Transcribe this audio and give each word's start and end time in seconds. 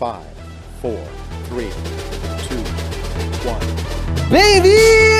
Five, 0.00 0.24
four, 0.80 0.96
three, 1.50 1.68
two, 2.48 2.62
one. 3.46 3.60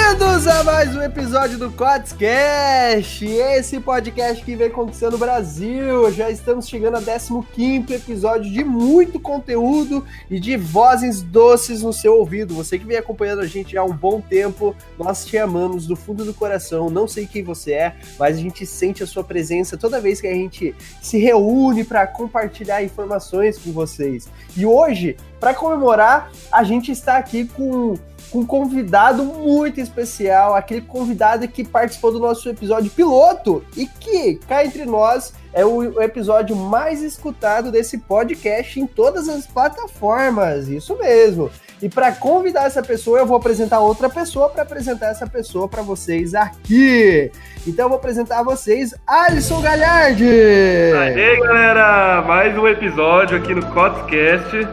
Bem-vindos 0.03 0.47
a 0.47 0.65
mais 0.65 0.97
um 0.97 1.03
episódio 1.03 1.59
do 1.59 1.71
Codscast, 1.71 3.27
esse 3.27 3.79
podcast 3.79 4.43
que 4.43 4.57
vem 4.57 4.71
conquistando 4.71 5.17
o 5.17 5.19
Brasil. 5.19 6.11
Já 6.11 6.31
estamos 6.31 6.67
chegando 6.67 6.97
ao 6.97 7.43
15 7.43 7.93
episódio 7.93 8.51
de 8.51 8.65
muito 8.65 9.21
conteúdo 9.21 10.05
e 10.31 10.41
de 10.41 10.57
vozes 10.57 11.21
doces 11.21 11.83
no 11.83 11.93
seu 11.93 12.15
ouvido. 12.15 12.55
Você 12.55 12.79
que 12.79 12.87
vem 12.87 12.97
acompanhando 12.97 13.43
a 13.43 13.47
gente 13.47 13.77
há 13.77 13.85
um 13.85 13.93
bom 13.93 14.23
tempo, 14.23 14.75
nós 14.99 15.27
te 15.27 15.37
amamos 15.37 15.87
do 15.87 15.95
fundo 15.95 16.25
do 16.25 16.33
coração. 16.33 16.89
Não 16.89 17.07
sei 17.07 17.27
quem 17.27 17.45
você 17.45 17.73
é, 17.73 17.97
mas 18.19 18.39
a 18.39 18.41
gente 18.41 18.65
sente 18.65 19.03
a 19.03 19.07
sua 19.07 19.23
presença 19.23 19.77
toda 19.77 20.01
vez 20.01 20.19
que 20.21 20.27
a 20.27 20.35
gente 20.35 20.75
se 21.03 21.19
reúne 21.19 21.85
para 21.85 22.07
compartilhar 22.07 22.83
informações 22.83 23.59
com 23.59 23.71
vocês. 23.71 24.29
E 24.57 24.65
hoje, 24.65 25.17
para 25.39 25.55
comemorar, 25.55 26.31
a 26.51 26.65
gente 26.65 26.91
está 26.91 27.17
aqui 27.17 27.45
com 27.47 27.95
com 28.31 28.41
um 28.41 28.47
convidado 28.47 29.25
muito 29.25 29.81
especial, 29.81 30.55
aquele 30.55 30.81
convidado 30.81 31.47
que 31.49 31.65
participou 31.65 32.13
do 32.13 32.21
nosso 32.21 32.49
episódio 32.49 32.91
piloto 32.91 33.65
e 33.77 33.87
que, 33.87 34.37
cá 34.49 34.65
entre 34.65 34.85
nós, 34.85 35.33
é 35.53 35.65
o 35.65 36.01
episódio 36.01 36.55
mais 36.55 37.03
escutado 37.03 37.73
desse 37.73 37.99
podcast 37.99 38.79
em 38.79 38.87
todas 38.87 39.29
as 39.29 39.47
plataformas. 39.47 40.69
Isso 40.69 40.97
mesmo. 40.97 41.51
E 41.83 41.89
para 41.89 42.13
convidar 42.13 42.67
essa 42.67 42.83
pessoa, 42.83 43.19
eu 43.19 43.27
vou 43.27 43.37
apresentar 43.37 43.81
outra 43.81 44.09
pessoa 44.09 44.51
para 44.51 44.63
apresentar 44.63 45.09
essa 45.09 45.27
pessoa 45.27 45.67
para 45.67 45.83
vocês 45.83 46.35
aqui. 46.35 47.33
Então 47.67 47.87
eu 47.87 47.89
vou 47.89 47.99
apresentar 47.99 48.41
a 48.41 48.43
vocês 48.43 48.95
Alisson 49.07 49.61
Galhardi. 49.61 50.25
Aê, 50.25 51.41
galera! 51.41 52.23
Mais 52.23 52.57
um 52.57 52.69
episódio 52.69 53.39
aqui 53.39 53.55
no 53.55 53.65
Cotscast. 53.73 54.69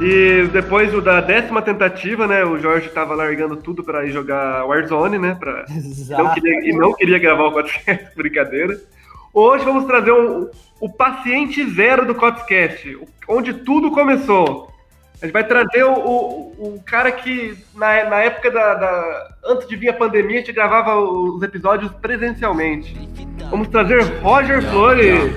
E 0.00 0.48
depois 0.50 0.90
da 1.04 1.20
décima 1.20 1.60
tentativa, 1.60 2.26
né? 2.26 2.42
O 2.42 2.58
Jorge 2.58 2.88
tava 2.88 3.14
largando 3.14 3.56
tudo 3.56 3.84
para 3.84 4.06
ir 4.06 4.12
jogar 4.12 4.64
Warzone, 4.64 5.18
né? 5.18 5.36
Pra... 5.38 5.66
Não 6.08 6.32
queria, 6.32 6.70
e 6.70 6.72
não 6.72 6.94
queria 6.94 7.18
gravar 7.18 7.44
o 7.44 7.52
podcast, 7.52 8.08
brincadeira. 8.16 8.80
Hoje 9.32 9.62
vamos 9.62 9.84
trazer 9.84 10.10
um, 10.10 10.48
o 10.80 10.88
paciente 10.88 11.68
zero 11.70 12.06
do 12.06 12.14
Cotscast, 12.14 12.98
onde 13.28 13.52
tudo 13.52 13.90
começou. 13.90 14.69
A 15.20 15.26
gente 15.26 15.34
vai 15.34 15.44
trazer 15.46 15.84
o, 15.84 15.92
o, 15.92 16.76
o 16.76 16.82
cara 16.84 17.12
que, 17.12 17.54
na, 17.74 18.04
na 18.08 18.20
época 18.20 18.50
da, 18.50 18.74
da, 18.74 19.28
Antes 19.44 19.68
de 19.68 19.76
vir 19.76 19.90
a 19.90 19.92
pandemia, 19.92 20.36
a 20.36 20.38
gente 20.40 20.52
gravava 20.52 20.96
os 20.98 21.42
episódios 21.42 21.92
presencialmente. 22.00 22.96
Vamos 23.50 23.68
trazer 23.68 24.02
Roger 24.22 24.62
Flores. 24.70 25.30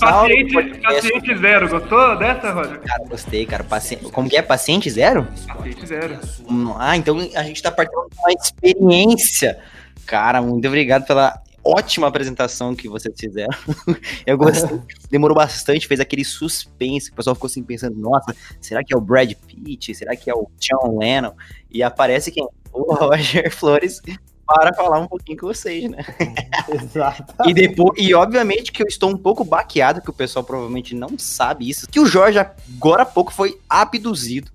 Paciente, 0.00 0.80
paciente 0.80 1.38
zero. 1.38 1.68
Gostou 1.68 2.18
dessa, 2.18 2.50
Roger? 2.50 2.80
Cara, 2.80 3.04
gostei, 3.08 3.46
cara. 3.46 3.62
Paciente, 3.62 4.10
como 4.10 4.28
que 4.28 4.36
é? 4.36 4.42
Paciente 4.42 4.90
zero? 4.90 5.26
Paciente 5.46 5.86
zero. 5.86 6.18
Ah, 6.78 6.96
então 6.96 7.16
a 7.36 7.42
gente 7.44 7.62
tá 7.62 7.70
partindo 7.70 8.08
de 8.10 8.18
uma 8.18 8.32
experiência. 8.32 9.56
Cara, 10.04 10.42
muito 10.42 10.66
obrigado 10.66 11.06
pela 11.06 11.40
ótima 11.64 12.06
apresentação 12.06 12.74
que 12.74 12.88
vocês 12.88 13.14
fizeram. 13.18 13.56
Eu 14.26 14.36
gostei. 14.36 14.80
Demorou 15.10 15.36
bastante, 15.36 15.86
fez 15.86 16.00
aquele 16.00 16.24
suspense. 16.24 17.10
O 17.10 17.14
pessoal 17.14 17.34
ficou 17.34 17.48
assim 17.48 17.62
pensando: 17.62 17.96
nossa, 17.98 18.34
será 18.60 18.82
que 18.84 18.92
é 18.94 18.96
o 18.96 19.00
Brad 19.00 19.32
Pitt? 19.32 19.94
Será 19.94 20.16
que 20.16 20.30
é 20.30 20.34
o 20.34 20.48
John 20.58 20.98
Lennon? 20.98 21.32
E 21.70 21.82
aparece 21.82 22.30
quem? 22.30 22.46
O 22.72 22.94
Roger 22.94 23.50
Flores 23.54 24.00
para 24.46 24.74
falar 24.74 24.98
um 24.98 25.06
pouquinho 25.06 25.38
com 25.38 25.46
vocês, 25.46 25.88
né? 25.88 26.04
Exato. 26.68 27.34
E 27.46 27.54
depois, 27.54 27.92
e 27.96 28.14
obviamente 28.14 28.72
que 28.72 28.82
eu 28.82 28.86
estou 28.86 29.10
um 29.10 29.16
pouco 29.16 29.44
baqueado, 29.44 30.02
que 30.02 30.10
o 30.10 30.12
pessoal 30.12 30.44
provavelmente 30.44 30.94
não 30.94 31.18
sabe 31.18 31.68
isso, 31.68 31.88
que 31.88 32.00
o 32.00 32.06
Jorge 32.06 32.38
agora 32.38 33.02
há 33.02 33.06
pouco 33.06 33.32
foi 33.32 33.58
abduzido. 33.68 34.50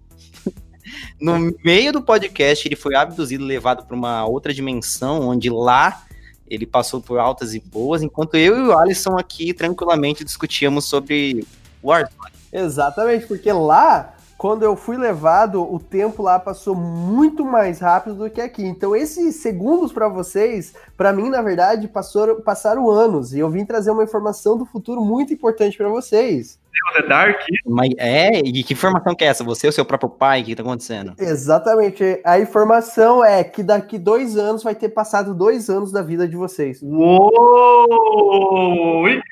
No 1.19 1.53
meio 1.63 1.91
do 1.91 2.01
podcast, 2.01 2.67
ele 2.67 2.75
foi 2.75 2.95
abduzido, 2.95 3.43
levado 3.43 3.85
para 3.85 3.95
uma 3.95 4.25
outra 4.25 4.53
dimensão, 4.53 5.27
onde 5.27 5.49
lá 5.49 6.06
ele 6.49 6.65
passou 6.65 7.01
por 7.01 7.19
altas 7.19 7.53
e 7.53 7.59
boas, 7.59 8.01
enquanto 8.01 8.35
eu 8.35 8.57
e 8.57 8.67
o 8.67 8.77
Alisson 8.77 9.17
aqui 9.17 9.53
tranquilamente 9.53 10.23
discutíamos 10.23 10.85
sobre 10.85 11.45
Warzone. 11.83 12.31
Exatamente, 12.51 13.27
porque 13.27 13.51
lá, 13.51 14.13
quando 14.37 14.63
eu 14.63 14.75
fui 14.75 14.97
levado, 14.97 15.61
o 15.61 15.79
tempo 15.79 16.23
lá 16.23 16.39
passou 16.39 16.75
muito 16.75 17.43
mais 17.45 17.79
rápido 17.79 18.15
do 18.15 18.29
que 18.29 18.41
aqui. 18.41 18.63
Então, 18.63 18.95
esses 18.95 19.37
segundos 19.37 19.91
para 19.91 20.07
vocês, 20.07 20.73
para 20.95 21.11
mim, 21.11 21.29
na 21.29 21.41
verdade, 21.41 21.87
passou, 21.87 22.37
passaram 22.37 22.89
anos. 22.89 23.33
E 23.33 23.39
eu 23.39 23.49
vim 23.49 23.65
trazer 23.65 23.91
uma 23.91 24.03
informação 24.03 24.57
do 24.57 24.65
futuro 24.65 25.03
muito 25.03 25.33
importante 25.33 25.77
para 25.77 25.89
vocês. 25.89 26.57
The 26.93 27.07
Dark. 27.07 27.39
Mas, 27.65 27.89
é, 27.97 28.39
e 28.39 28.63
que 28.63 28.73
informação 28.73 29.15
que 29.15 29.23
é 29.23 29.27
essa? 29.27 29.43
Você 29.43 29.67
é 29.67 29.69
o 29.69 29.73
seu 29.73 29.85
próprio 29.85 30.09
pai? 30.09 30.41
O 30.41 30.45
que 30.45 30.55
tá 30.55 30.63
acontecendo? 30.63 31.13
Exatamente. 31.19 32.21
A 32.23 32.39
informação 32.39 33.23
é 33.23 33.43
que 33.43 33.61
daqui 33.63 33.97
dois 33.97 34.37
anos 34.37 34.63
vai 34.63 34.75
ter 34.75 34.89
passado 34.89 35.33
dois 35.33 35.69
anos 35.69 35.91
da 35.91 36.01
vida 36.01 36.27
de 36.27 36.35
vocês. 36.35 36.81
Uou! 36.81 38.27
Incrível! 39.07 39.23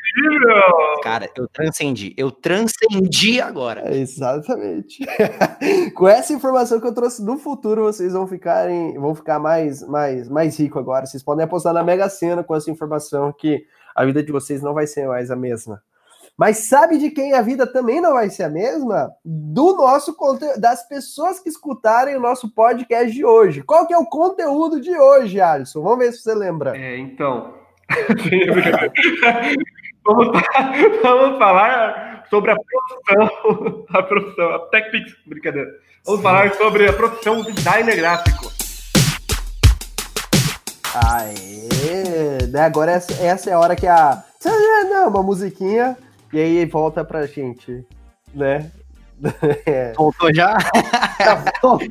Cara, 1.03 1.29
eu 1.35 1.47
transcendi. 1.47 2.13
Eu 2.17 2.31
transcendi 2.31 3.41
agora. 3.41 3.81
É, 3.85 3.97
exatamente. 3.97 5.05
Com 5.95 6.07
essa 6.07 6.33
informação 6.33 6.79
que 6.79 6.87
eu 6.87 6.93
trouxe 6.93 7.25
do 7.25 7.37
futuro, 7.37 7.83
vocês 7.83 8.13
vão 8.13 8.27
ficarem, 8.27 8.93
vão 8.99 9.13
ficar 9.15 9.39
mais, 9.39 9.81
mais, 9.87 10.29
mais 10.29 10.59
rico 10.59 10.79
agora. 10.79 11.05
Vocês 11.05 11.23
podem 11.23 11.45
apostar 11.45 11.73
na 11.73 11.83
Mega 11.83 12.09
Sena 12.09 12.43
com 12.43 12.55
essa 12.55 12.71
informação 12.71 13.33
que 13.33 13.65
a 13.95 14.03
vida 14.05 14.21
de 14.21 14.31
vocês 14.31 14.61
não 14.61 14.73
vai 14.73 14.87
ser 14.87 15.07
mais 15.07 15.31
a 15.31 15.35
mesma. 15.35 15.81
Mas 16.37 16.67
sabe 16.67 16.97
de 16.97 17.11
quem 17.11 17.33
a 17.33 17.41
vida 17.41 17.65
também 17.65 18.01
não 18.01 18.11
vai 18.13 18.29
ser 18.29 18.43
a 18.43 18.49
mesma? 18.49 19.09
Do 19.23 19.77
nosso 19.77 20.13
conteúdo, 20.13 20.59
das 20.59 20.85
pessoas 20.85 21.39
que 21.39 21.47
escutarem 21.47 22.17
o 22.17 22.19
nosso 22.19 22.53
podcast 22.53 23.09
de 23.09 23.23
hoje. 23.23 23.63
Qual 23.63 23.87
que 23.87 23.93
é 23.93 23.97
o 23.97 24.05
conteúdo 24.05 24.81
de 24.81 24.93
hoje, 24.97 25.39
Alisson? 25.39 25.81
Vamos 25.81 25.99
ver 25.99 26.11
se 26.11 26.23
você 26.23 26.35
lembra. 26.35 26.77
É, 26.77 26.97
então. 26.97 27.53
vamos, 30.03 30.27
vamos 31.01 31.39
falar 31.39 32.25
sobre 32.29 32.51
a 32.51 32.55
profissão, 32.55 33.85
a 33.93 34.03
profissão, 34.03 34.55
a 34.55 34.59
TechPix, 34.67 35.13
brincadeira. 35.25 35.71
Vamos 36.05 36.19
Sim. 36.19 36.23
falar 36.23 36.53
sobre 36.55 36.89
a 36.89 36.93
profissão 36.93 37.43
designer 37.43 37.95
gráfico. 37.95 38.51
Aê! 40.93 42.45
Né, 42.49 42.61
agora 42.61 42.91
essa, 42.91 43.13
essa 43.23 43.49
é 43.49 43.53
a 43.53 43.59
hora 43.59 43.73
que 43.75 43.87
a. 43.87 44.21
Não, 44.89 45.09
uma 45.09 45.23
musiquinha 45.23 45.97
e 46.35 46.39
aí 46.39 46.65
volta 46.65 47.05
pra 47.05 47.25
gente, 47.25 47.85
né? 48.33 48.69
É. 49.65 49.93
Voltou 49.93 50.35
já? 50.35 50.57
voltou. 51.61 51.87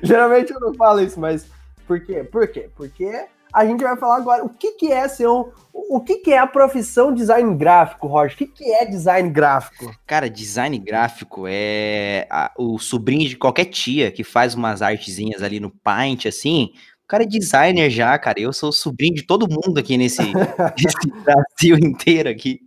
Geralmente 0.00 0.52
eu 0.52 0.60
não 0.60 0.72
falo 0.74 1.00
isso, 1.00 1.18
mas 1.18 1.48
por 1.88 1.98
quê? 1.98 2.22
Por 2.22 2.46
quê? 2.46 2.70
Porque 2.76 3.26
a 3.52 3.66
gente 3.66 3.82
vai 3.82 3.96
falar 3.96 4.18
agora 4.18 4.44
o 4.44 4.48
que, 4.48 4.70
que 4.72 4.92
é 4.92 5.08
ser 5.08 5.26
um. 5.26 5.50
O 5.72 6.00
que, 6.00 6.18
que 6.18 6.32
é 6.32 6.38
a 6.38 6.46
profissão 6.46 7.12
design 7.12 7.56
gráfico, 7.56 8.06
Roger? 8.06 8.34
O 8.34 8.38
que, 8.38 8.46
que 8.46 8.72
é 8.72 8.84
design 8.84 9.28
gráfico? 9.28 9.92
Cara, 10.06 10.30
design 10.30 10.78
gráfico 10.78 11.46
é 11.48 12.28
a, 12.30 12.52
o 12.56 12.78
sobrinho 12.78 13.28
de 13.28 13.36
qualquer 13.36 13.64
tia 13.64 14.12
que 14.12 14.22
faz 14.22 14.54
umas 14.54 14.82
artezinhas 14.82 15.42
ali 15.42 15.58
no 15.58 15.70
Paint, 15.70 16.26
assim. 16.26 16.72
O 17.06 17.08
cara 17.08 17.22
é 17.22 17.26
designer 17.26 17.88
já, 17.88 18.18
cara. 18.18 18.40
Eu 18.40 18.52
sou 18.52 18.72
sobrinho 18.72 19.14
de 19.14 19.22
todo 19.22 19.48
mundo 19.48 19.78
aqui 19.78 19.96
nesse, 19.96 20.22
nesse 20.76 21.22
Brasil 21.22 21.78
inteiro 21.78 22.28
aqui. 22.28 22.60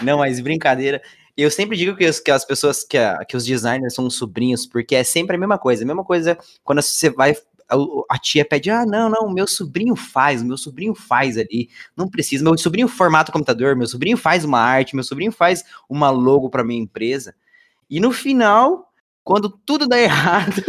Não, 0.00 0.18
mas 0.18 0.40
brincadeira. 0.40 1.02
Eu 1.36 1.50
sempre 1.50 1.76
digo 1.76 1.94
que, 1.94 2.10
que 2.10 2.30
as 2.30 2.46
pessoas, 2.46 2.82
que, 2.82 2.96
a, 2.96 3.22
que 3.26 3.36
os 3.36 3.44
designers 3.44 3.92
são 3.92 4.08
sobrinhos, 4.08 4.64
porque 4.64 4.94
é 4.94 5.04
sempre 5.04 5.36
a 5.36 5.38
mesma 5.38 5.58
coisa. 5.58 5.84
A 5.84 5.86
mesma 5.86 6.02
coisa 6.02 6.38
quando 6.62 6.80
você 6.80 7.10
vai 7.10 7.36
a, 7.68 7.76
a, 8.08 8.18
tia 8.18 8.42
pede, 8.42 8.70
ah, 8.70 8.86
não, 8.86 9.10
não, 9.10 9.30
meu 9.30 9.46
sobrinho 9.46 9.94
faz, 9.94 10.42
meu 10.42 10.56
sobrinho 10.56 10.94
faz 10.94 11.36
ali, 11.36 11.68
não 11.96 12.08
precisa, 12.08 12.42
meu 12.42 12.56
sobrinho 12.56 12.88
formata 12.88 13.30
o 13.30 13.32
computador, 13.32 13.76
meu 13.76 13.86
sobrinho 13.86 14.16
faz 14.16 14.44
uma 14.44 14.60
arte, 14.60 14.94
meu 14.94 15.04
sobrinho 15.04 15.32
faz 15.32 15.62
uma 15.88 16.10
logo 16.10 16.48
para 16.48 16.64
minha 16.64 16.80
empresa. 16.80 17.34
E 17.88 18.00
no 18.00 18.12
final, 18.12 18.90
quando 19.22 19.48
tudo 19.48 19.86
dá 19.86 19.98
errado, 20.00 20.62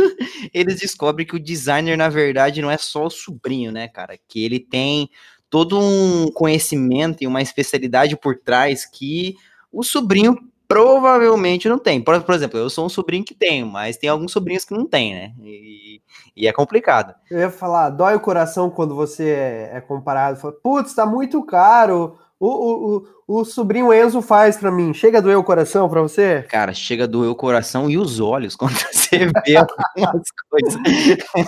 eles 0.56 0.80
descobrem 0.80 1.28
que 1.28 1.36
o 1.36 1.40
designer, 1.40 1.98
na 1.98 2.08
verdade, 2.08 2.62
não 2.62 2.72
é 2.72 2.78
só 2.78 3.08
o 3.08 3.10
sobrinho, 3.10 3.74
né, 3.74 3.90
cara? 3.90 4.18
Que 4.26 4.46
ele 4.46 4.58
tem 4.58 5.10
todo 5.50 5.78
um 5.78 6.32
conhecimento 6.32 7.22
e 7.22 7.28
uma 7.28 7.42
especialidade 7.42 8.16
por 8.16 8.38
trás 8.38 8.86
que 8.86 9.36
o 9.70 9.84
sobrinho 9.84 10.34
provavelmente 10.68 11.70
não 11.70 11.80
tem. 11.80 12.02
Por, 12.02 12.22
por, 12.22 12.36
exemplo, 12.36 12.60
eu 12.60 12.70
sou 12.70 12.86
um 12.86 12.90
sobrinho 12.90 13.24
que 13.24 13.34
tenho, 13.34 13.68
mas 13.68 13.98
tem 13.98 14.10
alguns 14.10 14.32
sobrinhos 14.32 14.66
que 14.66 14.74
não 14.74 14.86
tem, 14.86 15.14
né? 15.14 15.34
E, 15.42 16.02
e 16.36 16.48
é 16.48 16.54
complicado. 16.54 17.14
Eu 17.30 17.40
ia 17.40 17.50
falar, 17.50 17.90
dói 17.90 18.16
o 18.16 18.20
coração 18.20 18.70
quando 18.70 18.96
você 18.96 19.30
é, 19.30 19.72
é 19.74 19.82
comparado. 19.82 20.40
Fala, 20.40 20.54
Putz, 20.62 20.94
tá 20.94 21.06
muito 21.06 21.44
caro 21.44 22.18
o, 22.40 22.48
o, 22.48 23.06
o, 23.28 23.40
o 23.40 23.46
sobrinho 23.46 23.94
Enzo 23.94 24.22
faz 24.22 24.58
para 24.58 24.72
mim. 24.72 24.94
Chega 24.94 25.20
a 25.20 25.22
doer 25.22 25.38
o 25.38 25.44
coração 25.44 25.90
para 25.90 26.02
você? 26.02 26.44
Cara, 26.50 26.74
chega 26.74 27.06
a 27.06 27.08
doer 27.08 27.30
o 27.30 27.36
coração 27.36 27.90
e 27.90 27.98
os 27.98 28.20
olhos 28.20 28.56
quando 28.58 28.74
você 28.74 29.28
vê 29.46 29.56
algumas 29.56 30.28
coisas. 30.50 30.82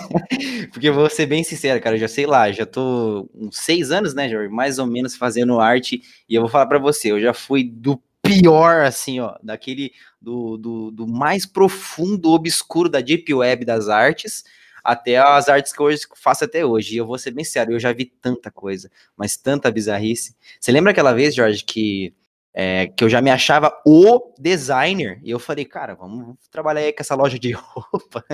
Porque 0.72 0.90
vou 0.90 1.10
ser 1.10 1.26
bem 1.26 1.44
sincero, 1.44 1.80
cara, 1.80 1.96
eu 1.96 2.00
já 2.00 2.08
sei 2.08 2.26
lá, 2.26 2.50
já 2.50 2.64
tô 2.64 3.28
uns 3.34 3.58
seis 3.58 3.90
anos, 3.90 4.14
né, 4.14 4.28
Jorge, 4.28 4.48
mais 4.48 4.78
ou 4.78 4.86
menos 4.86 5.14
fazendo 5.14 5.60
arte. 5.60 6.00
E 6.28 6.34
eu 6.34 6.40
vou 6.40 6.50
falar 6.50 6.66
para 6.66 6.78
você, 6.78 7.12
eu 7.12 7.20
já 7.20 7.34
fui 7.34 7.64
do 7.64 8.00
pior, 8.28 8.84
assim, 8.84 9.20
ó, 9.20 9.36
daquele 9.42 9.92
do, 10.20 10.56
do, 10.56 10.90
do 10.90 11.06
mais 11.06 11.46
profundo, 11.46 12.30
obscuro 12.30 12.88
da 12.88 13.00
Deep 13.00 13.32
Web 13.32 13.64
das 13.64 13.88
artes, 13.88 14.44
até 14.84 15.16
as 15.16 15.48
artes 15.48 15.72
que 15.72 15.82
hoje 15.82 16.02
faço 16.14 16.44
até 16.44 16.64
hoje. 16.64 16.94
E 16.94 16.96
eu 16.98 17.06
vou 17.06 17.18
ser 17.18 17.30
bem 17.30 17.44
sério, 17.44 17.74
eu 17.74 17.80
já 17.80 17.92
vi 17.92 18.04
tanta 18.04 18.50
coisa, 18.50 18.90
mas 19.16 19.36
tanta 19.36 19.70
bizarrice. 19.70 20.36
Você 20.60 20.72
lembra 20.72 20.92
aquela 20.92 21.12
vez, 21.12 21.34
Jorge, 21.34 21.64
que, 21.64 22.14
é, 22.54 22.88
que 22.88 23.02
eu 23.04 23.08
já 23.08 23.20
me 23.20 23.30
achava 23.30 23.72
o 23.86 24.34
designer? 24.38 25.20
E 25.22 25.30
eu 25.30 25.38
falei, 25.38 25.64
cara, 25.64 25.94
vamos 25.94 26.36
trabalhar 26.50 26.80
aí 26.80 26.92
com 26.92 27.02
essa 27.02 27.14
loja 27.14 27.38
de 27.38 27.52
roupa. 27.56 28.24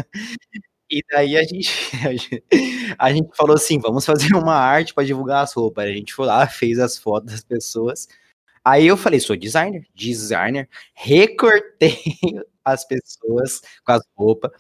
E 0.91 1.03
daí 1.11 1.37
a 1.37 1.43
gente, 1.43 1.71
a 2.07 2.13
gente, 2.13 2.45
a 2.99 3.13
gente 3.13 3.37
falou 3.37 3.57
assim: 3.57 3.79
vamos 3.79 4.05
fazer 4.05 4.35
uma 4.35 4.55
arte 4.55 4.95
para 4.95 5.05
divulgar 5.05 5.43
as 5.43 5.53
roupas. 5.53 5.87
A 5.87 5.93
gente 5.93 6.13
foi 6.13 6.27
lá, 6.27 6.47
fez 6.47 6.79
as 6.79 6.99
fotos 6.99 7.33
das 7.33 7.43
pessoas. 7.43 8.09
Aí 8.65 8.87
eu 8.87 8.97
falei: 8.97 9.21
sou 9.21 9.37
designer, 9.37 9.87
designer, 9.95 10.69
recortei 10.95 11.99
as 12.65 12.83
pessoas 12.87 13.61
com 13.85 13.93
as 13.93 14.03
roupas 14.17 14.51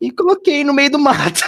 e 0.00 0.12
coloquei 0.12 0.62
no 0.62 0.72
meio 0.72 0.90
do 0.92 0.98
mato. 0.98 1.40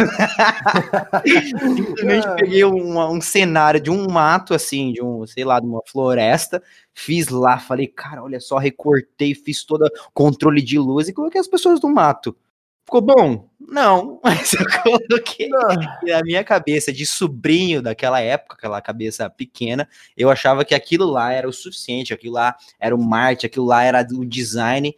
Simplesmente 1.77 2.27
peguei 2.37 2.65
um, 2.65 2.99
um 2.99 3.21
cenário 3.21 3.81
de 3.81 3.91
um 3.91 4.11
mato, 4.11 4.53
assim, 4.53 4.93
de 4.93 5.01
um, 5.03 5.25
sei 5.25 5.45
lá, 5.45 5.61
de 5.61 5.67
uma 5.67 5.81
floresta, 5.87 6.61
fiz 6.93 7.29
lá, 7.29 7.61
falei, 7.61 7.87
cara, 7.87 8.25
olha 8.25 8.41
só, 8.41 8.59
recortei, 8.59 9.35
fiz 9.35 9.65
todo 9.65 9.89
controle 10.13 10.61
de 10.61 10.79
luz 10.79 11.09
e 11.09 11.13
coloquei 11.13 11.41
as 11.41 11.49
pessoas 11.49 11.81
no 11.81 11.89
mato. 11.89 12.37
Ficou 12.85 13.01
bom? 13.01 13.49
Não, 13.61 14.21
mas 14.25 14.53
eu 14.53 14.67
coloquei 14.83 15.49
na 15.49 16.23
minha 16.23 16.43
cabeça 16.43 16.93
de 16.93 17.07
sobrinho 17.07 17.81
daquela 17.81 18.21
época, 18.21 18.57
aquela 18.57 18.81
cabeça 18.81 19.31
pequena, 19.31 19.89
eu 20.17 20.29
achava 20.31 20.65
que 20.65 20.75
aquilo 20.75 21.05
lá 21.07 21.33
era 21.33 21.49
o 21.49 21.53
suficiente, 21.53 22.13
aquilo 22.13 22.35
lá 22.35 22.57
era 22.81 22.95
o 22.95 23.03
Marte, 23.03 23.47
aquilo 23.47 23.67
lá 23.67 23.83
era 23.83 24.07
o 24.13 24.25
design. 24.25 24.95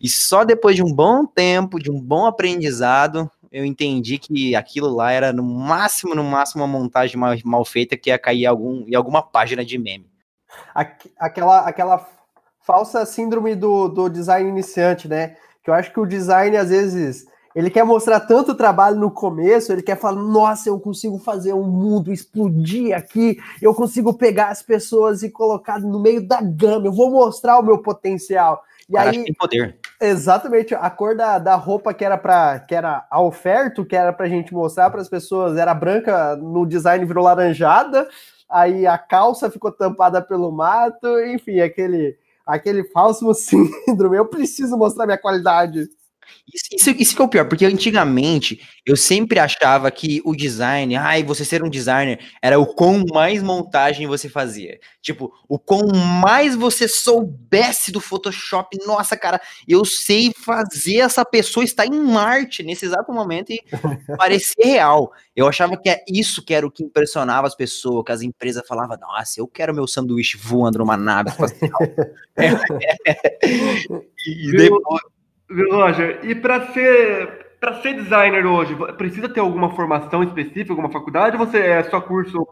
E 0.00 0.08
só 0.08 0.44
depois 0.44 0.76
de 0.76 0.82
um 0.82 0.92
bom 0.92 1.24
tempo, 1.24 1.78
de 1.78 1.90
um 1.90 2.00
bom 2.00 2.26
aprendizado, 2.26 3.30
eu 3.52 3.64
entendi 3.64 4.18
que 4.18 4.56
aquilo 4.56 4.88
lá 4.94 5.12
era 5.12 5.32
no 5.32 5.42
máximo, 5.42 6.14
no 6.14 6.24
máximo, 6.24 6.62
uma 6.62 6.68
montagem 6.68 7.16
mal, 7.16 7.34
mal 7.44 7.64
feita 7.64 7.96
que 7.96 8.10
ia 8.10 8.18
cair 8.18 8.42
em, 8.42 8.46
algum, 8.46 8.84
em 8.88 8.94
alguma 8.94 9.22
página 9.22 9.64
de 9.64 9.78
meme. 9.78 10.10
Aquela, 11.18 11.60
aquela 11.60 12.08
falsa 12.60 13.04
síndrome 13.06 13.54
do, 13.54 13.88
do 13.88 14.08
design 14.08 14.48
iniciante, 14.48 15.06
né? 15.06 15.36
Que 15.62 15.70
eu 15.70 15.74
acho 15.74 15.92
que 15.92 16.00
o 16.00 16.06
design, 16.06 16.56
às 16.56 16.70
vezes, 16.70 17.26
ele 17.54 17.70
quer 17.70 17.84
mostrar 17.84 18.20
tanto 18.20 18.54
trabalho 18.54 18.96
no 18.96 19.10
começo, 19.10 19.72
ele 19.72 19.82
quer 19.82 19.96
falar, 19.96 20.20
nossa, 20.22 20.68
eu 20.68 20.80
consigo 20.80 21.18
fazer 21.18 21.52
um 21.52 21.64
mundo 21.64 22.12
explodir 22.12 22.96
aqui, 22.96 23.38
eu 23.60 23.74
consigo 23.74 24.14
pegar 24.14 24.48
as 24.48 24.62
pessoas 24.62 25.22
e 25.22 25.30
colocar 25.30 25.78
no 25.78 26.00
meio 26.00 26.26
da 26.26 26.40
gama, 26.40 26.86
eu 26.86 26.92
vou 26.92 27.10
mostrar 27.10 27.58
o 27.58 27.62
meu 27.62 27.78
potencial. 27.78 28.64
E 28.88 28.94
Cara, 28.94 29.10
aí, 29.10 29.24
tem 29.24 29.34
poder. 29.34 29.76
Exatamente, 30.00 30.74
a 30.74 30.90
cor 30.90 31.14
da, 31.14 31.38
da 31.38 31.54
roupa 31.54 31.94
que 31.94 32.04
era 32.04 32.18
para 32.18 32.58
que 32.60 32.74
era 32.74 33.06
a 33.10 33.20
oferta, 33.20 33.84
que 33.84 33.94
era 33.94 34.12
pra 34.12 34.28
gente 34.28 34.52
mostrar 34.52 34.90
para 34.90 35.00
as 35.00 35.08
pessoas, 35.08 35.56
era 35.56 35.74
branca, 35.74 36.34
no 36.36 36.66
design 36.66 37.04
virou 37.04 37.24
laranjada, 37.24 38.08
aí 38.48 38.86
a 38.86 38.98
calça 38.98 39.50
ficou 39.50 39.70
tampada 39.70 40.20
pelo 40.20 40.50
mato, 40.50 41.20
enfim, 41.20 41.60
aquele 41.60 42.16
aquele 42.46 42.84
falso 42.84 43.32
síndrome. 43.34 44.16
Eu 44.16 44.26
preciso 44.26 44.76
mostrar 44.76 45.06
minha 45.06 45.18
qualidade. 45.18 45.88
Isso, 46.52 46.90
isso, 46.98 47.16
que 47.16 47.22
é 47.22 47.24
o 47.24 47.28
pior, 47.28 47.48
porque 47.48 47.64
antigamente 47.64 48.60
eu 48.84 48.96
sempre 48.96 49.38
achava 49.38 49.90
que 49.90 50.20
o 50.24 50.34
design, 50.34 50.96
ai, 50.96 51.22
você 51.22 51.44
ser 51.44 51.62
um 51.62 51.70
designer, 51.70 52.18
era 52.42 52.58
o 52.58 52.66
quão 52.66 53.04
mais 53.12 53.42
montagem 53.42 54.06
você 54.06 54.28
fazia. 54.28 54.78
Tipo, 55.00 55.32
o 55.48 55.58
quão 55.58 55.88
mais 56.20 56.54
você 56.54 56.86
soubesse 56.86 57.90
do 57.90 58.00
Photoshop, 58.00 58.76
nossa, 58.86 59.16
cara, 59.16 59.40
eu 59.66 59.84
sei 59.84 60.32
fazer 60.32 60.98
essa 60.98 61.24
pessoa 61.24 61.64
estar 61.64 61.86
em 61.86 61.98
Marte 61.98 62.62
nesse 62.62 62.84
exato 62.84 63.12
momento 63.12 63.50
e 63.50 63.62
parecer 64.18 64.64
real. 64.64 65.12
Eu 65.34 65.48
achava 65.48 65.76
que 65.76 65.88
é 65.88 66.02
isso 66.08 66.44
que 66.44 66.52
era 66.52 66.66
o 66.66 66.70
que 66.70 66.82
impressionava 66.82 67.46
as 67.46 67.54
pessoas, 67.54 68.04
que 68.04 68.12
as 68.12 68.20
empresas 68.20 68.66
falavam, 68.66 68.98
nossa, 69.00 69.40
eu 69.40 69.46
quero 69.46 69.74
meu 69.74 69.86
sanduíche 69.86 70.36
voando 70.36 70.78
numa 70.78 70.96
nave 70.96 71.30
espacial. 71.30 71.78
e 74.26 74.52
depois 74.52 75.02
Roger? 75.70 76.20
E 76.22 76.34
para 76.34 76.72
ser 76.72 77.42
para 77.60 77.80
ser 77.80 77.94
designer 77.94 78.44
hoje, 78.44 78.74
precisa 78.98 79.28
ter 79.28 79.38
alguma 79.38 79.70
formação 79.76 80.20
específica, 80.24 80.72
alguma 80.72 80.90
faculdade, 80.90 81.36
ou 81.36 81.46
você 81.46 81.58
é 81.58 81.84
só 81.84 82.00
curso 82.00 82.44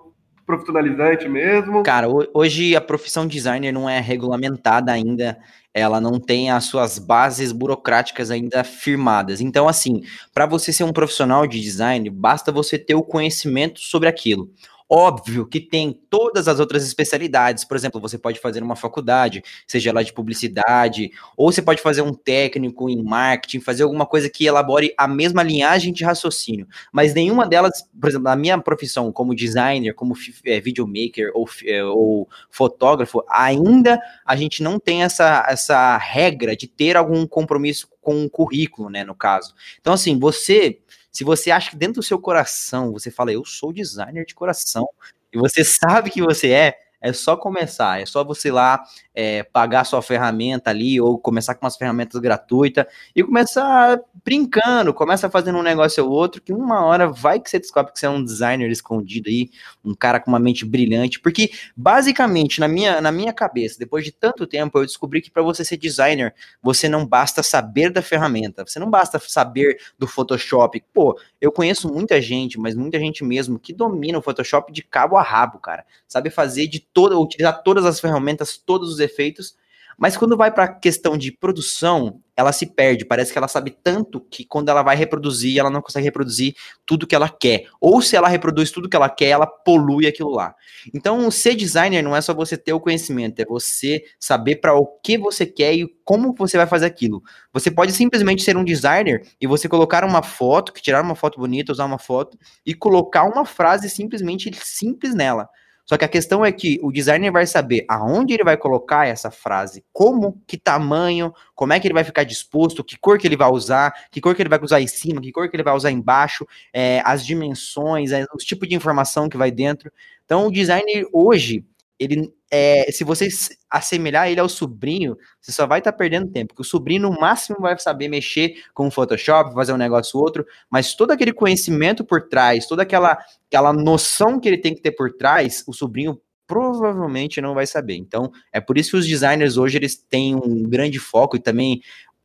profissionalizante 0.47 1.29
mesmo? 1.29 1.83
Cara, 1.83 2.07
hoje 2.33 2.77
a 2.77 2.81
profissão 2.81 3.27
designer 3.27 3.73
não 3.73 3.91
é 3.91 4.01
regulamentada 4.01 4.93
ainda, 4.93 5.37
ela 5.75 6.01
não 6.01 6.21
tem 6.21 6.53
as 6.53 6.65
suas 6.65 6.99
bases 6.99 7.51
burocráticas 7.51 8.31
ainda 8.31 8.63
firmadas. 8.63 9.41
Então, 9.41 9.69
assim, 9.69 10.03
para 10.33 10.47
você 10.47 10.73
ser 10.73 10.85
um 10.85 10.93
profissional 10.93 11.45
de 11.45 11.61
design, 11.61 12.09
basta 12.09 12.53
você 12.53 12.79
ter 12.79 12.95
o 12.95 13.03
conhecimento 13.03 13.81
sobre 13.81 14.09
aquilo. 14.09 14.49
Óbvio 14.93 15.47
que 15.47 15.61
tem 15.61 15.93
todas 16.11 16.49
as 16.49 16.59
outras 16.59 16.85
especialidades. 16.85 17.65
Por 17.65 17.77
exemplo, 17.77 18.01
você 18.01 18.19
pode 18.19 18.41
fazer 18.41 18.61
uma 18.61 18.75
faculdade, 18.75 19.41
seja 19.65 19.93
lá 19.93 20.03
de 20.03 20.13
publicidade, 20.13 21.13
ou 21.37 21.53
você 21.53 21.63
pode 21.63 21.81
fazer 21.81 22.03
um 22.03 22.13
técnico 22.13 22.91
em 22.91 23.01
marketing, 23.01 23.61
fazer 23.61 23.85
alguma 23.85 24.05
coisa 24.05 24.29
que 24.29 24.47
elabore 24.47 24.93
a 24.99 25.07
mesma 25.07 25.45
linhagem 25.45 25.93
de 25.93 26.03
raciocínio. 26.03 26.67
Mas 26.93 27.15
nenhuma 27.15 27.47
delas, 27.47 27.89
por 28.01 28.09
exemplo, 28.09 28.25
na 28.25 28.35
minha 28.35 28.59
profissão 28.59 29.13
como 29.13 29.33
designer, 29.33 29.95
como 29.95 30.13
é, 30.45 30.61
videomaker 30.61 31.31
ou, 31.35 31.49
é, 31.65 31.85
ou 31.85 32.29
fotógrafo, 32.51 33.23
ainda 33.31 34.01
a 34.27 34.35
gente 34.35 34.61
não 34.61 34.81
tem 34.81 35.05
essa, 35.05 35.47
essa 35.49 35.97
regra 35.99 36.57
de 36.57 36.67
ter 36.67 36.97
algum 36.97 37.29
compromisso 37.29 37.89
com 38.01 38.25
o 38.25 38.31
currículo, 38.31 38.91
né, 38.91 39.05
no 39.05 39.15
caso. 39.15 39.55
Então, 39.81 39.93
assim, 39.93 40.19
você 40.19 40.81
se 41.13 41.25
você 41.25 41.51
acha 41.51 41.71
que 41.71 41.77
dentro 41.77 41.97
do 41.97 42.03
seu 42.03 42.19
coração 42.19 42.93
você 42.93 43.11
fala, 43.11 43.33
eu 43.33 43.45
sou 43.45 43.73
designer 43.73 44.25
de 44.25 44.35
coração, 44.35 44.89
e 45.33 45.39
você 45.39 45.65
sabe 45.65 46.11
que 46.11 46.23
você 46.23 46.51
é, 46.51 46.79
é 47.01 47.13
só 47.13 47.37
começar, 47.37 48.01
é 48.01 48.07
só 48.07 48.23
você 48.23 48.51
lá 48.51 48.83
é, 49.15 49.43
pagar 49.43 49.85
sua 49.85 50.03
ferramenta 50.03 50.71
ali, 50.71 51.01
ou 51.01 51.19
começar 51.19 51.55
com 51.55 51.65
umas 51.65 51.77
ferramentas 51.77 52.21
gratuitas, 52.21 52.87
e 53.15 53.23
começar 53.23 54.01
brincando, 54.25 54.93
começa 54.93 55.31
fazendo 55.31 55.59
um 55.59 55.63
negócio 55.63 56.05
ou 56.05 56.11
outro, 56.11 56.43
que 56.43 56.53
uma 56.53 56.85
hora 56.85 57.09
vai 57.09 57.41
que 57.41 57.51
você 57.51 57.59
descobre 57.59 57.93
que 57.93 57.99
você 57.99 58.07
é 58.07 58.11
um 58.11 58.23
designer 58.23 58.71
escondido 58.71 59.29
aí, 59.29 59.51
um 59.85 59.95
cara 59.95 60.21
com 60.21 60.31
uma 60.31 60.39
mente 60.39 60.65
brilhante, 60.65 61.19
porque 61.21 61.51
basicamente, 61.77 62.61
na 62.61 62.69
minha, 62.69 63.01
na 63.01 63.11
minha 63.11 63.33
cabeça, 63.33 63.79
depois 63.79 64.05
de 64.05 64.13
tanto 64.13 64.47
tempo, 64.47 64.79
eu 64.79 64.87
descobri 64.87 65.21
que 65.21 65.31
para 65.31 65.43
você 65.43 65.65
ser 65.65 65.77
designer, 65.77 66.35
você 66.63 66.89
não 66.89 67.07
basta 67.07 67.43
saber 67.43 67.91
da 67.91 68.03
ferramenta, 68.03 68.65
você 68.67 68.79
não 68.79 68.91
basta 68.91 69.19
saber 69.19 69.79
do 69.99 70.07
Photoshop. 70.07 70.83
Pô, 70.93 71.19
eu 71.41 71.51
conheço 71.51 71.93
muita 71.93 72.21
gente, 72.21 72.59
mas 72.59 72.75
muita 72.75 72.99
gente 72.99 73.25
mesmo, 73.25 73.59
que 73.59 73.73
domina 73.73 74.19
o 74.19 74.23
Photoshop 74.23 74.73
de 74.73 74.83
cabo 74.83 75.17
a 75.17 75.23
rabo, 75.23 75.59
cara. 75.59 75.85
Sabe 76.07 76.31
fazer 76.31 76.67
de 76.67 76.81
toda, 76.93 77.19
utilizar 77.19 77.63
todas 77.63 77.85
as 77.85 78.01
ferramentas, 78.01 78.57
todos 78.57 78.91
os 78.91 79.01
efeitos, 79.01 79.55
mas 80.01 80.17
quando 80.17 80.35
vai 80.35 80.51
para 80.51 80.65
a 80.65 80.69
questão 80.69 81.15
de 81.15 81.31
produção, 81.31 82.23
ela 82.35 82.53
se 82.53 82.65
perde. 82.65 83.05
Parece 83.05 83.33
que 83.33 83.37
ela 83.37 83.47
sabe 83.47 83.77
tanto 83.85 84.19
que 84.19 84.47
quando 84.47 84.71
ela 84.71 84.83
vai 84.83 84.97
reproduzir, 84.97 85.59
ela 85.59 85.69
não 85.69 85.83
consegue 85.83 86.07
reproduzir 86.07 86.55
tudo 86.87 87.07
que 87.07 87.15
ela 87.15 87.29
quer. 87.29 87.67
Ou 87.79 88.01
se 88.01 88.17
ela 88.17 88.27
reproduz 88.27 88.71
tudo 88.71 88.89
que 88.89 88.97
ela 88.97 89.11
quer, 89.11 89.27
ela 89.27 89.47
polui 89.47 90.07
aquilo 90.07 90.31
lá. 90.31 90.55
Então, 90.95 91.31
ser 91.31 91.55
designer 91.55 92.03
não 92.03 92.17
é 92.17 92.23
só 92.23 92.33
você 92.33 92.57
ter 92.57 92.73
o 92.73 92.81
conhecimento, 92.81 93.41
é 93.41 93.45
você 93.45 94.03
saber 94.19 94.57
para 94.57 94.75
o 94.75 94.87
que 94.87 95.19
você 95.19 95.45
quer 95.45 95.75
e 95.75 95.87
como 96.03 96.33
você 96.33 96.57
vai 96.57 96.67
fazer 96.67 96.87
aquilo. 96.87 97.23
Você 97.53 97.71
pode 97.71 97.93
simplesmente 97.93 98.43
ser 98.43 98.57
um 98.57 98.65
designer 98.65 99.29
e 99.39 99.47
você 99.47 99.69
colocar 99.69 100.03
uma 100.03 100.23
foto, 100.23 100.73
que 100.73 100.81
tirar 100.81 101.05
uma 101.05 101.15
foto 101.15 101.39
bonita, 101.39 101.73
usar 101.73 101.85
uma 101.85 101.99
foto 101.99 102.39
e 102.65 102.73
colocar 102.73 103.25
uma 103.25 103.45
frase 103.45 103.91
simplesmente 103.91 104.51
simples 104.65 105.15
nela. 105.15 105.47
Só 105.91 105.97
que 105.97 106.05
a 106.05 106.09
questão 106.09 106.45
é 106.45 106.53
que 106.53 106.79
o 106.85 106.93
designer 106.93 107.33
vai 107.33 107.45
saber 107.49 107.85
aonde 107.89 108.33
ele 108.33 108.45
vai 108.45 108.57
colocar 108.57 109.09
essa 109.09 109.29
frase, 109.29 109.85
como, 109.93 110.41
que 110.47 110.57
tamanho, 110.57 111.35
como 111.53 111.73
é 111.73 111.81
que 111.81 111.89
ele 111.89 111.95
vai 111.95 112.05
ficar 112.05 112.23
disposto, 112.23 112.85
que 112.85 112.97
cor 112.97 113.19
que 113.19 113.27
ele 113.27 113.37
vai 113.37 113.51
usar, 113.51 113.93
que 114.09 114.21
cor 114.21 114.33
que 114.37 114.41
ele 114.41 114.49
vai 114.49 114.61
usar 114.63 114.81
em 114.81 114.87
cima, 114.87 115.21
que 115.21 115.33
cor 115.33 115.51
que 115.51 115.57
ele 115.57 115.65
vai 115.65 115.75
usar 115.75 115.91
embaixo, 115.91 116.47
é, 116.73 117.03
as 117.05 117.27
dimensões, 117.27 118.13
é, 118.13 118.25
os 118.33 118.45
tipos 118.45 118.69
de 118.69 118.77
informação 118.77 119.29
que 119.29 119.37
vai 119.37 119.51
dentro. 119.51 119.91
Então, 120.25 120.47
o 120.47 120.53
designer 120.53 121.09
hoje, 121.13 121.65
ele 121.99 122.33
é, 122.51 122.91
se 122.91 123.05
você 123.05 123.29
assemelhar 123.71 124.29
ele 124.29 124.41
ao 124.41 124.49
sobrinho, 124.49 125.17
você 125.41 125.53
só 125.53 125.67
vai 125.67 125.79
estar 125.79 125.93
tá 125.93 125.99
perdendo 125.99 126.31
tempo, 126.31 126.49
porque 126.49 126.63
o 126.63 126.65
sobrinho 126.65 127.03
no 127.03 127.13
máximo 127.13 127.59
vai 127.61 127.79
saber 127.79 128.09
mexer 128.09 128.55
com 128.75 128.89
o 128.89 128.91
Photoshop, 128.91 129.55
fazer 129.55 129.73
um 129.73 129.77
negócio 129.77 130.19
ou 130.19 130.25
outro, 130.25 130.45
mas 130.69 130.95
todo 130.95 131.13
aquele 131.13 131.33
conhecimento 131.33 132.05
por 132.05 132.29
trás, 132.29 132.67
toda 132.67 132.83
aquela, 132.83 133.17
aquela 133.47 133.73
noção 133.73 134.41
que 134.41 134.49
ele 134.49 134.59
tem 134.59 134.75
que 134.75 134.81
ter 134.81 134.93
por 134.93 135.13
trás, 135.13 135.63
o 135.67 135.73
sobrinho 135.73 136.21
provavelmente 136.47 137.41
não 137.41 137.55
vai 137.55 137.65
saber. 137.65 137.95
Então, 137.95 138.33
é 138.53 138.61
por 138.61 138.77
isso 138.77 138.91
que 138.91 138.97
os 138.97 139.07
designers 139.07 139.57
hoje 139.57 139.79
eles 139.79 139.97
têm 139.97 140.35
um 140.35 140.65
grande 140.65 140.99
foco 140.99 141.37
e 141.37 141.41
também 141.41 141.81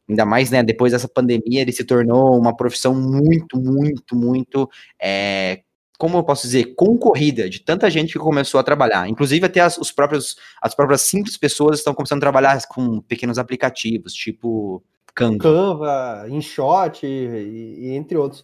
ainda 0.10 0.26
mais, 0.26 0.52
né, 0.52 0.64
depois 0.64 0.92
dessa 0.92 1.08
pandemia, 1.08 1.62
ele 1.62 1.72
se 1.72 1.84
tornou 1.84 2.38
uma 2.38 2.56
profissão 2.56 2.94
muito, 2.94 3.58
muito, 3.58 4.16
muito 4.16 4.70
é, 5.02 5.62
como 5.98 6.18
eu 6.18 6.24
posso 6.24 6.44
dizer, 6.44 6.76
concorrida 6.76 7.50
de 7.50 7.60
tanta 7.60 7.90
gente 7.90 8.14
que 8.14 8.20
começou 8.20 8.60
a 8.60 8.64
trabalhar. 8.64 9.08
Inclusive, 9.08 9.46
até 9.46 9.62
as, 9.62 9.78
os 9.78 9.92
próprios, 9.92 10.36
as 10.62 10.76
próprias 10.76 11.02
simples 11.02 11.38
pessoas 11.38 11.80
estão 11.80 11.94
começando 11.94 12.20
a 12.20 12.22
trabalhar 12.22 12.60
com 12.68 13.02
pequenos 13.02 13.38
aplicativos, 13.38 14.14
tipo 14.14 14.84
Canva. 15.16 15.40
Canva, 15.40 16.26
InShot 16.30 17.06
e, 17.06 17.88
e 17.88 17.92
entre 17.94 18.18
outros. 18.18 18.44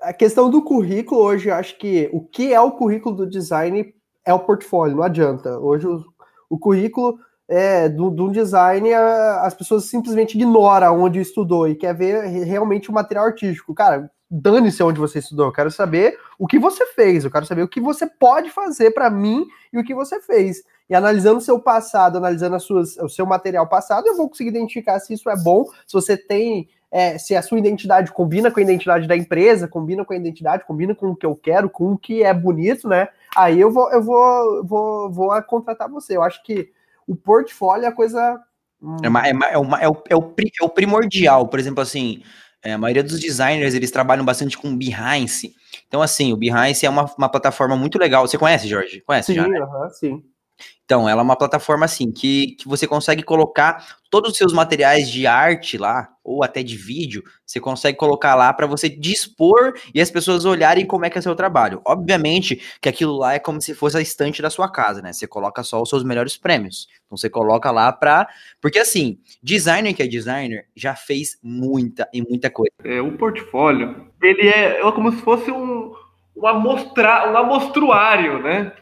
A 0.00 0.12
questão 0.12 0.48
do 0.48 0.62
currículo 0.62 1.20
hoje, 1.20 1.48
eu 1.48 1.54
acho 1.54 1.76
que 1.76 2.08
o 2.12 2.20
que 2.20 2.52
é 2.52 2.60
o 2.60 2.72
currículo 2.72 3.16
do 3.16 3.28
design 3.28 3.92
é 4.24 4.32
o 4.32 4.38
portfólio, 4.38 4.96
não 4.96 5.02
adianta. 5.02 5.58
Hoje 5.58 5.86
o, 5.86 6.04
o 6.48 6.58
currículo 6.58 7.18
é, 7.48 7.88
do, 7.88 8.08
do 8.08 8.30
design, 8.30 8.92
a, 8.92 9.42
as 9.42 9.54
pessoas 9.54 9.84
simplesmente 9.84 10.34
ignoram 10.34 11.02
onde 11.02 11.20
estudou 11.20 11.68
e 11.68 11.74
quer 11.74 11.94
ver 11.94 12.24
realmente 12.44 12.88
o 12.88 12.94
material 12.94 13.26
artístico. 13.26 13.74
Cara, 13.74 14.08
dane-se 14.34 14.82
onde 14.82 14.98
você 14.98 15.18
estudou, 15.18 15.46
eu 15.46 15.52
quero 15.52 15.70
saber 15.70 16.18
o 16.38 16.46
que 16.46 16.58
você 16.58 16.86
fez, 16.86 17.22
eu 17.22 17.30
quero 17.30 17.44
saber 17.44 17.62
o 17.62 17.68
que 17.68 17.80
você 17.80 18.06
pode 18.06 18.48
fazer 18.48 18.92
para 18.92 19.10
mim 19.10 19.46
e 19.70 19.78
o 19.78 19.84
que 19.84 19.94
você 19.94 20.22
fez. 20.22 20.62
E 20.88 20.94
analisando 20.94 21.38
seu 21.42 21.60
passado, 21.60 22.16
analisando 22.16 22.56
as 22.56 22.62
suas, 22.62 22.96
o 22.96 23.10
seu 23.10 23.26
material 23.26 23.68
passado, 23.68 24.06
eu 24.06 24.16
vou 24.16 24.30
conseguir 24.30 24.48
identificar 24.48 24.98
se 25.00 25.12
isso 25.12 25.28
é 25.28 25.36
bom, 25.36 25.66
se 25.86 25.92
você 25.92 26.16
tem, 26.16 26.66
é, 26.90 27.18
se 27.18 27.36
a 27.36 27.42
sua 27.42 27.58
identidade 27.58 28.10
combina 28.10 28.50
com 28.50 28.58
a 28.58 28.62
identidade 28.62 29.06
da 29.06 29.14
empresa, 29.14 29.68
combina 29.68 30.02
com 30.02 30.14
a 30.14 30.16
identidade, 30.16 30.64
combina 30.64 30.94
com 30.94 31.10
o 31.10 31.16
que 31.16 31.26
eu 31.26 31.36
quero, 31.36 31.68
com 31.68 31.92
o 31.92 31.98
que 31.98 32.22
é 32.22 32.32
bonito, 32.32 32.88
né? 32.88 33.08
Aí 33.36 33.60
eu 33.60 33.70
vou, 33.70 33.92
eu 33.92 34.02
vou, 34.02 34.64
vou, 34.64 35.10
vou 35.12 35.42
contratar 35.42 35.90
você. 35.90 36.16
Eu 36.16 36.22
acho 36.22 36.42
que 36.42 36.70
o 37.06 37.14
portfólio 37.14 37.84
é 37.84 37.88
a 37.88 37.92
coisa. 37.92 38.40
É, 39.02 39.08
uma, 39.10 39.26
é, 39.26 39.32
uma, 39.32 39.46
é, 39.46 39.58
uma, 39.58 39.78
é, 39.78 39.88
o, 39.88 40.02
é, 40.08 40.16
o, 40.16 40.34
é 40.60 40.64
o 40.64 40.68
primordial, 40.70 41.48
por 41.48 41.60
exemplo, 41.60 41.82
assim. 41.82 42.22
É, 42.64 42.72
a 42.72 42.78
maioria 42.78 43.02
dos 43.02 43.18
designers, 43.18 43.74
eles 43.74 43.90
trabalham 43.90 44.24
bastante 44.24 44.56
com 44.56 44.76
Behance. 44.76 45.54
Então, 45.88 46.00
assim, 46.00 46.32
o 46.32 46.36
Behance 46.36 46.86
é 46.86 46.90
uma, 46.90 47.12
uma 47.18 47.28
plataforma 47.28 47.76
muito 47.76 47.98
legal. 47.98 48.26
Você 48.26 48.38
conhece, 48.38 48.68
Jorge? 48.68 49.02
Conhece 49.06 49.32
sim, 49.32 49.34
já? 49.34 49.48
Né? 49.48 49.60
Uh 49.60 49.66
-huh, 49.66 49.90
sim. 49.90 50.22
Então, 50.84 51.08
ela 51.08 51.22
é 51.22 51.24
uma 51.24 51.36
plataforma 51.36 51.84
assim 51.84 52.10
que, 52.10 52.56
que 52.56 52.68
você 52.68 52.86
consegue 52.86 53.22
colocar 53.22 53.98
todos 54.10 54.32
os 54.32 54.36
seus 54.36 54.52
materiais 54.52 55.10
de 55.10 55.26
arte 55.26 55.78
lá, 55.78 56.08
ou 56.22 56.44
até 56.44 56.62
de 56.62 56.76
vídeo, 56.76 57.22
você 57.46 57.58
consegue 57.58 57.96
colocar 57.96 58.34
lá 58.34 58.52
para 58.52 58.66
você 58.66 58.88
dispor 58.88 59.72
e 59.94 60.00
as 60.00 60.10
pessoas 60.10 60.44
olharem 60.44 60.86
como 60.86 61.04
é 61.04 61.10
que 61.10 61.18
é 61.18 61.20
seu 61.20 61.34
trabalho. 61.34 61.80
Obviamente 61.84 62.60
que 62.80 62.88
aquilo 62.88 63.16
lá 63.16 63.34
é 63.34 63.38
como 63.38 63.60
se 63.60 63.74
fosse 63.74 63.96
a 63.96 64.00
estante 64.00 64.42
da 64.42 64.50
sua 64.50 64.70
casa, 64.70 65.00
né? 65.00 65.12
Você 65.12 65.26
coloca 65.26 65.62
só 65.62 65.80
os 65.80 65.88
seus 65.88 66.04
melhores 66.04 66.36
prêmios. 66.36 66.86
Então 67.06 67.16
você 67.16 67.30
coloca 67.30 67.70
lá 67.70 67.90
para, 67.90 68.28
porque 68.60 68.78
assim, 68.78 69.18
designer 69.42 69.94
que 69.94 70.02
é 70.02 70.06
designer 70.06 70.66
já 70.76 70.94
fez 70.94 71.38
muita 71.42 72.08
e 72.12 72.20
muita 72.22 72.50
coisa. 72.50 72.72
É, 72.84 73.00
o 73.00 73.16
portfólio, 73.16 74.08
ele 74.22 74.48
é, 74.48 74.80
é 74.80 74.92
como 74.92 75.10
se 75.10 75.22
fosse 75.22 75.50
um 75.50 75.94
um, 76.36 76.46
amostra, 76.46 77.30
um 77.30 77.36
amostruário, 77.36 78.42
né? 78.42 78.72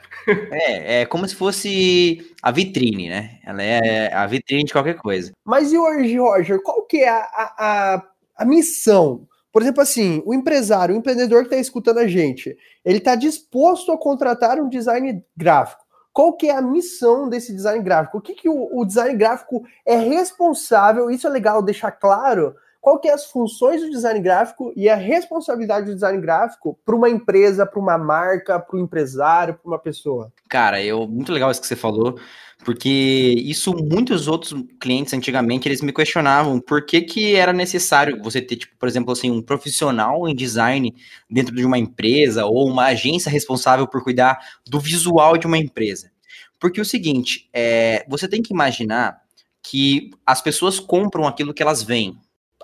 É, 0.50 1.00
é 1.00 1.06
como 1.06 1.26
se 1.26 1.34
fosse 1.34 2.34
a 2.42 2.50
vitrine, 2.50 3.08
né? 3.08 3.38
Ela 3.44 3.62
é 3.62 4.12
a 4.12 4.26
vitrine 4.26 4.64
de 4.64 4.72
qualquer 4.72 4.96
coisa. 4.96 5.32
Mas 5.44 5.72
e 5.72 5.78
hoje, 5.78 6.18
Roger, 6.18 6.62
qual 6.62 6.82
que 6.82 6.98
é 6.98 7.08
a, 7.08 7.26
a, 7.36 8.02
a 8.36 8.44
missão? 8.44 9.26
Por 9.52 9.62
exemplo, 9.62 9.82
assim, 9.82 10.22
o 10.24 10.32
empresário, 10.32 10.94
o 10.94 10.98
empreendedor 10.98 11.40
que 11.40 11.48
está 11.48 11.56
escutando 11.56 11.98
a 11.98 12.06
gente, 12.06 12.56
ele 12.84 12.98
está 12.98 13.14
disposto 13.14 13.90
a 13.90 13.98
contratar 13.98 14.60
um 14.60 14.68
design 14.68 15.24
gráfico. 15.36 15.82
Qual 16.12 16.36
que 16.36 16.48
é 16.48 16.56
a 16.56 16.62
missão 16.62 17.28
desse 17.28 17.52
design 17.52 17.82
gráfico? 17.82 18.18
O 18.18 18.20
que, 18.20 18.34
que 18.34 18.48
o, 18.48 18.78
o 18.78 18.84
design 18.84 19.16
gráfico 19.16 19.64
é 19.86 19.96
responsável? 19.96 21.10
Isso 21.10 21.26
é 21.26 21.30
legal 21.30 21.62
deixar 21.62 21.92
claro 21.92 22.54
qual 22.80 22.98
que 22.98 23.08
é 23.08 23.12
as 23.12 23.26
funções 23.26 23.82
do 23.82 23.90
design 23.90 24.20
gráfico 24.20 24.72
e 24.74 24.88
a 24.88 24.96
responsabilidade 24.96 25.86
do 25.86 25.94
design 25.94 26.20
gráfico 26.20 26.78
para 26.84 26.96
uma 26.96 27.10
empresa, 27.10 27.66
para 27.66 27.78
uma 27.78 27.98
marca, 27.98 28.58
para 28.58 28.76
o 28.76 28.80
empresário, 28.80 29.54
para 29.54 29.70
uma 29.70 29.78
pessoa? 29.78 30.32
Cara, 30.48 30.82
eu 30.82 31.06
muito 31.06 31.30
legal 31.30 31.50
isso 31.50 31.60
que 31.60 31.66
você 31.66 31.76
falou, 31.76 32.18
porque 32.64 32.88
isso 33.36 33.74
muitos 33.74 34.28
outros 34.28 34.54
clientes 34.80 35.12
antigamente 35.12 35.68
eles 35.68 35.82
me 35.82 35.92
questionavam 35.92 36.58
por 36.58 36.86
que, 36.86 37.02
que 37.02 37.34
era 37.34 37.52
necessário 37.52 38.22
você 38.22 38.40
ter, 38.40 38.56
tipo, 38.56 38.74
por 38.78 38.88
exemplo, 38.88 39.12
assim, 39.12 39.30
um 39.30 39.42
profissional 39.42 40.26
em 40.26 40.34
design 40.34 40.94
dentro 41.28 41.54
de 41.54 41.64
uma 41.66 41.78
empresa 41.78 42.46
ou 42.46 42.66
uma 42.66 42.86
agência 42.86 43.30
responsável 43.30 43.86
por 43.86 44.02
cuidar 44.02 44.38
do 44.66 44.80
visual 44.80 45.36
de 45.36 45.46
uma 45.46 45.58
empresa. 45.58 46.10
Porque 46.58 46.80
o 46.80 46.84
seguinte, 46.84 47.48
é, 47.52 48.04
você 48.08 48.26
tem 48.26 48.42
que 48.42 48.52
imaginar 48.52 49.20
que 49.62 50.10
as 50.26 50.40
pessoas 50.40 50.80
compram 50.80 51.26
aquilo 51.26 51.52
que 51.52 51.62
elas 51.62 51.82
veem 51.82 52.18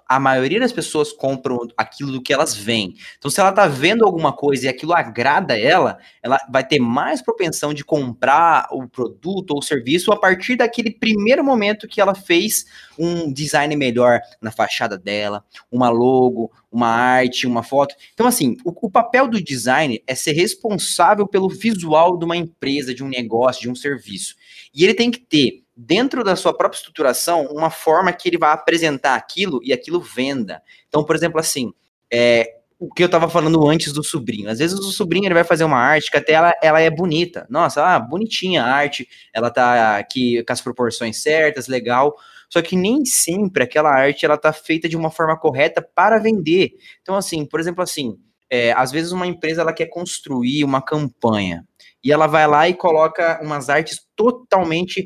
a 0.08 0.20
maioria 0.20 0.60
das 0.60 0.72
pessoas 0.72 1.12
compram 1.12 1.58
aquilo 1.76 2.12
do 2.12 2.22
que 2.22 2.32
elas 2.32 2.54
veem. 2.54 2.94
Então, 3.18 3.30
se 3.30 3.40
ela 3.40 3.52
tá 3.52 3.66
vendo 3.66 4.04
alguma 4.04 4.32
coisa 4.32 4.66
e 4.66 4.68
aquilo 4.68 4.92
agrada 4.92 5.58
ela, 5.58 5.98
ela 6.22 6.38
vai 6.48 6.64
ter 6.64 6.78
mais 6.78 7.20
propensão 7.20 7.74
de 7.74 7.84
comprar 7.84 8.68
o 8.70 8.88
produto 8.88 9.50
ou 9.50 9.58
o 9.58 9.62
serviço 9.62 10.12
a 10.12 10.18
partir 10.18 10.56
daquele 10.56 10.92
primeiro 10.92 11.42
momento 11.42 11.88
que 11.88 12.00
ela 12.00 12.14
fez 12.14 12.66
um 12.96 13.32
design 13.32 13.74
melhor 13.74 14.20
na 14.40 14.52
fachada 14.52 14.96
dela, 14.96 15.44
uma 15.70 15.88
logo, 15.88 16.52
uma 16.70 16.88
arte, 16.88 17.46
uma 17.46 17.62
foto. 17.62 17.94
Então, 18.14 18.26
assim, 18.26 18.56
o, 18.64 18.72
o 18.86 18.90
papel 18.90 19.26
do 19.26 19.42
design 19.42 20.02
é 20.06 20.14
ser 20.14 20.32
responsável 20.32 21.26
pelo 21.26 21.48
visual 21.48 22.16
de 22.16 22.24
uma 22.24 22.36
empresa, 22.36 22.94
de 22.94 23.02
um 23.02 23.08
negócio, 23.08 23.62
de 23.62 23.70
um 23.70 23.74
serviço. 23.74 24.36
E 24.72 24.84
ele 24.84 24.94
tem 24.94 25.10
que 25.10 25.20
ter 25.20 25.65
dentro 25.76 26.24
da 26.24 26.34
sua 26.34 26.56
própria 26.56 26.78
estruturação, 26.78 27.46
uma 27.46 27.70
forma 27.70 28.12
que 28.12 28.28
ele 28.28 28.38
vai 28.38 28.52
apresentar 28.52 29.14
aquilo 29.14 29.60
e 29.62 29.72
aquilo 29.72 30.00
venda. 30.00 30.62
Então, 30.88 31.04
por 31.04 31.14
exemplo, 31.14 31.38
assim, 31.38 31.72
é, 32.10 32.56
o 32.78 32.92
que 32.92 33.02
eu 33.02 33.06
estava 33.06 33.28
falando 33.28 33.66
antes 33.68 33.92
do 33.92 34.02
sobrinho. 34.02 34.50
Às 34.50 34.58
vezes 34.58 34.78
o 34.78 34.92
sobrinho 34.92 35.26
ele 35.26 35.34
vai 35.34 35.44
fazer 35.44 35.64
uma 35.64 35.78
arte 35.78 36.10
que 36.10 36.16
até 36.16 36.32
ela, 36.32 36.54
ela 36.62 36.80
é 36.80 36.90
bonita. 36.90 37.46
Nossa, 37.50 37.84
ah, 37.84 37.98
bonitinha 37.98 38.62
a 38.62 38.72
arte, 38.72 39.08
ela 39.34 39.50
tá 39.50 39.98
aqui 39.98 40.42
com 40.44 40.52
as 40.52 40.60
proporções 40.60 41.22
certas, 41.22 41.68
legal. 41.68 42.14
Só 42.48 42.62
que 42.62 42.76
nem 42.76 43.04
sempre 43.04 43.64
aquela 43.64 43.90
arte 43.90 44.24
ela 44.24 44.36
tá 44.36 44.52
feita 44.52 44.88
de 44.88 44.96
uma 44.96 45.10
forma 45.10 45.38
correta 45.38 45.82
para 45.82 46.18
vender. 46.18 46.72
Então, 47.02 47.16
assim, 47.16 47.44
por 47.44 47.60
exemplo, 47.60 47.82
assim, 47.82 48.18
é, 48.50 48.72
às 48.72 48.92
vezes 48.92 49.10
uma 49.10 49.26
empresa 49.26 49.62
ela 49.62 49.72
quer 49.72 49.86
construir 49.86 50.62
uma 50.62 50.80
campanha 50.80 51.66
e 52.02 52.12
ela 52.12 52.26
vai 52.26 52.46
lá 52.46 52.68
e 52.68 52.74
coloca 52.74 53.40
umas 53.42 53.68
artes 53.68 54.00
totalmente 54.14 55.04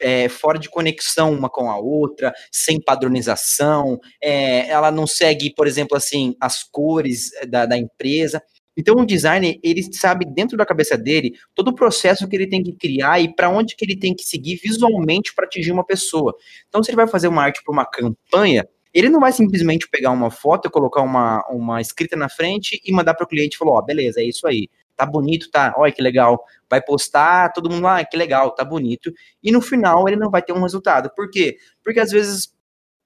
é, 0.00 0.28
fora 0.28 0.58
de 0.58 0.68
conexão 0.68 1.32
uma 1.32 1.48
com 1.48 1.70
a 1.70 1.78
outra, 1.78 2.32
sem 2.50 2.80
padronização, 2.80 3.98
é, 4.22 4.68
ela 4.68 4.90
não 4.90 5.06
segue, 5.06 5.54
por 5.54 5.66
exemplo, 5.66 5.96
assim, 5.96 6.34
as 6.40 6.62
cores 6.62 7.30
da, 7.48 7.66
da 7.66 7.76
empresa. 7.76 8.42
Então, 8.76 8.96
o 8.96 9.06
designer, 9.06 9.58
ele 9.62 9.82
sabe 9.92 10.24
dentro 10.24 10.56
da 10.56 10.64
cabeça 10.64 10.96
dele 10.96 11.32
todo 11.54 11.68
o 11.68 11.74
processo 11.74 12.26
que 12.28 12.36
ele 12.36 12.48
tem 12.48 12.62
que 12.62 12.72
criar 12.72 13.20
e 13.20 13.34
para 13.34 13.50
onde 13.50 13.76
que 13.76 13.84
ele 13.84 13.98
tem 13.98 14.14
que 14.14 14.24
seguir 14.24 14.56
visualmente 14.56 15.34
para 15.34 15.44
atingir 15.44 15.72
uma 15.72 15.84
pessoa. 15.84 16.34
Então, 16.68 16.82
se 16.82 16.90
ele 16.90 16.96
vai 16.96 17.06
fazer 17.06 17.28
uma 17.28 17.42
arte 17.42 17.62
para 17.62 17.72
uma 17.72 17.84
campanha, 17.84 18.66
ele 18.92 19.08
não 19.08 19.20
vai 19.20 19.32
simplesmente 19.32 19.88
pegar 19.88 20.10
uma 20.10 20.30
foto, 20.30 20.70
colocar 20.70 21.02
uma, 21.02 21.44
uma 21.48 21.80
escrita 21.80 22.16
na 22.16 22.28
frente 22.28 22.80
e 22.84 22.92
mandar 22.92 23.14
para 23.14 23.24
o 23.24 23.28
cliente 23.28 23.54
e 23.54 23.58
falar, 23.58 23.72
ó, 23.72 23.78
oh, 23.78 23.84
beleza, 23.84 24.20
é 24.20 24.24
isso 24.24 24.46
aí 24.46 24.68
tá 25.00 25.06
bonito, 25.06 25.50
tá, 25.50 25.74
olha 25.78 25.92
que 25.92 26.02
legal. 26.02 26.44
Vai 26.68 26.82
postar, 26.82 27.52
todo 27.52 27.70
mundo, 27.70 27.86
ah, 27.86 28.04
que 28.04 28.16
legal, 28.16 28.54
tá 28.54 28.64
bonito. 28.64 29.10
E 29.42 29.50
no 29.50 29.62
final 29.62 30.06
ele 30.06 30.16
não 30.16 30.30
vai 30.30 30.42
ter 30.42 30.52
um 30.52 30.60
resultado. 30.60 31.10
Por 31.16 31.30
quê? 31.30 31.56
Porque 31.82 32.00
às 32.00 32.10
vezes 32.10 32.52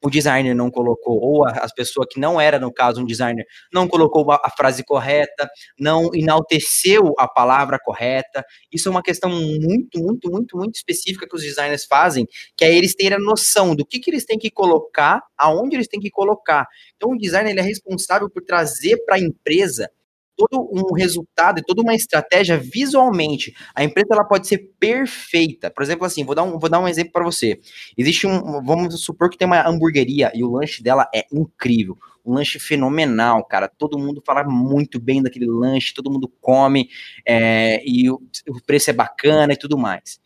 o 0.03 0.11
designer 0.11 0.55
não 0.55 0.71
colocou, 0.71 1.19
ou 1.19 1.47
as 1.47 1.73
pessoas 1.73 2.09
que 2.11 2.21
não 2.21 2.39
era, 2.39 2.59
no 2.59 2.71
caso, 2.71 3.01
um 3.01 3.07
designer, 3.07 3.47
não 3.73 3.89
colocou 3.89 4.31
a, 4.33 4.51
frase 4.51 4.85
correta, 4.85 5.49
não 5.79 6.11
enalteceu 6.13 7.15
a 7.17 7.27
palavra 7.27 7.79
correta. 7.83 8.45
Isso 8.71 8.89
é 8.89 8.91
uma 8.91 9.03
questão 9.03 9.31
muito, 9.31 9.99
muito, 9.99 10.31
muito, 10.31 10.59
muito 10.59 10.75
específica 10.75 11.27
que 11.27 11.35
os 11.35 11.43
designers 11.43 11.87
fazem, 11.87 12.27
que 12.57 12.65
é 12.65 12.75
eles 12.75 12.95
terem 12.95 13.17
a 13.17 13.21
noção 13.21 13.75
do 13.75 13.87
que, 13.87 13.99
que 13.99 14.11
eles 14.11 14.27
têm 14.27 14.39
que 14.39 14.51
colocar, 14.51 15.23
aonde 15.39 15.77
eles 15.77 15.89
têm 15.89 16.01
que 16.01 16.11
colocar. 16.11 16.67
Então, 16.97 17.13
o 17.13 17.17
designer 17.17 17.53
ele 17.53 17.61
é 17.61 17.63
responsável 17.63 18.29
por 18.29 18.43
trazer 18.43 18.99
para 19.07 19.15
a 19.15 19.21
empresa 19.21 19.89
todo 20.37 20.69
um 20.73 20.93
resultado 20.95 21.59
e 21.59 21.63
toda 21.63 21.83
uma 21.83 21.95
estratégia 21.95 22.59
visualmente. 22.59 23.55
A 23.75 23.85
empresa 23.85 24.09
ela 24.13 24.25
pode 24.25 24.47
ser 24.47 24.59
perfeita. 24.79 25.71
Por 25.71 25.83
exemplo, 25.83 26.05
assim, 26.05 26.25
vou 26.25 26.35
dar 26.35 26.43
um, 26.43 26.59
vou 26.59 26.69
dar 26.69 26.81
um 26.81 26.89
exemplo 26.89 27.13
para 27.13 27.25
você. 27.25 27.61
Existe 27.97 28.27
um, 28.27 28.63
vamos 28.63 29.03
supor 29.03 29.31
que 29.31 29.39
tem 29.39 29.47
uma 29.47 29.67
hamburgueria 29.67 30.31
e 30.35 30.43
o 30.45 30.51
lanche 30.51 30.83
dela 30.83 31.09
é 31.15 31.25
incrível. 31.33 31.97
Um 32.25 32.35
lanche 32.35 32.59
fenomenal, 32.59 33.45
cara. 33.45 33.69
Todo 33.69 33.99
mundo 33.99 34.23
fala 34.25 34.45
muito 34.45 35.01
bem 35.01 35.23
daquele 35.23 35.47
lanche, 35.47 35.95
todo 35.95 36.11
mundo 36.11 36.33
come 36.41 36.89
é, 37.27 37.83
e 37.85 38.11
o, 38.11 38.21
o 38.49 38.63
preço 38.67 38.91
é 38.91 38.93
bacana 38.93 39.53
e 39.53 39.57
tudo 39.57 39.77
mais. 39.77 40.19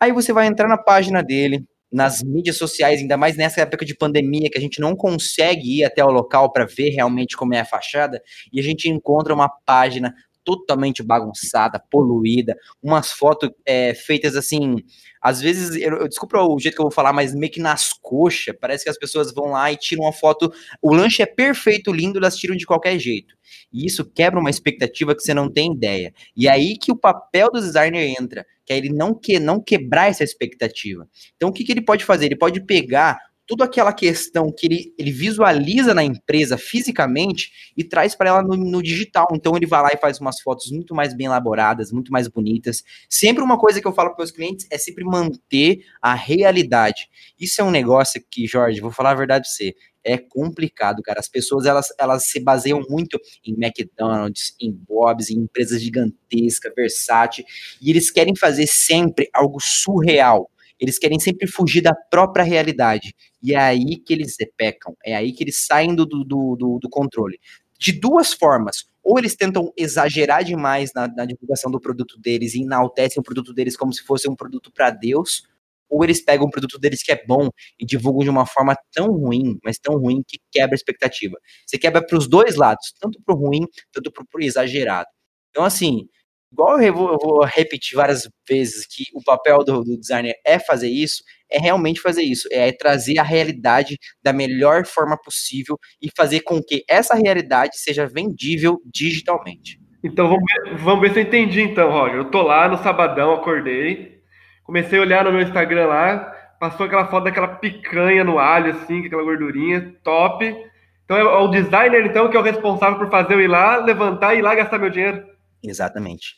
Aí 0.00 0.12
você 0.12 0.32
vai 0.32 0.46
entrar 0.46 0.68
na 0.68 0.78
página 0.78 1.22
dele, 1.22 1.66
nas 1.90 2.22
mídias 2.22 2.56
sociais, 2.56 3.00
ainda 3.00 3.16
mais 3.16 3.36
nessa 3.36 3.62
época 3.62 3.84
de 3.84 3.96
pandemia, 3.96 4.50
que 4.50 4.58
a 4.58 4.60
gente 4.60 4.80
não 4.80 4.94
consegue 4.94 5.80
ir 5.80 5.84
até 5.84 6.04
o 6.04 6.10
local 6.10 6.52
para 6.52 6.66
ver 6.66 6.90
realmente 6.90 7.36
como 7.36 7.54
é 7.54 7.60
a 7.60 7.64
fachada, 7.64 8.22
e 8.52 8.60
a 8.60 8.62
gente 8.62 8.88
encontra 8.88 9.34
uma 9.34 9.48
página 9.48 10.14
totalmente 10.48 11.02
bagunçada, 11.02 11.78
poluída, 11.90 12.56
umas 12.82 13.12
fotos 13.12 13.50
é, 13.66 13.92
feitas 13.92 14.34
assim, 14.34 14.82
às 15.20 15.42
vezes, 15.42 15.76
eu, 15.76 15.98
eu, 15.98 16.08
desculpa 16.08 16.40
o 16.40 16.58
jeito 16.58 16.74
que 16.74 16.80
eu 16.80 16.86
vou 16.86 16.90
falar, 16.90 17.12
mas 17.12 17.34
meio 17.34 17.52
que 17.52 17.60
nas 17.60 17.92
coxas, 17.92 18.54
parece 18.58 18.84
que 18.84 18.88
as 18.88 18.96
pessoas 18.96 19.30
vão 19.30 19.50
lá 19.50 19.70
e 19.70 19.76
tiram 19.76 20.04
uma 20.04 20.12
foto, 20.12 20.50
o 20.80 20.94
lanche 20.94 21.20
é 21.20 21.26
perfeito, 21.26 21.92
lindo, 21.92 22.18
elas 22.18 22.34
tiram 22.34 22.56
de 22.56 22.64
qualquer 22.64 22.98
jeito. 22.98 23.34
E 23.70 23.84
isso 23.84 24.06
quebra 24.06 24.40
uma 24.40 24.48
expectativa 24.48 25.14
que 25.14 25.22
você 25.22 25.34
não 25.34 25.52
tem 25.52 25.74
ideia. 25.74 26.14
E 26.34 26.48
é 26.48 26.52
aí 26.52 26.78
que 26.78 26.90
o 26.90 26.96
papel 26.96 27.50
do 27.52 27.60
designer 27.60 28.16
entra, 28.18 28.46
que 28.64 28.72
é 28.72 28.78
ele 28.78 28.88
não, 28.88 29.12
que, 29.12 29.38
não 29.38 29.60
quebrar 29.60 30.08
essa 30.08 30.24
expectativa. 30.24 31.06
Então, 31.36 31.50
o 31.50 31.52
que, 31.52 31.62
que 31.62 31.72
ele 31.72 31.84
pode 31.84 32.06
fazer? 32.06 32.24
Ele 32.24 32.36
pode 32.36 32.64
pegar 32.64 33.18
toda 33.48 33.64
aquela 33.64 33.94
questão 33.94 34.52
que 34.52 34.66
ele, 34.66 34.94
ele 34.98 35.10
visualiza 35.10 35.94
na 35.94 36.04
empresa 36.04 36.58
fisicamente 36.58 37.72
e 37.74 37.82
traz 37.82 38.14
para 38.14 38.28
ela 38.28 38.42
no, 38.42 38.54
no, 38.54 38.82
digital. 38.82 39.26
Então 39.32 39.56
ele 39.56 39.64
vai 39.64 39.82
lá 39.82 39.88
e 39.90 39.96
faz 39.96 40.20
umas 40.20 40.38
fotos 40.38 40.70
muito 40.70 40.94
mais 40.94 41.14
bem 41.14 41.26
elaboradas, 41.26 41.90
muito 41.90 42.12
mais 42.12 42.28
bonitas. 42.28 42.84
Sempre 43.08 43.42
uma 43.42 43.58
coisa 43.58 43.80
que 43.80 43.88
eu 43.88 43.92
falo 43.92 44.14
para 44.14 44.22
os 44.22 44.30
clientes 44.30 44.66
é 44.70 44.76
sempre 44.76 45.02
manter 45.02 45.78
a 46.02 46.12
realidade. 46.14 47.08
Isso 47.40 47.62
é 47.62 47.64
um 47.64 47.70
negócio 47.70 48.22
que, 48.30 48.46
Jorge, 48.46 48.82
vou 48.82 48.92
falar 48.92 49.12
a 49.12 49.14
verdade 49.14 49.44
para 49.44 49.50
você, 49.50 49.74
é 50.04 50.18
complicado, 50.18 51.02
cara. 51.02 51.18
As 51.18 51.28
pessoas 51.28 51.64
elas, 51.64 51.86
elas 51.98 52.24
se 52.26 52.38
baseiam 52.40 52.82
muito 52.86 53.18
em 53.42 53.54
McDonald's, 53.54 54.54
em 54.60 54.70
Bob's, 54.72 55.30
em 55.30 55.38
empresas 55.38 55.80
gigantescas, 55.80 56.72
Versace, 56.76 57.44
e 57.80 57.88
eles 57.88 58.10
querem 58.10 58.36
fazer 58.36 58.66
sempre 58.66 59.30
algo 59.32 59.58
surreal 59.58 60.50
eles 60.78 60.98
querem 60.98 61.18
sempre 61.18 61.46
fugir 61.46 61.80
da 61.82 61.94
própria 61.94 62.44
realidade. 62.44 63.14
E 63.42 63.54
é 63.54 63.58
aí 63.58 63.96
que 63.96 64.12
eles 64.12 64.36
pecam, 64.56 64.96
é 65.04 65.14
aí 65.14 65.32
que 65.32 65.44
eles 65.44 65.64
saem 65.66 65.94
do, 65.94 66.06
do, 66.06 66.24
do, 66.24 66.78
do 66.80 66.88
controle. 66.88 67.38
De 67.78 67.92
duas 67.92 68.32
formas. 68.32 68.88
Ou 69.02 69.18
eles 69.18 69.34
tentam 69.34 69.72
exagerar 69.76 70.44
demais 70.44 70.92
na, 70.94 71.08
na 71.08 71.24
divulgação 71.24 71.70
do 71.70 71.80
produto 71.80 72.18
deles 72.18 72.54
e 72.54 72.62
enaltecem 72.62 73.20
o 73.20 73.22
produto 73.22 73.54
deles 73.54 73.76
como 73.76 73.92
se 73.92 74.02
fosse 74.02 74.28
um 74.28 74.36
produto 74.36 74.70
para 74.70 74.90
Deus, 74.90 75.44
ou 75.88 76.04
eles 76.04 76.22
pegam 76.22 76.46
um 76.46 76.50
produto 76.50 76.78
deles 76.78 77.02
que 77.02 77.10
é 77.10 77.24
bom 77.26 77.48
e 77.78 77.86
divulgam 77.86 78.22
de 78.22 78.30
uma 78.30 78.44
forma 78.44 78.76
tão 78.92 79.06
ruim, 79.06 79.58
mas 79.64 79.78
tão 79.78 79.96
ruim 79.96 80.22
que 80.26 80.38
quebra 80.50 80.74
a 80.74 80.76
expectativa. 80.76 81.38
Você 81.66 81.78
quebra 81.78 82.04
para 82.04 82.18
os 82.18 82.28
dois 82.28 82.56
lados, 82.56 82.92
tanto 83.00 83.20
para 83.24 83.34
o 83.34 83.38
ruim, 83.38 83.66
tanto 83.92 84.12
para 84.12 84.24
o 84.34 84.42
exagerado. 84.42 85.08
Então, 85.50 85.64
assim, 85.64 86.06
igual 86.52 86.80
eu 86.80 86.92
vou, 86.92 87.12
eu 87.12 87.18
vou, 87.18 87.44
repetir 87.44 87.96
várias 87.96 88.28
vezes 88.48 88.86
que 88.86 89.04
o 89.14 89.22
papel 89.22 89.58
do, 89.64 89.82
do, 89.82 89.98
designer 89.98 90.34
é 90.44 90.58
fazer 90.58 90.88
isso, 90.88 91.22
é 91.50 91.58
realmente 91.58 92.00
fazer 92.00 92.22
isso, 92.22 92.48
é 92.50 92.72
trazer 92.72 93.18
a 93.18 93.22
realidade 93.22 93.98
da 94.22 94.32
melhor 94.32 94.86
forma 94.86 95.16
possível 95.16 95.78
e 96.00 96.08
fazer 96.16 96.40
com 96.40 96.62
que 96.62 96.84
essa 96.88 97.14
realidade 97.14 97.78
seja 97.78 98.06
vendível 98.06 98.80
digitalmente. 98.84 99.80
Então 100.02 100.28
vamos 100.28 100.44
ver, 100.52 100.76
vamos 100.76 101.00
ver 101.00 101.12
se 101.12 101.20
eu 101.20 101.24
entendi 101.24 101.60
então, 101.60 101.90
Roger. 101.90 102.16
Eu 102.16 102.30
tô 102.30 102.42
lá 102.42 102.68
no 102.68 102.78
sabadão, 102.78 103.32
acordei, 103.32 104.20
comecei 104.62 104.98
a 104.98 105.02
olhar 105.02 105.24
no 105.24 105.32
meu 105.32 105.42
Instagram 105.42 105.86
lá, 105.86 106.18
passou 106.60 106.86
aquela 106.86 107.06
foto 107.06 107.24
daquela 107.24 107.48
picanha 107.48 108.22
no 108.22 108.38
alho, 108.38 108.72
assim, 108.72 109.04
aquela 109.04 109.22
gordurinha, 109.22 109.94
top. 110.02 110.56
Então 111.04 111.16
é 111.16 111.24
o 111.24 111.48
designer, 111.48 112.04
então, 112.04 112.28
que 112.28 112.36
é 112.36 112.40
o 112.40 112.42
responsável 112.42 112.98
por 112.98 113.10
fazer 113.10 113.34
eu 113.34 113.40
ir 113.40 113.48
lá, 113.48 113.78
levantar 113.78 114.34
e 114.34 114.38
ir 114.38 114.42
lá 114.42 114.54
gastar 114.54 114.78
meu 114.78 114.90
dinheiro. 114.90 115.24
Exatamente. 115.62 116.37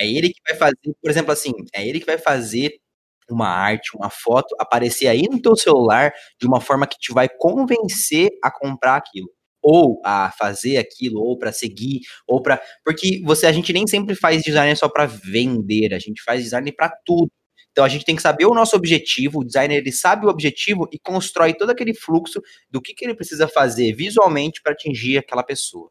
É 0.00 0.06
ele 0.06 0.30
que 0.30 0.40
vai 0.48 0.56
fazer, 0.58 0.76
por 1.00 1.10
exemplo, 1.10 1.32
assim, 1.32 1.52
é 1.74 1.86
ele 1.86 2.00
que 2.00 2.06
vai 2.06 2.18
fazer 2.18 2.72
uma 3.30 3.48
arte, 3.48 3.96
uma 3.96 4.10
foto 4.10 4.54
aparecer 4.58 5.08
aí 5.08 5.22
no 5.22 5.40
teu 5.40 5.56
celular 5.56 6.12
de 6.40 6.46
uma 6.46 6.60
forma 6.60 6.86
que 6.86 6.98
te 6.98 7.12
vai 7.12 7.28
convencer 7.28 8.30
a 8.42 8.50
comprar 8.50 8.96
aquilo 8.96 9.28
ou 9.68 10.00
a 10.04 10.30
fazer 10.38 10.76
aquilo, 10.78 11.20
ou 11.20 11.36
para 11.36 11.50
seguir, 11.52 12.02
ou 12.24 12.40
para 12.40 12.62
porque 12.84 13.20
você 13.24 13.48
a 13.48 13.52
gente 13.52 13.72
nem 13.72 13.84
sempre 13.84 14.14
faz 14.14 14.42
design 14.44 14.76
só 14.76 14.88
para 14.88 15.06
vender, 15.06 15.92
a 15.92 15.98
gente 15.98 16.22
faz 16.22 16.40
design 16.40 16.70
para 16.70 16.88
tudo. 17.04 17.32
Então 17.72 17.84
a 17.84 17.88
gente 17.88 18.04
tem 18.04 18.14
que 18.14 18.22
saber 18.22 18.46
o 18.46 18.54
nosso 18.54 18.76
objetivo, 18.76 19.40
o 19.40 19.44
designer 19.44 19.78
ele 19.78 19.90
sabe 19.90 20.24
o 20.24 20.28
objetivo 20.28 20.88
e 20.92 21.00
constrói 21.00 21.52
todo 21.52 21.70
aquele 21.70 21.94
fluxo 21.94 22.40
do 22.70 22.80
que, 22.80 22.94
que 22.94 23.04
ele 23.04 23.16
precisa 23.16 23.48
fazer 23.48 23.92
visualmente 23.92 24.62
para 24.62 24.72
atingir 24.72 25.18
aquela 25.18 25.42
pessoa 25.42 25.90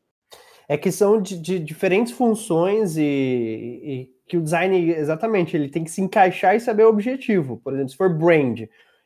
é 0.67 0.77
que 0.77 0.91
são 0.91 1.21
de, 1.21 1.37
de 1.37 1.59
diferentes 1.59 2.13
funções 2.13 2.97
e, 2.97 3.01
e, 3.03 4.09
que 4.27 4.37
o 4.37 4.41
design, 4.41 4.91
exatamente, 4.91 5.55
ele 5.55 5.69
tem 5.69 5.83
que 5.83 5.91
se 5.91 6.01
encaixar 6.01 6.55
e 6.55 6.59
saber 6.59 6.83
o 6.85 6.89
objetivo. 6.89 7.61
Por 7.63 7.73
exemplo, 7.73 7.89
se 7.89 7.97
for 7.97 8.09
brand, 8.09 8.61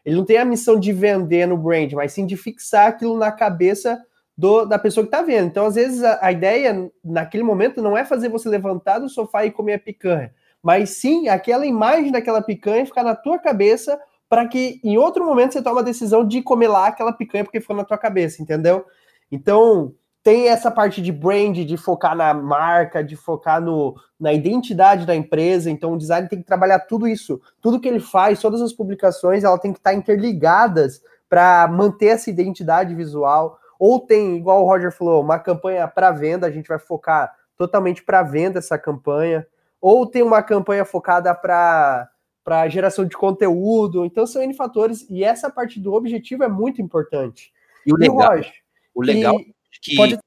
ele 0.06 0.16
não 0.16 0.26
tem 0.26 0.38
a 0.38 0.46
missão 0.46 0.80
de 0.80 0.94
vender 0.94 1.46
no 1.46 1.58
brand, 1.58 1.92
mas 1.94 2.14
sim 2.14 2.26
de 2.26 2.38
fixar 2.38 2.88
aquilo 2.88 3.18
na 3.18 3.32
cabeça 3.32 4.02
do, 4.38 4.64
da 4.64 4.80
pessoa 4.80 5.06
que 5.06 5.14
está 5.14 5.22
vendo. 5.22 5.48
Então, 5.48 5.66
às 5.66 5.76
vezes, 5.76 6.02
a, 6.02 6.20
a, 6.22 6.32
ideia 6.32 6.90
naquele 7.04 7.44
momento 7.44 7.82
não 7.82 7.98
é 7.98 8.06
fazer 8.06 8.30
você 8.30 8.48
levantar 8.48 9.00
do 9.00 9.10
sofá 9.10 9.46
e 9.46 9.52
comer 9.52 9.74
a 9.74 9.80
picanha, 9.80 10.34
mas 10.64 10.92
sim 10.92 11.28
aquela 11.28 11.66
imagem 11.66 12.12
daquela 12.12 12.42
picanha 12.42 12.86
ficar 12.86 13.04
na 13.04 13.16
tua 13.16 13.38
cabeça 13.38 14.00
para 14.30 14.48
que 14.48 14.80
em 14.84 14.98
outro 14.98 15.26
momento 15.26 15.54
você 15.54 15.62
tome 15.62 15.80
a 15.80 15.84
decisão 15.84 16.26
de 16.26 16.42
comer 16.42 16.70
lá 16.70 16.88
aquela 16.88 17.12
picanha 17.12 17.44
porque 17.44 17.60
ficou 17.60 17.76
na 17.76 17.84
tua 17.84 17.98
cabeça, 17.98 18.42
entendeu? 18.42 18.86
Então, 19.30 19.94
tem 20.24 20.50
essa 20.50 20.70
parte 20.70 21.02
de 21.02 21.12
brand, 21.12 21.58
de 21.58 21.78
focar 21.78 22.16
na 22.16 22.34
marca, 22.34 23.04
de 23.04 23.16
focar 23.16 23.62
no, 23.62 23.96
na 24.20 24.34
identidade 24.34 25.06
da 25.06 25.16
empresa. 25.16 25.72
Então, 25.72 25.94
o 25.94 25.98
design 25.98 26.28
tem 26.28 26.40
que 26.40 26.46
trabalhar 26.46 26.80
tudo 26.80 27.08
isso. 27.08 27.42
Tudo 27.62 27.80
que 27.80 27.88
ele 27.88 28.00
faz, 28.00 28.42
todas 28.42 28.62
as 28.62 28.74
publicações, 28.74 29.44
ela 29.44 29.58
tem 29.58 29.72
que 29.72 29.80
estar 29.80 29.94
interligadas 29.94 31.02
para 31.30 31.68
manter 31.68 32.08
essa 32.08 32.30
identidade 32.30 32.94
visual. 32.94 33.58
Ou 33.80 34.00
tem, 34.00 34.38
igual 34.38 34.64
o 34.64 34.68
Roger 34.68 34.92
falou, 34.92 35.22
uma 35.24 35.40
campanha 35.40 35.88
para 35.88 36.12
venda, 36.12 36.46
a 36.48 36.52
gente 36.52 36.68
vai 36.68 36.80
focar 36.80 37.34
totalmente 37.58 38.04
para 38.04 38.22
venda 38.22 38.60
essa 38.60 38.78
campanha. 38.78 39.48
Ou 39.80 40.06
tem 40.06 40.22
uma 40.22 40.44
campanha 40.44 40.84
focada 40.84 41.34
para 41.34 42.10
para 42.42 42.68
geração 42.68 43.06
de 43.06 43.16
conteúdo. 43.16 44.04
Então, 44.06 44.26
são 44.26 44.42
N 44.42 44.56
fatores. 44.56 45.06
E 45.08 45.24
essa 45.24 45.52
parte 45.52 45.80
do 45.80 45.94
objetivo 45.94 46.44
é 46.44 46.48
muito 46.48 46.82
importante. 46.82 47.54
E 47.86 47.94
o 47.94 47.96
legal, 47.96 48.34
e, 48.34 48.38
Roger, 48.38 48.54
o 48.96 49.04
legal 49.04 49.40
e, 49.40 49.54
que, 49.82 49.96
Pode... 49.96 50.18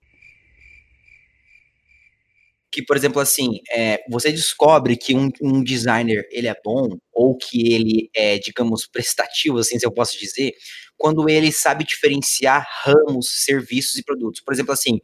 que 2.70 2.82
por 2.84 2.96
exemplo, 2.96 3.20
assim, 3.20 3.60
é, 3.70 4.02
você 4.08 4.30
descobre 4.30 4.96
que 4.96 5.14
um, 5.14 5.28
um, 5.40 5.62
designer 5.62 6.26
ele 6.30 6.48
é 6.48 6.54
bom 6.64 6.96
ou 7.12 7.36
que 7.36 7.72
ele 7.72 8.10
é, 8.14 8.38
digamos, 8.38 8.86
prestativo, 8.86 9.58
assim, 9.58 9.78
se 9.78 9.86
eu 9.86 9.92
posso 9.92 10.18
dizer, 10.18 10.54
quando 10.96 11.28
ele 11.28 11.50
sabe 11.50 11.84
diferenciar 11.84 12.66
ramos, 12.82 13.44
serviços 13.44 13.96
e 13.96 14.04
produtos. 14.04 14.40
Por 14.40 14.54
exemplo, 14.54 14.72
assim, 14.72 15.00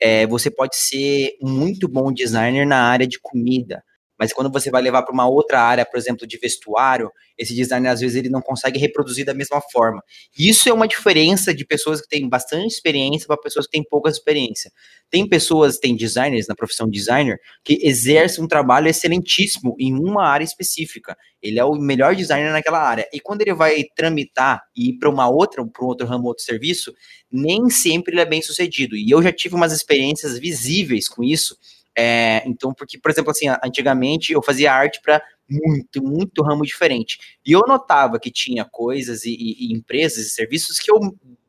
é, 0.00 0.26
você 0.26 0.50
pode 0.50 0.76
ser 0.76 1.36
muito 1.42 1.88
bom 1.88 2.12
designer 2.12 2.66
na 2.66 2.84
área 2.84 3.06
de 3.06 3.18
comida, 3.20 3.82
mas 4.20 4.34
quando 4.34 4.52
você 4.52 4.70
vai 4.70 4.82
levar 4.82 5.02
para 5.02 5.14
uma 5.14 5.26
outra 5.26 5.62
área, 5.62 5.86
por 5.86 5.96
exemplo, 5.96 6.26
de 6.26 6.36
vestuário, 6.36 7.10
esse 7.38 7.54
designer 7.54 7.88
às 7.88 8.00
vezes 8.00 8.16
ele 8.16 8.28
não 8.28 8.42
consegue 8.42 8.78
reproduzir 8.78 9.24
da 9.24 9.32
mesma 9.32 9.62
forma. 9.72 10.02
Isso 10.38 10.68
é 10.68 10.72
uma 10.74 10.86
diferença 10.86 11.54
de 11.54 11.64
pessoas 11.64 12.02
que 12.02 12.08
têm 12.08 12.28
bastante 12.28 12.66
experiência 12.66 13.26
para 13.26 13.38
pessoas 13.38 13.64
que 13.64 13.72
têm 13.72 13.82
pouca 13.82 14.10
experiência. 14.10 14.70
Tem 15.08 15.26
pessoas, 15.26 15.78
tem 15.78 15.96
designers 15.96 16.46
na 16.46 16.54
profissão 16.54 16.86
designer 16.86 17.38
que 17.64 17.78
exercem 17.82 18.44
um 18.44 18.46
trabalho 18.46 18.88
excelentíssimo 18.88 19.74
em 19.80 19.94
uma 19.94 20.26
área 20.26 20.44
específica. 20.44 21.16
Ele 21.40 21.58
é 21.58 21.64
o 21.64 21.74
melhor 21.76 22.14
designer 22.14 22.52
naquela 22.52 22.78
área. 22.78 23.08
E 23.14 23.20
quando 23.20 23.40
ele 23.40 23.54
vai 23.54 23.84
tramitar 23.96 24.60
e 24.76 24.90
ir 24.90 24.98
para 24.98 25.08
uma 25.08 25.30
outra, 25.30 25.66
para 25.66 25.82
um 25.82 25.88
outro 25.88 26.06
ramo, 26.06 26.26
outro 26.26 26.44
serviço, 26.44 26.92
nem 27.32 27.70
sempre 27.70 28.12
ele 28.12 28.20
é 28.20 28.26
bem 28.26 28.42
sucedido. 28.42 28.94
E 28.94 29.10
eu 29.10 29.22
já 29.22 29.32
tive 29.32 29.54
umas 29.54 29.72
experiências 29.72 30.38
visíveis 30.38 31.08
com 31.08 31.24
isso 31.24 31.56
é, 31.96 32.42
então, 32.46 32.72
porque, 32.72 32.98
por 32.98 33.10
exemplo, 33.10 33.30
assim, 33.30 33.46
antigamente 33.64 34.32
eu 34.32 34.42
fazia 34.42 34.72
arte 34.72 35.00
para 35.02 35.22
muito, 35.48 36.02
muito 36.02 36.42
ramo 36.42 36.62
diferente. 36.62 37.18
E 37.44 37.52
eu 37.52 37.62
notava 37.66 38.20
que 38.20 38.30
tinha 38.30 38.64
coisas 38.64 39.24
e, 39.24 39.30
e, 39.30 39.66
e, 39.66 39.72
empresas 39.72 40.26
e 40.26 40.30
serviços 40.30 40.78
que 40.78 40.90
eu 40.90 41.00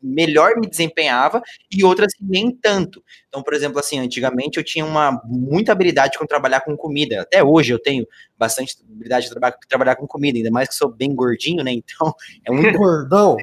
melhor 0.01 0.55
me 0.57 0.67
desempenhava 0.67 1.41
e 1.71 1.83
outras 1.83 2.11
que 2.13 2.23
nem 2.23 2.51
tanto. 2.51 3.03
Então, 3.27 3.43
por 3.43 3.53
exemplo, 3.53 3.79
assim, 3.79 3.99
antigamente 3.99 4.57
eu 4.57 4.63
tinha 4.63 4.83
uma 4.83 5.21
muita 5.23 5.71
habilidade 5.71 6.17
com 6.17 6.25
trabalhar 6.25 6.61
com 6.61 6.75
comida. 6.75 7.21
Até 7.21 7.43
hoje 7.43 7.71
eu 7.71 7.79
tenho 7.79 8.07
bastante 8.35 8.75
habilidade 8.83 9.25
de 9.25 9.31
trabalhar, 9.31 9.57
trabalhar 9.69 9.95
com 9.95 10.07
comida, 10.07 10.39
ainda 10.39 10.49
mais 10.49 10.67
que 10.67 10.75
sou 10.75 10.89
bem 10.89 11.13
gordinho, 11.13 11.63
né? 11.63 11.71
Então, 11.71 12.11
é 12.43 12.51
muito 12.51 12.77
gordão. 12.77 13.37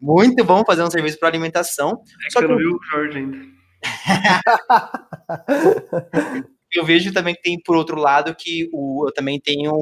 Muito 0.00 0.42
bom 0.44 0.64
fazer 0.64 0.82
um 0.82 0.90
serviço 0.90 1.18
para 1.18 1.28
alimentação. 1.28 2.02
É 2.26 2.30
só 2.30 2.40
que 2.40 2.46
eu 2.46 2.48
não 2.48 2.56
vi 2.56 2.66
o 2.66 2.78
Jorge 2.90 3.18
ainda. 3.18 3.59
eu 6.72 6.84
vejo 6.84 7.12
também 7.12 7.34
que 7.34 7.42
tem, 7.42 7.60
por 7.60 7.76
outro 7.76 7.98
lado, 7.98 8.34
que 8.34 8.68
o, 8.72 9.06
eu 9.06 9.12
também 9.12 9.40
tenho 9.40 9.78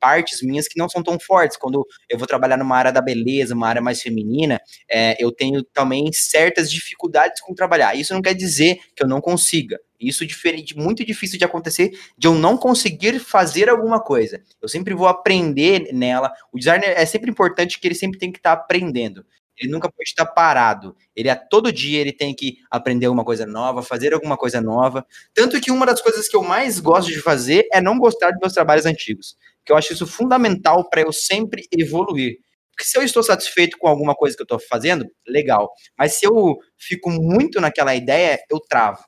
partes 0.00 0.42
minhas 0.42 0.66
que 0.66 0.78
não 0.78 0.88
são 0.88 1.02
tão 1.02 1.18
fortes. 1.18 1.56
Quando 1.56 1.86
eu 2.08 2.18
vou 2.18 2.26
trabalhar 2.26 2.56
numa 2.56 2.76
área 2.76 2.92
da 2.92 3.00
beleza, 3.00 3.54
uma 3.54 3.68
área 3.68 3.82
mais 3.82 4.00
feminina, 4.00 4.60
é, 4.90 5.22
eu 5.22 5.32
tenho 5.32 5.62
também 5.62 6.10
certas 6.12 6.70
dificuldades 6.70 7.40
com 7.40 7.54
trabalhar. 7.54 7.94
Isso 7.94 8.14
não 8.14 8.22
quer 8.22 8.34
dizer 8.34 8.78
que 8.94 9.02
eu 9.02 9.08
não 9.08 9.20
consiga. 9.20 9.78
Isso 10.00 10.22
é 10.22 10.26
diferente, 10.26 10.76
muito 10.76 11.04
difícil 11.04 11.38
de 11.38 11.44
acontecer, 11.44 11.90
de 12.16 12.28
eu 12.28 12.34
não 12.34 12.56
conseguir 12.56 13.18
fazer 13.18 13.68
alguma 13.68 14.00
coisa. 14.00 14.40
Eu 14.62 14.68
sempre 14.68 14.94
vou 14.94 15.08
aprender 15.08 15.92
nela. 15.92 16.32
O 16.52 16.58
designer 16.58 16.94
é 16.96 17.04
sempre 17.04 17.30
importante 17.30 17.80
que 17.80 17.88
ele 17.88 17.96
sempre 17.96 18.18
tem 18.18 18.30
que 18.30 18.38
estar 18.38 18.54
tá 18.54 18.62
aprendendo. 18.62 19.26
Ele 19.60 19.70
nunca 19.70 19.90
pode 19.90 20.08
estar 20.08 20.26
parado. 20.26 20.96
Ele 21.14 21.28
a 21.28 21.36
todo 21.36 21.72
dia 21.72 22.00
ele 22.00 22.12
tem 22.12 22.34
que 22.34 22.58
aprender 22.70 23.06
alguma 23.06 23.24
coisa 23.24 23.46
nova, 23.46 23.82
fazer 23.82 24.14
alguma 24.14 24.36
coisa 24.36 24.60
nova. 24.60 25.06
Tanto 25.34 25.60
que 25.60 25.70
uma 25.70 25.86
das 25.86 26.00
coisas 26.00 26.28
que 26.28 26.36
eu 26.36 26.42
mais 26.42 26.80
gosto 26.80 27.08
de 27.08 27.20
fazer 27.20 27.66
é 27.72 27.80
não 27.80 27.98
gostar 27.98 28.30
dos 28.30 28.40
meus 28.40 28.52
trabalhos 28.52 28.86
antigos. 28.86 29.36
Que 29.64 29.72
eu 29.72 29.76
acho 29.76 29.92
isso 29.92 30.06
fundamental 30.06 30.88
para 30.88 31.02
eu 31.02 31.12
sempre 31.12 31.66
evoluir. 31.76 32.38
Porque 32.70 32.84
se 32.84 32.96
eu 32.96 33.02
estou 33.02 33.22
satisfeito 33.24 33.76
com 33.76 33.88
alguma 33.88 34.14
coisa 34.14 34.36
que 34.36 34.42
eu 34.42 34.44
estou 34.44 34.60
fazendo, 34.60 35.04
legal. 35.26 35.68
Mas 35.98 36.14
se 36.14 36.26
eu 36.26 36.56
fico 36.76 37.10
muito 37.10 37.60
naquela 37.60 37.94
ideia, 37.94 38.38
eu 38.48 38.60
travo. 38.60 39.02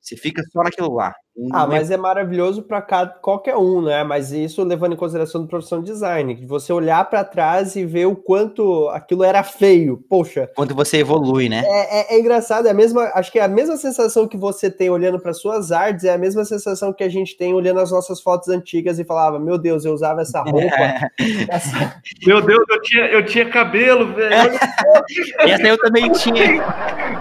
Você 0.00 0.16
fica 0.16 0.42
só 0.52 0.62
naquilo 0.62 0.94
lá. 0.94 1.14
Ah, 1.52 1.66
mas 1.66 1.90
é 1.90 1.96
maravilhoso 1.96 2.62
para 2.62 2.82
qualquer 2.82 3.56
um, 3.56 3.82
né? 3.82 4.04
Mas 4.04 4.32
isso 4.32 4.62
levando 4.62 4.92
em 4.92 4.96
consideração 4.96 5.40
do 5.40 5.48
profissão 5.48 5.80
de 5.80 5.90
design, 5.90 6.34
de 6.34 6.46
você 6.46 6.72
olhar 6.72 7.08
para 7.08 7.24
trás 7.24 7.76
e 7.76 7.84
ver 7.84 8.06
o 8.06 8.16
quanto 8.16 8.88
aquilo 8.88 9.24
era 9.24 9.42
feio. 9.42 10.02
Poxa. 10.08 10.50
Quanto 10.54 10.74
você 10.74 10.98
evolui, 10.98 11.48
né? 11.48 11.62
É, 11.64 12.00
é, 12.00 12.16
é 12.16 12.20
engraçado, 12.20 12.66
é 12.66 12.70
a 12.70 12.74
mesma, 12.74 13.10
acho 13.14 13.32
que 13.32 13.38
é 13.38 13.42
a 13.42 13.48
mesma 13.48 13.76
sensação 13.76 14.28
que 14.28 14.36
você 14.36 14.70
tem 14.70 14.90
olhando 14.90 15.18
para 15.18 15.32
suas 15.32 15.72
artes, 15.72 16.04
é 16.04 16.12
a 16.12 16.18
mesma 16.18 16.44
sensação 16.44 16.92
que 16.92 17.04
a 17.04 17.08
gente 17.08 17.36
tem 17.36 17.54
olhando 17.54 17.80
as 17.80 17.90
nossas 17.90 18.20
fotos 18.20 18.48
antigas 18.48 18.98
e 18.98 19.04
falava: 19.04 19.38
Meu 19.38 19.56
Deus, 19.56 19.84
eu 19.84 19.92
usava 19.92 20.22
essa 20.22 20.42
roupa. 20.42 21.10
essa... 21.48 22.00
Meu 22.26 22.42
Deus, 22.42 22.64
eu 22.68 22.82
tinha, 22.82 23.04
eu 23.06 23.24
tinha 23.24 23.48
cabelo, 23.48 24.12
velho. 24.14 24.58
essa 25.40 25.66
eu 25.66 25.78
também 25.78 26.10
tinha. 26.12 26.62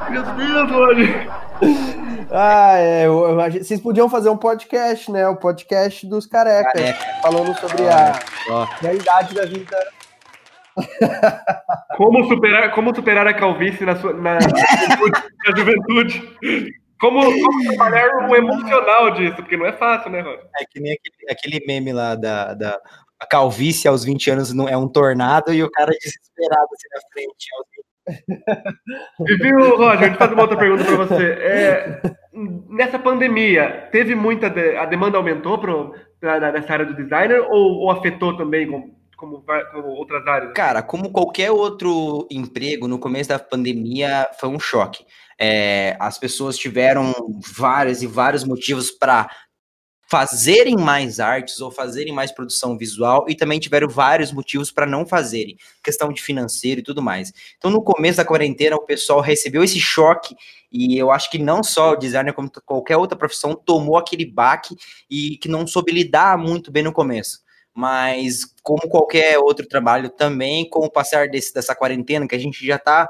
Meu 0.10 0.24
Deus, 0.24 0.72
olha. 0.72 1.99
Ah, 2.32 2.78
é, 2.78 3.08
eu, 3.08 3.28
eu, 3.28 3.52
vocês 3.52 3.82
podiam 3.82 4.10
fazer 4.10 4.30
um 4.30 4.38
podcast, 4.38 5.12
né? 5.12 5.28
O 5.28 5.36
podcast 5.36 6.06
dos 6.08 6.28
carecas, 6.28 6.74
Careca. 6.74 7.22
falando 7.22 7.58
sobre 7.60 7.88
a 7.88 8.20
realidade 8.80 9.34
da 9.34 9.46
vida. 9.46 9.78
Como 11.98 12.26
superar, 12.30 12.74
como 12.74 12.96
superar 12.96 13.28
a 13.28 13.34
calvície 13.34 13.86
na, 13.86 13.94
sua, 13.98 14.14
na, 14.14 14.36
na 14.36 15.58
juventude? 15.58 16.24
Como, 16.98 17.22
como 17.22 17.64
trabalhar 17.66 18.30
o 18.30 18.34
emocional 18.34 19.12
disso? 19.12 19.36
Porque 19.36 19.58
não 19.58 19.66
é 19.66 19.74
fácil, 19.74 20.10
né, 20.10 20.22
Rod? 20.22 20.40
É 20.62 20.66
que 20.70 20.80
nem 20.80 20.94
aquele, 20.94 21.32
aquele 21.32 21.66
meme 21.68 21.92
lá 21.92 22.16
da, 22.16 22.54
da 22.54 22.80
a 23.20 23.28
calvície 23.28 23.88
aos 23.88 24.06
20 24.06 24.32
anos 24.32 24.54
não 24.54 24.68
é 24.70 24.78
um 24.78 24.88
tornado 24.88 25.54
e 25.54 25.62
o 25.62 25.70
cara 25.70 25.92
desesperado 25.92 26.68
assim 26.74 26.88
na 26.94 27.02
frente 27.12 27.48
aos 27.58 27.66
20 27.76 27.79
e 27.79 27.79
viu, 29.20 29.78
Roger, 29.78 30.00
deixa 30.00 30.14
eu 30.14 30.18
fazer 30.18 30.34
uma 30.34 30.44
outra 30.44 30.58
pergunta 30.58 30.84
para 30.84 30.96
você. 30.96 31.26
É, 31.26 32.02
nessa 32.70 33.00
pandemia, 33.00 33.88
teve 33.92 34.16
muita. 34.16 34.50
De, 34.50 34.76
a 34.78 34.86
demanda 34.86 35.18
aumentou 35.18 35.58
pro, 35.58 35.94
pra, 36.20 36.52
nessa 36.52 36.74
área 36.74 36.86
do 36.86 36.96
designer 36.96 37.42
ou, 37.50 37.80
ou 37.80 37.92
afetou 37.92 38.36
também 38.36 38.70
como, 38.70 38.96
como, 39.18 39.44
como, 39.72 39.88
outras 39.90 40.26
áreas? 40.28 40.54
Cara, 40.54 40.82
como 40.82 41.12
qualquer 41.12 41.52
outro 41.52 42.28
emprego, 42.32 42.88
no 42.88 43.00
começo 43.00 43.30
da 43.30 43.40
pandemia 43.40 44.28
foi 44.40 44.50
um 44.50 44.60
choque. 44.60 45.06
É, 45.42 45.96
as 46.00 46.18
pessoas 46.18 46.58
tiveram 46.58 47.14
vários 47.58 48.02
e 48.02 48.08
vários 48.08 48.44
motivos 48.44 48.92
para 48.92 49.30
fazerem 50.10 50.76
mais 50.76 51.20
artes 51.20 51.62
ou 51.62 51.70
fazerem 51.70 52.12
mais 52.12 52.32
produção 52.32 52.76
visual 52.76 53.26
e 53.30 53.36
também 53.36 53.60
tiveram 53.60 53.88
vários 53.88 54.32
motivos 54.32 54.72
para 54.72 54.88
não 54.88 55.06
fazerem, 55.06 55.56
questão 55.84 56.12
de 56.12 56.22
financeiro 56.22 56.80
e 56.80 56.84
tudo 56.84 57.02
mais. 57.02 57.32
Então, 57.58 57.70
no 57.70 57.84
começo 57.84 58.18
da 58.18 58.26
quarentena, 58.26 58.76
o 58.76 58.86
pessoal 58.86 59.22
recebeu 59.22 59.64
esse 59.64 59.80
choque 59.80 60.36
e 60.72 60.98
eu 60.98 61.12
acho 61.12 61.30
que 61.30 61.38
não 61.38 61.64
só 61.64 61.92
o 61.92 61.96
designer, 61.96 62.34
como 62.34 62.50
qualquer 62.66 62.98
outra 62.98 63.18
profissão, 63.18 63.54
tomou 63.54 63.98
aquele 63.98 64.26
baque 64.26 64.76
e 65.10 65.38
que 65.38 65.48
não 65.48 65.68
soube 65.68 65.92
lidar 65.92 66.38
muito 66.38 66.72
bem 66.72 66.82
no 66.82 66.92
começo. 66.92 67.42
Mas, 67.72 68.42
como 68.64 68.90
qualquer 68.90 69.38
outro 69.38 69.68
trabalho 69.68 70.10
também, 70.10 70.68
com 70.68 70.86
o 70.86 70.92
passar 70.92 71.28
desse, 71.30 71.54
dessa 71.54 71.76
quarentena, 71.76 72.28
que 72.28 72.36
a 72.36 72.40
gente 72.40 72.66
já 72.66 72.78
está, 72.78 73.08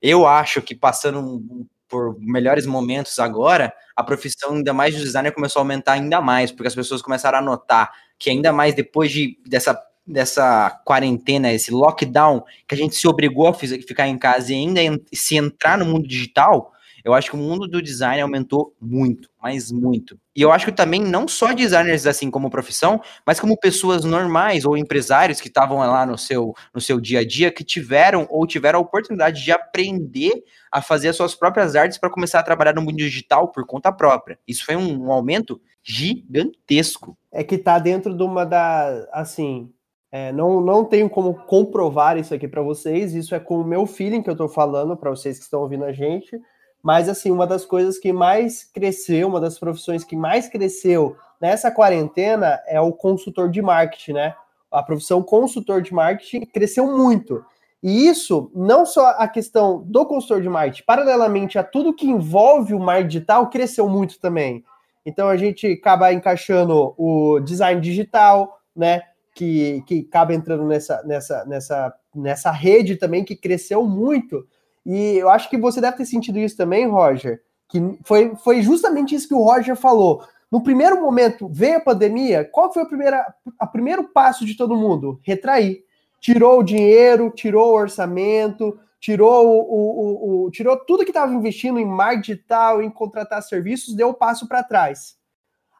eu 0.00 0.26
acho 0.26 0.60
que 0.60 0.74
passando 0.74 1.20
um 1.20 1.66
por 1.94 2.18
melhores 2.18 2.66
momentos 2.66 3.20
agora, 3.20 3.72
a 3.94 4.02
profissão 4.02 4.54
ainda 4.54 4.72
mais 4.72 4.96
de 4.96 5.00
designer 5.00 5.30
começou 5.30 5.60
a 5.60 5.62
aumentar 5.62 5.92
ainda 5.92 6.20
mais, 6.20 6.50
porque 6.50 6.66
as 6.66 6.74
pessoas 6.74 7.00
começaram 7.00 7.38
a 7.38 7.40
notar 7.40 7.92
que 8.18 8.30
ainda 8.30 8.52
mais 8.52 8.74
depois 8.74 9.12
de, 9.12 9.38
dessa, 9.46 9.80
dessa 10.04 10.70
quarentena, 10.84 11.52
esse 11.52 11.70
lockdown, 11.70 12.42
que 12.66 12.74
a 12.74 12.78
gente 12.78 12.96
se 12.96 13.06
obrigou 13.06 13.46
a 13.46 13.54
ficar 13.54 14.08
em 14.08 14.18
casa 14.18 14.52
e 14.52 14.56
ainda 14.56 14.80
se 15.12 15.36
entrar 15.36 15.78
no 15.78 15.84
mundo 15.84 16.08
digital, 16.08 16.72
eu 17.04 17.12
acho 17.12 17.30
que 17.30 17.36
o 17.36 17.38
mundo 17.38 17.68
do 17.68 17.82
design 17.82 18.22
aumentou 18.22 18.74
muito, 18.80 19.28
mas 19.40 19.70
muito. 19.70 20.18
E 20.34 20.40
eu 20.40 20.50
acho 20.50 20.64
que 20.64 20.72
também 20.72 21.02
não 21.02 21.28
só 21.28 21.52
designers 21.52 22.06
assim 22.06 22.30
como 22.30 22.48
profissão, 22.48 22.98
mas 23.26 23.38
como 23.38 23.58
pessoas 23.58 24.04
normais 24.04 24.64
ou 24.64 24.74
empresários 24.74 25.38
que 25.38 25.48
estavam 25.48 25.78
lá 25.78 26.06
no 26.06 26.16
seu, 26.16 26.54
no 26.74 26.80
seu 26.80 26.98
dia 26.98 27.20
a 27.20 27.26
dia, 27.26 27.52
que 27.52 27.62
tiveram 27.62 28.26
ou 28.30 28.46
tiveram 28.46 28.78
a 28.78 28.82
oportunidade 28.82 29.44
de 29.44 29.52
aprender 29.52 30.42
a 30.72 30.80
fazer 30.80 31.08
as 31.08 31.16
suas 31.16 31.34
próprias 31.34 31.76
artes 31.76 31.98
para 31.98 32.08
começar 32.08 32.40
a 32.40 32.42
trabalhar 32.42 32.74
no 32.74 32.80
mundo 32.80 32.96
digital 32.96 33.48
por 33.48 33.66
conta 33.66 33.92
própria. 33.92 34.38
Isso 34.48 34.64
foi 34.64 34.74
um, 34.74 35.04
um 35.04 35.12
aumento 35.12 35.60
gigantesco. 35.82 37.18
É 37.30 37.44
que 37.44 37.56
está 37.56 37.78
dentro 37.78 38.16
de 38.16 38.22
uma 38.22 38.46
da, 38.46 39.06
assim, 39.12 39.70
é, 40.10 40.32
não, 40.32 40.60
não 40.60 40.84
tenho 40.84 41.10
como 41.10 41.34
comprovar 41.34 42.16
isso 42.16 42.32
aqui 42.32 42.48
para 42.48 42.62
vocês, 42.62 43.14
isso 43.14 43.34
é 43.34 43.40
com 43.40 43.60
o 43.60 43.64
meu 43.64 43.84
feeling 43.84 44.22
que 44.22 44.30
eu 44.30 44.34
estou 44.34 44.48
falando 44.48 44.96
para 44.96 45.10
vocês 45.10 45.36
que 45.36 45.44
estão 45.44 45.60
ouvindo 45.60 45.84
a 45.84 45.92
gente, 45.92 46.40
mas, 46.84 47.08
assim, 47.08 47.30
uma 47.30 47.46
das 47.46 47.64
coisas 47.64 47.98
que 47.98 48.12
mais 48.12 48.62
cresceu, 48.62 49.26
uma 49.26 49.40
das 49.40 49.58
profissões 49.58 50.04
que 50.04 50.14
mais 50.14 50.50
cresceu 50.50 51.16
nessa 51.40 51.70
quarentena 51.70 52.60
é 52.66 52.78
o 52.78 52.92
consultor 52.92 53.48
de 53.48 53.62
marketing, 53.62 54.12
né? 54.12 54.34
A 54.70 54.82
profissão 54.82 55.22
consultor 55.22 55.80
de 55.80 55.94
marketing 55.94 56.42
cresceu 56.44 56.86
muito. 56.86 57.42
E 57.82 58.06
isso, 58.06 58.50
não 58.54 58.84
só 58.84 59.14
a 59.16 59.26
questão 59.26 59.82
do 59.86 60.04
consultor 60.04 60.42
de 60.42 60.48
marketing, 60.50 60.82
paralelamente 60.86 61.58
a 61.58 61.64
tudo 61.64 61.94
que 61.94 62.06
envolve 62.06 62.74
o 62.74 62.78
marketing 62.78 63.08
digital, 63.08 63.48
cresceu 63.48 63.88
muito 63.88 64.20
também. 64.20 64.62
Então 65.06 65.28
a 65.28 65.38
gente 65.38 65.66
acaba 65.66 66.12
encaixando 66.12 66.94
o 66.98 67.40
design 67.40 67.80
digital, 67.80 68.60
né? 68.76 69.00
Que, 69.34 69.82
que 69.86 70.06
acaba 70.06 70.34
entrando 70.34 70.64
nessa, 70.64 71.02
nessa, 71.04 71.46
nessa, 71.46 71.94
nessa 72.14 72.50
rede 72.50 72.96
também 72.96 73.24
que 73.24 73.34
cresceu 73.34 73.86
muito. 73.86 74.46
E 74.84 75.16
eu 75.16 75.30
acho 75.30 75.48
que 75.48 75.56
você 75.56 75.80
deve 75.80 75.96
ter 75.96 76.04
sentido 76.04 76.38
isso 76.38 76.56
também, 76.56 76.86
Roger, 76.86 77.42
que 77.68 77.80
foi, 78.04 78.34
foi 78.36 78.62
justamente 78.62 79.14
isso 79.14 79.28
que 79.28 79.34
o 79.34 79.42
Roger 79.42 79.76
falou. 79.76 80.22
No 80.50 80.62
primeiro 80.62 81.00
momento, 81.00 81.48
veio 81.50 81.78
a 81.78 81.80
pandemia, 81.80 82.44
qual 82.44 82.72
foi 82.72 82.82
o 82.82 82.88
primeiro, 82.88 83.16
a 83.58 83.66
primeiro 83.66 84.04
passo 84.04 84.44
de 84.44 84.56
todo 84.56 84.76
mundo? 84.76 85.18
Retrair. 85.22 85.82
Tirou 86.20 86.60
o 86.60 86.62
dinheiro, 86.62 87.30
tirou 87.30 87.72
o 87.72 87.76
orçamento, 87.76 88.78
tirou 89.00 89.46
o, 89.46 90.42
o, 90.42 90.44
o 90.44 90.50
tirou 90.50 90.76
tudo 90.76 91.04
que 91.04 91.10
estava 91.10 91.34
investindo 91.34 91.78
em 91.78 91.84
marketing 91.84 92.32
digital, 92.32 92.80
em 92.80 92.88
contratar 92.88 93.42
serviços, 93.42 93.94
deu 93.94 94.08
o 94.08 94.10
um 94.10 94.14
passo 94.14 94.48
para 94.48 94.62
trás. 94.62 95.16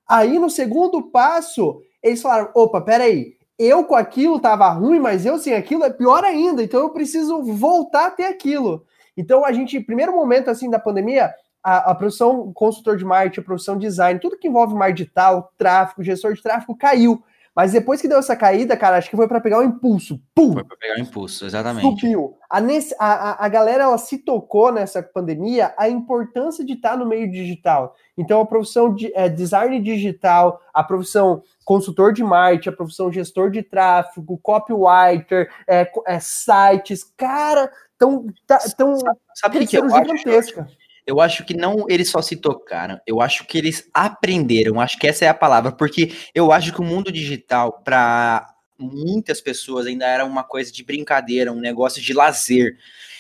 Aí, 0.07 0.39
no 0.39 0.51
segundo 0.51 1.03
passo, 1.11 1.81
eles 2.03 2.21
falaram: 2.21 2.51
opa, 2.55 2.81
peraí, 2.81 3.37
eu 3.59 3.85
com 3.85 3.95
aquilo 3.95 4.37
estava 4.37 4.69
ruim, 4.69 4.99
mas 4.99 5.25
eu 5.25 5.39
sem 5.39 5.55
aquilo 5.55 5.85
é 5.85 5.91
pior 5.91 6.25
ainda, 6.25 6.63
então 6.63 6.81
eu 6.81 6.91
preciso 6.91 7.43
voltar 7.43 8.07
a 8.07 8.11
ter 8.11 8.25
aquilo. 8.25 8.85
Então, 9.17 9.45
a 9.45 9.53
gente, 9.53 9.81
primeiro 9.81 10.15
momento 10.15 10.51
assim 10.51 10.71
da 10.71 10.79
pandemia, 10.79 11.33
a, 11.63 11.93
a 11.93 11.95
profissão 11.95 12.53
consultor 12.53 12.97
de 12.97 13.05
marketing, 13.05 13.41
a 13.41 13.45
profissão 13.45 13.79
design, 13.79 14.21
tudo 14.21 14.39
que 14.39 14.49
envolve 14.49 14.75
marketing 14.75 15.05
digital, 15.05 15.53
tráfego, 15.57 16.03
gestor 16.03 16.35
de 16.35 16.43
tráfego, 16.43 16.77
caiu. 16.77 17.23
Mas 17.55 17.71
depois 17.71 18.01
que 18.01 18.09
deu 18.09 18.19
essa 18.19 18.35
caída, 18.35 18.77
cara, 18.77 18.97
acho 18.97 19.09
que 19.09 19.17
foi 19.17 19.29
para 19.29 19.41
pegar 19.41 19.59
o 19.59 19.63
um 19.63 19.65
impulso. 19.65 20.21
Pum! 20.35 20.55
Foi 20.55 20.65
para 20.65 20.77
pegar 20.77 20.95
o 20.95 20.99
um 20.99 21.03
impulso, 21.03 21.47
exatamente. 21.47 21.83
Subiu. 21.83 22.37
A, 22.51 22.59
a, 22.99 23.45
a, 23.45 23.49
galera 23.49 23.85
ela 23.85 23.97
se 23.97 24.19
tocou 24.19 24.73
nessa 24.73 25.01
pandemia 25.01 25.73
a 25.79 25.89
importância 25.89 26.65
de 26.65 26.73
estar 26.73 26.97
no 26.97 27.07
meio 27.07 27.31
digital. 27.31 27.95
Então, 28.19 28.41
a 28.41 28.47
profissão 28.47 28.93
de 28.93 29.13
é, 29.15 29.29
design 29.29 29.81
digital, 29.81 30.61
a 30.73 30.83
profissão 30.83 31.45
consultor 31.65 32.13
de 32.13 32.25
marketing, 32.25 32.71
a 32.71 32.77
profissão 32.77 33.13
gestor 33.13 33.51
de 33.51 33.63
tráfego, 33.63 34.39
copywriter, 34.43 35.49
é, 35.69 35.89
é 36.07 36.19
sites, 36.19 37.05
cara, 37.17 37.71
tão, 37.99 38.27
tá, 38.47 38.59
tão 38.77 38.99
sabe, 38.99 39.19
sabe 39.35 39.67
que 39.67 39.79
eu 39.79 39.89
gigantesca. 39.89 40.63
Acho? 40.63 40.77
Eu 41.07 41.21
acho 41.21 41.45
que 41.45 41.55
não 41.55 41.85
eles 41.89 42.09
só 42.09 42.23
se 42.23 42.37
tocaram, 42.37 42.99
eu 43.07 43.21
acho 43.21 43.45
que 43.47 43.59
eles 43.59 43.89
aprenderam, 43.93 44.81
acho 44.81 44.99
que 44.99 45.07
essa 45.07 45.27
é 45.27 45.29
a 45.29 45.35
palavra, 45.35 45.71
porque 45.71 46.13
eu 46.35 46.51
acho 46.51 46.73
que 46.73 46.81
o 46.81 46.85
mundo 46.85 47.13
digital, 47.13 47.83
para 47.85 48.55
muitas 48.79 49.41
pessoas, 49.41 49.87
ainda 49.87 50.07
era 50.07 50.25
uma 50.25 50.43
coisa 50.43 50.73
de 50.73 50.83
brincadeira, 50.83 51.53
um 51.53 51.61
negócio 51.61 52.01
de 52.01 52.13
lazer. 52.15 52.79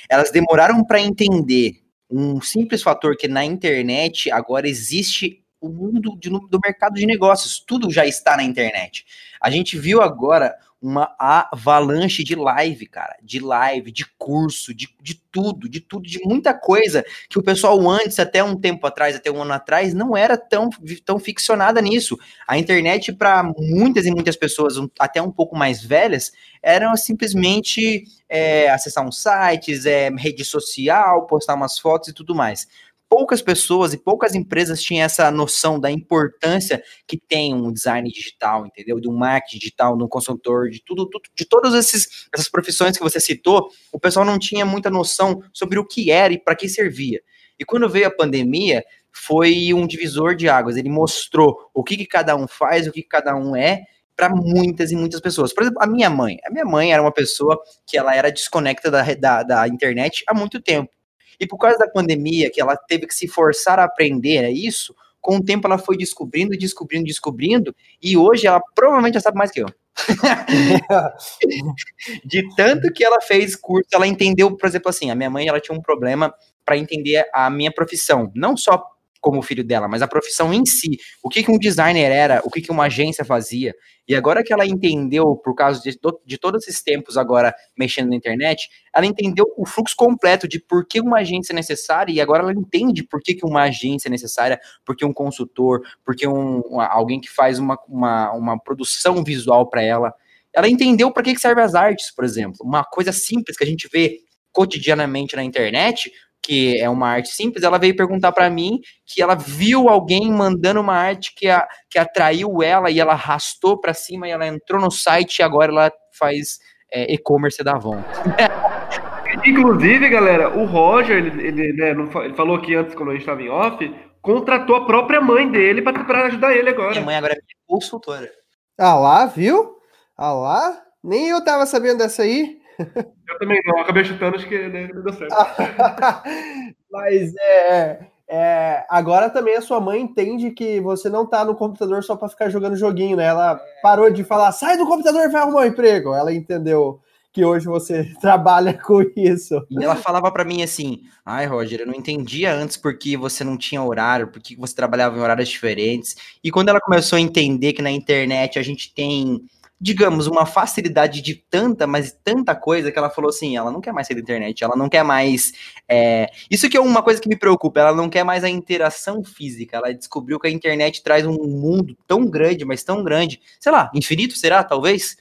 Elas 0.08 0.30
demoraram 0.30 0.82
para 0.82 1.00
entender 1.00 1.82
um 2.10 2.40
simples 2.40 2.82
fator 2.82 3.16
que 3.16 3.28
na 3.28 3.44
internet 3.44 4.30
agora 4.30 4.68
existe 4.68 5.42
o 5.60 5.68
mundo 5.68 6.16
de, 6.18 6.28
do 6.30 6.60
mercado 6.62 6.94
de 6.94 7.06
negócios. 7.06 7.62
Tudo 7.66 7.90
já 7.90 8.06
está 8.06 8.36
na 8.36 8.42
internet. 8.42 9.04
A 9.40 9.50
gente 9.50 9.78
viu 9.78 10.02
agora 10.02 10.54
uma 10.84 11.16
avalanche 11.18 12.22
de 12.22 12.34
live, 12.34 12.86
cara, 12.86 13.16
de 13.22 13.40
live, 13.40 13.90
de 13.90 14.04
curso, 14.18 14.74
de, 14.74 14.86
de 15.00 15.14
tudo, 15.32 15.66
de 15.66 15.80
tudo, 15.80 16.06
de 16.06 16.20
muita 16.26 16.52
coisa 16.52 17.02
que 17.30 17.38
o 17.38 17.42
pessoal 17.42 17.80
antes, 17.88 18.18
até 18.18 18.44
um 18.44 18.54
tempo 18.54 18.86
atrás, 18.86 19.16
até 19.16 19.30
um 19.30 19.40
ano 19.40 19.54
atrás, 19.54 19.94
não 19.94 20.14
era 20.14 20.36
tão, 20.36 20.68
tão 21.02 21.18
ficcionada 21.18 21.80
nisso. 21.80 22.18
A 22.46 22.58
internet, 22.58 23.14
para 23.14 23.42
muitas 23.56 24.04
e 24.04 24.10
muitas 24.10 24.36
pessoas, 24.36 24.74
até 24.98 25.22
um 25.22 25.30
pouco 25.30 25.56
mais 25.56 25.82
velhas, 25.82 26.32
era 26.62 26.94
simplesmente 26.98 28.04
é, 28.28 28.68
acessar 28.68 29.06
uns 29.06 29.22
sites, 29.22 29.86
é, 29.86 30.10
rede 30.10 30.44
social, 30.44 31.26
postar 31.26 31.54
umas 31.54 31.78
fotos 31.78 32.10
e 32.10 32.12
tudo 32.12 32.34
mais 32.34 32.68
poucas 33.14 33.40
pessoas 33.40 33.94
e 33.94 33.96
poucas 33.96 34.34
empresas 34.34 34.82
tinham 34.82 35.04
essa 35.04 35.30
noção 35.30 35.78
da 35.78 35.88
importância 35.88 36.82
que 37.06 37.16
tem 37.16 37.54
um 37.54 37.72
design 37.72 38.10
digital, 38.10 38.66
entendeu? 38.66 38.98
De 38.98 39.08
um 39.08 39.16
marketing 39.16 39.58
digital, 39.60 39.96
de 39.96 40.02
um 40.02 40.08
consultor, 40.08 40.68
de 40.68 40.82
tudo, 40.84 41.08
tudo 41.08 41.22
de 41.32 41.44
todas 41.44 41.74
essas 41.74 42.48
profissões 42.50 42.96
que 42.96 43.04
você 43.04 43.20
citou, 43.20 43.68
o 43.92 44.00
pessoal 44.00 44.26
não 44.26 44.36
tinha 44.36 44.66
muita 44.66 44.90
noção 44.90 45.40
sobre 45.52 45.78
o 45.78 45.86
que 45.86 46.10
era 46.10 46.34
e 46.34 46.40
para 46.40 46.56
que 46.56 46.68
servia. 46.68 47.20
E 47.56 47.64
quando 47.64 47.88
veio 47.88 48.08
a 48.08 48.10
pandemia, 48.10 48.82
foi 49.12 49.72
um 49.72 49.86
divisor 49.86 50.34
de 50.34 50.48
águas. 50.48 50.76
Ele 50.76 50.88
mostrou 50.88 51.70
o 51.72 51.84
que, 51.84 51.96
que 51.96 52.06
cada 52.06 52.34
um 52.34 52.48
faz, 52.48 52.88
o 52.88 52.90
que, 52.90 53.00
que 53.00 53.08
cada 53.08 53.36
um 53.36 53.54
é, 53.54 53.84
para 54.16 54.28
muitas 54.28 54.90
e 54.90 54.96
muitas 54.96 55.20
pessoas. 55.20 55.54
Por 55.54 55.62
exemplo, 55.62 55.80
a 55.80 55.86
minha 55.86 56.10
mãe. 56.10 56.38
A 56.44 56.50
minha 56.50 56.64
mãe 56.64 56.92
era 56.92 57.00
uma 57.00 57.12
pessoa 57.12 57.62
que 57.86 57.96
ela 57.96 58.12
era 58.12 58.32
desconecta 58.32 58.90
da, 58.90 59.04
da, 59.14 59.42
da 59.44 59.68
internet 59.68 60.24
há 60.26 60.34
muito 60.34 60.60
tempo. 60.60 60.90
E 61.38 61.46
por 61.46 61.58
causa 61.58 61.78
da 61.78 61.88
pandemia, 61.88 62.50
que 62.50 62.60
ela 62.60 62.76
teve 62.76 63.06
que 63.06 63.14
se 63.14 63.28
forçar 63.28 63.78
a 63.78 63.84
aprender 63.84 64.48
isso, 64.50 64.94
com 65.20 65.36
o 65.36 65.44
tempo 65.44 65.66
ela 65.66 65.78
foi 65.78 65.96
descobrindo, 65.96 66.56
descobrindo, 66.56 67.06
descobrindo, 67.06 67.74
e 68.02 68.16
hoje 68.16 68.46
ela 68.46 68.60
provavelmente 68.74 69.14
já 69.14 69.20
sabe 69.20 69.38
mais 69.38 69.50
que 69.50 69.62
eu. 69.62 69.68
de 72.24 72.54
tanto 72.56 72.92
que 72.92 73.04
ela 73.04 73.20
fez 73.20 73.56
curso, 73.56 73.88
ela 73.92 74.06
entendeu, 74.06 74.56
por 74.56 74.66
exemplo, 74.66 74.90
assim, 74.90 75.10
a 75.10 75.14
minha 75.14 75.30
mãe 75.30 75.48
ela 75.48 75.60
tinha 75.60 75.76
um 75.76 75.80
problema 75.80 76.34
para 76.64 76.76
entender 76.76 77.24
a 77.32 77.48
minha 77.48 77.72
profissão, 77.72 78.30
não 78.34 78.56
só 78.56 78.84
como 79.24 79.40
filho 79.40 79.64
dela, 79.64 79.88
mas 79.88 80.02
a 80.02 80.06
profissão 80.06 80.52
em 80.52 80.66
si. 80.66 80.98
O 81.22 81.30
que, 81.30 81.42
que 81.42 81.50
um 81.50 81.58
designer 81.58 82.12
era, 82.12 82.42
o 82.44 82.50
que, 82.50 82.60
que 82.60 82.70
uma 82.70 82.84
agência 82.84 83.24
fazia. 83.24 83.74
E 84.06 84.14
agora 84.14 84.44
que 84.44 84.52
ela 84.52 84.66
entendeu, 84.66 85.34
por 85.34 85.54
causa 85.54 85.80
de, 85.80 85.98
de 86.26 86.36
todos 86.36 86.62
esses 86.62 86.82
tempos 86.82 87.16
agora 87.16 87.54
mexendo 87.74 88.10
na 88.10 88.16
internet, 88.16 88.68
ela 88.94 89.06
entendeu 89.06 89.46
o 89.56 89.64
fluxo 89.64 89.96
completo 89.96 90.46
de 90.46 90.60
por 90.60 90.86
que 90.86 91.00
uma 91.00 91.20
agência 91.20 91.54
é 91.54 91.56
necessária, 91.56 92.12
e 92.12 92.20
agora 92.20 92.42
ela 92.42 92.52
entende 92.52 93.02
por 93.02 93.22
que, 93.22 93.34
que 93.34 93.46
uma 93.46 93.62
agência 93.62 94.08
é 94.08 94.10
necessária, 94.10 94.60
por 94.84 94.94
que 94.94 95.06
um 95.06 95.12
consultor, 95.12 95.80
por 96.04 96.14
que 96.14 96.28
um, 96.28 96.60
alguém 96.82 97.18
que 97.18 97.30
faz 97.30 97.58
uma, 97.58 97.78
uma, 97.88 98.30
uma 98.32 98.60
produção 98.60 99.24
visual 99.24 99.70
para 99.70 99.80
ela. 99.80 100.12
Ela 100.52 100.68
entendeu 100.68 101.10
para 101.10 101.22
que, 101.22 101.32
que 101.32 101.40
serve 101.40 101.62
as 101.62 101.74
artes, 101.74 102.14
por 102.14 102.26
exemplo. 102.26 102.58
Uma 102.62 102.84
coisa 102.84 103.10
simples 103.10 103.56
que 103.56 103.64
a 103.64 103.66
gente 103.66 103.88
vê 103.90 104.18
cotidianamente 104.52 105.34
na 105.34 105.42
internet, 105.42 106.12
que 106.44 106.78
é 106.78 106.88
uma 106.90 107.08
arte 107.08 107.30
simples, 107.30 107.64
ela 107.64 107.78
veio 107.78 107.96
perguntar 107.96 108.30
para 108.30 108.50
mim 108.50 108.78
que 109.06 109.22
ela 109.22 109.34
viu 109.34 109.88
alguém 109.88 110.30
mandando 110.30 110.80
uma 110.80 110.94
arte 110.94 111.32
que, 111.34 111.48
a, 111.48 111.66
que 111.88 111.98
atraiu 111.98 112.62
ela 112.62 112.90
e 112.90 113.00
ela 113.00 113.14
arrastou 113.14 113.80
para 113.80 113.94
cima 113.94 114.28
e 114.28 114.30
ela 114.30 114.46
entrou 114.46 114.80
no 114.80 114.90
site 114.90 115.38
e 115.38 115.42
agora 115.42 115.72
ela 115.72 115.92
faz 116.18 116.58
é, 116.92 117.14
e-commerce 117.14 117.64
da 117.64 117.72
Avon. 117.72 118.02
Inclusive, 119.44 120.08
galera, 120.10 120.56
o 120.56 120.66
Roger, 120.66 121.16
ele, 121.16 121.46
ele, 121.46 121.72
né, 121.72 121.90
ele 121.90 122.34
falou 122.34 122.56
aqui 122.56 122.74
antes, 122.74 122.94
quando 122.94 123.08
a 123.08 123.12
gente 123.12 123.22
estava 123.22 123.42
em 123.42 123.48
off, 123.48 123.94
contratou 124.20 124.76
a 124.76 124.86
própria 124.86 125.20
mãe 125.20 125.50
dele 125.50 125.82
para 125.82 126.26
ajudar 126.26 126.54
ele 126.54 126.68
agora. 126.68 126.90
Minha 126.90 127.04
mãe 127.04 127.16
agora 127.16 127.32
é 127.32 127.38
consultora. 127.66 128.30
Ah 128.78 128.94
lá, 128.94 129.26
viu? 129.26 129.76
Ah 130.16 130.32
lá? 130.32 130.82
Nem 131.02 131.28
eu 131.28 131.42
tava 131.42 131.66
sabendo 131.66 131.98
dessa 131.98 132.22
aí. 132.22 132.58
Eu 133.28 133.38
também 133.38 133.60
não, 133.64 133.80
acabei 133.80 134.04
chutando, 134.04 134.36
acho 134.36 134.48
que 134.48 134.68
né, 134.68 134.88
não 134.92 135.02
deu 135.02 135.12
certo. 135.12 135.34
Mas 136.90 137.34
é, 137.36 138.06
é, 138.28 138.84
agora 138.88 139.28
também 139.28 139.56
a 139.56 139.60
sua 139.60 139.80
mãe 139.80 140.00
entende 140.00 140.50
que 140.50 140.80
você 140.80 141.08
não 141.08 141.26
tá 141.26 141.44
no 141.44 141.54
computador 141.54 142.02
só 142.04 142.16
para 142.16 142.28
ficar 142.28 142.48
jogando 142.48 142.76
joguinho, 142.76 143.16
né? 143.16 143.24
Ela 143.24 143.60
parou 143.82 144.10
de 144.10 144.24
falar, 144.24 144.52
sai 144.52 144.76
do 144.76 144.86
computador 144.86 145.22
e 145.24 145.28
vai 145.28 145.42
arrumar 145.42 145.62
um 145.62 145.66
emprego. 145.66 146.14
Ela 146.14 146.32
entendeu 146.32 147.00
que 147.34 147.44
hoje 147.44 147.66
você 147.66 148.04
trabalha 148.22 148.72
com 148.72 149.02
isso. 149.16 149.60
E 149.68 149.82
ela 149.82 149.96
falava 149.96 150.30
para 150.30 150.44
mim 150.44 150.62
assim: 150.62 151.02
ai, 151.26 151.46
Roger, 151.46 151.80
eu 151.80 151.86
não 151.86 151.94
entendia 151.94 152.54
antes 152.54 152.76
porque 152.76 153.16
você 153.16 153.42
não 153.42 153.58
tinha 153.58 153.82
horário, 153.82 154.28
porque 154.28 154.56
você 154.56 154.74
trabalhava 154.74 155.18
em 155.18 155.20
horários 155.20 155.48
diferentes. 155.48 156.16
E 156.42 156.50
quando 156.50 156.68
ela 156.68 156.80
começou 156.80 157.16
a 157.16 157.20
entender 157.20 157.72
que 157.72 157.82
na 157.82 157.90
internet 157.90 158.58
a 158.58 158.62
gente 158.62 158.94
tem 158.94 159.42
digamos, 159.80 160.26
uma 160.26 160.46
facilidade 160.46 161.20
de 161.20 161.34
tanta, 161.34 161.86
mas 161.86 162.12
tanta 162.24 162.54
coisa 162.54 162.90
que 162.90 162.98
ela 162.98 163.10
falou 163.10 163.28
assim, 163.28 163.56
ela 163.56 163.70
não 163.70 163.80
quer 163.80 163.92
mais 163.92 164.06
ser 164.06 164.14
da 164.14 164.20
internet, 164.20 164.62
ela 164.64 164.76
não 164.76 164.88
quer 164.88 165.02
mais. 165.02 165.52
É... 165.88 166.30
Isso 166.50 166.68
que 166.70 166.76
é 166.76 166.80
uma 166.80 167.02
coisa 167.02 167.20
que 167.20 167.28
me 167.28 167.36
preocupa, 167.36 167.80
ela 167.80 167.94
não 167.94 168.08
quer 168.08 168.24
mais 168.24 168.44
a 168.44 168.48
interação 168.48 169.22
física. 169.22 169.76
Ela 169.76 169.92
descobriu 169.92 170.38
que 170.38 170.46
a 170.46 170.50
internet 170.50 171.02
traz 171.02 171.26
um 171.26 171.34
mundo 171.34 171.96
tão 172.06 172.26
grande, 172.26 172.64
mas 172.64 172.82
tão 172.82 173.02
grande, 173.02 173.40
sei 173.60 173.72
lá, 173.72 173.90
infinito 173.94 174.36
será, 174.36 174.64
talvez, 174.64 175.16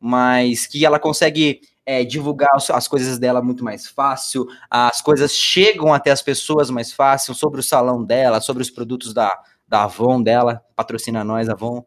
mas 0.00 0.66
que 0.66 0.86
ela 0.86 0.98
consegue 0.98 1.60
é, 1.84 2.04
divulgar 2.04 2.50
as 2.72 2.88
coisas 2.88 3.18
dela 3.18 3.40
muito 3.40 3.62
mais 3.62 3.86
fácil, 3.86 4.46
as 4.70 5.00
coisas 5.00 5.32
chegam 5.32 5.92
até 5.94 6.10
as 6.10 6.20
pessoas 6.20 6.70
mais 6.70 6.92
fácil, 6.92 7.34
sobre 7.34 7.60
o 7.60 7.62
salão 7.62 8.04
dela, 8.04 8.40
sobre 8.40 8.62
os 8.62 8.70
produtos 8.70 9.14
da, 9.14 9.30
da 9.68 9.84
Avon 9.84 10.20
dela, 10.22 10.62
patrocina 10.74 11.22
nós, 11.22 11.48
Avon. 11.48 11.84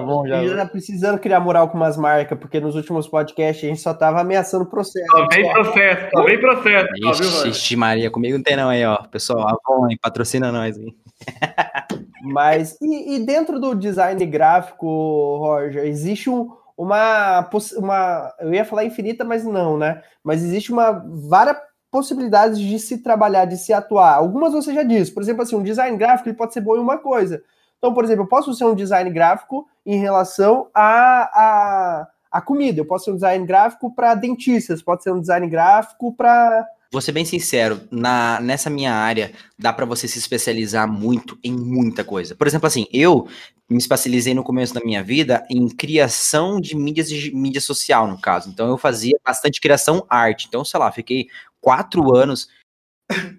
Bom, 0.00 0.26
já. 0.26 0.56
tá 0.56 0.66
precisando 0.66 1.18
criar 1.18 1.40
moral 1.40 1.68
com 1.68 1.76
umas 1.76 1.96
marcas, 1.96 2.38
porque 2.38 2.60
nos 2.60 2.76
últimos 2.76 3.08
podcasts 3.08 3.64
a 3.64 3.68
gente 3.68 3.80
só 3.80 3.94
tava 3.94 4.20
ameaçando 4.20 4.66
processo. 4.66 5.06
Tá 5.06 5.26
bem 5.26 5.50
processo, 5.50 6.10
tá 6.10 6.22
bem 6.22 6.40
processo. 6.40 6.88
Ixi, 6.96 7.48
ixi, 7.48 7.76
Maria, 7.76 8.10
comigo 8.10 8.36
não 8.36 8.44
tem 8.44 8.56
não 8.56 8.68
aí, 8.68 8.84
ó. 8.84 8.96
Pessoal, 9.04 9.48
Avon 9.48 9.88
patrocina 10.00 10.52
nós 10.52 10.78
aí. 10.78 10.94
Mas, 12.22 12.76
e, 12.80 13.16
e, 13.16 13.24
dentro 13.24 13.58
do 13.58 13.74
design 13.74 14.24
gráfico, 14.26 15.36
Roger, 15.38 15.84
existe 15.84 16.28
um, 16.28 16.50
uma, 16.76 17.48
uma. 17.76 18.34
Eu 18.40 18.52
ia 18.52 18.64
falar 18.64 18.84
infinita, 18.84 19.24
mas 19.24 19.44
não, 19.44 19.78
né? 19.78 20.02
Mas 20.22 20.42
existe 20.42 20.72
uma 20.72 21.04
várias 21.28 21.56
possibilidades 21.90 22.58
de 22.58 22.78
se 22.78 22.98
trabalhar, 22.98 23.44
de 23.44 23.56
se 23.56 23.72
atuar. 23.72 24.14
Algumas 24.14 24.52
você 24.52 24.72
já 24.74 24.82
disse, 24.82 25.12
por 25.12 25.22
exemplo, 25.22 25.42
assim, 25.42 25.56
um 25.56 25.62
design 25.62 25.96
gráfico 25.96 26.28
ele 26.28 26.36
pode 26.36 26.52
ser 26.52 26.60
bom 26.60 26.76
em 26.76 26.80
uma 26.80 26.98
coisa. 26.98 27.42
Então, 27.78 27.94
por 27.94 28.04
exemplo, 28.04 28.24
eu 28.24 28.28
posso 28.28 28.52
ser 28.54 28.64
um 28.64 28.74
design 28.74 29.08
gráfico 29.10 29.66
em 29.86 29.98
relação 29.98 30.68
a, 30.74 31.22
a, 31.32 32.08
a 32.30 32.40
comida, 32.40 32.80
eu 32.80 32.86
posso 32.86 33.06
ser 33.06 33.12
um 33.12 33.14
design 33.14 33.46
gráfico 33.46 33.94
para 33.94 34.14
dentistas, 34.14 34.82
pode 34.82 35.02
ser 35.02 35.12
um 35.12 35.20
design 35.20 35.46
gráfico 35.48 36.12
para 36.12 36.66
Vou 36.90 37.02
ser 37.02 37.12
bem 37.12 37.24
sincero, 37.24 37.82
na, 37.90 38.40
nessa 38.40 38.70
minha 38.70 38.94
área 38.94 39.32
dá 39.58 39.74
para 39.74 39.84
você 39.84 40.08
se 40.08 40.18
especializar 40.18 40.90
muito 40.90 41.38
em 41.44 41.52
muita 41.52 42.02
coisa. 42.02 42.34
Por 42.34 42.46
exemplo, 42.46 42.66
assim, 42.66 42.86
eu 42.90 43.28
me 43.68 43.76
especializei 43.76 44.32
no 44.32 44.42
começo 44.42 44.72
da 44.72 44.80
minha 44.80 45.02
vida 45.02 45.46
em 45.50 45.68
criação 45.68 46.58
de 46.58 46.74
mídias 46.74 47.10
de 47.10 47.30
mídia 47.34 47.60
social, 47.60 48.08
no 48.08 48.18
caso. 48.18 48.48
Então 48.48 48.68
eu 48.68 48.78
fazia 48.78 49.18
bastante 49.22 49.60
criação 49.60 50.06
arte. 50.08 50.46
Então, 50.48 50.64
sei 50.64 50.80
lá, 50.80 50.90
fiquei 50.90 51.26
quatro 51.60 52.16
anos 52.16 52.48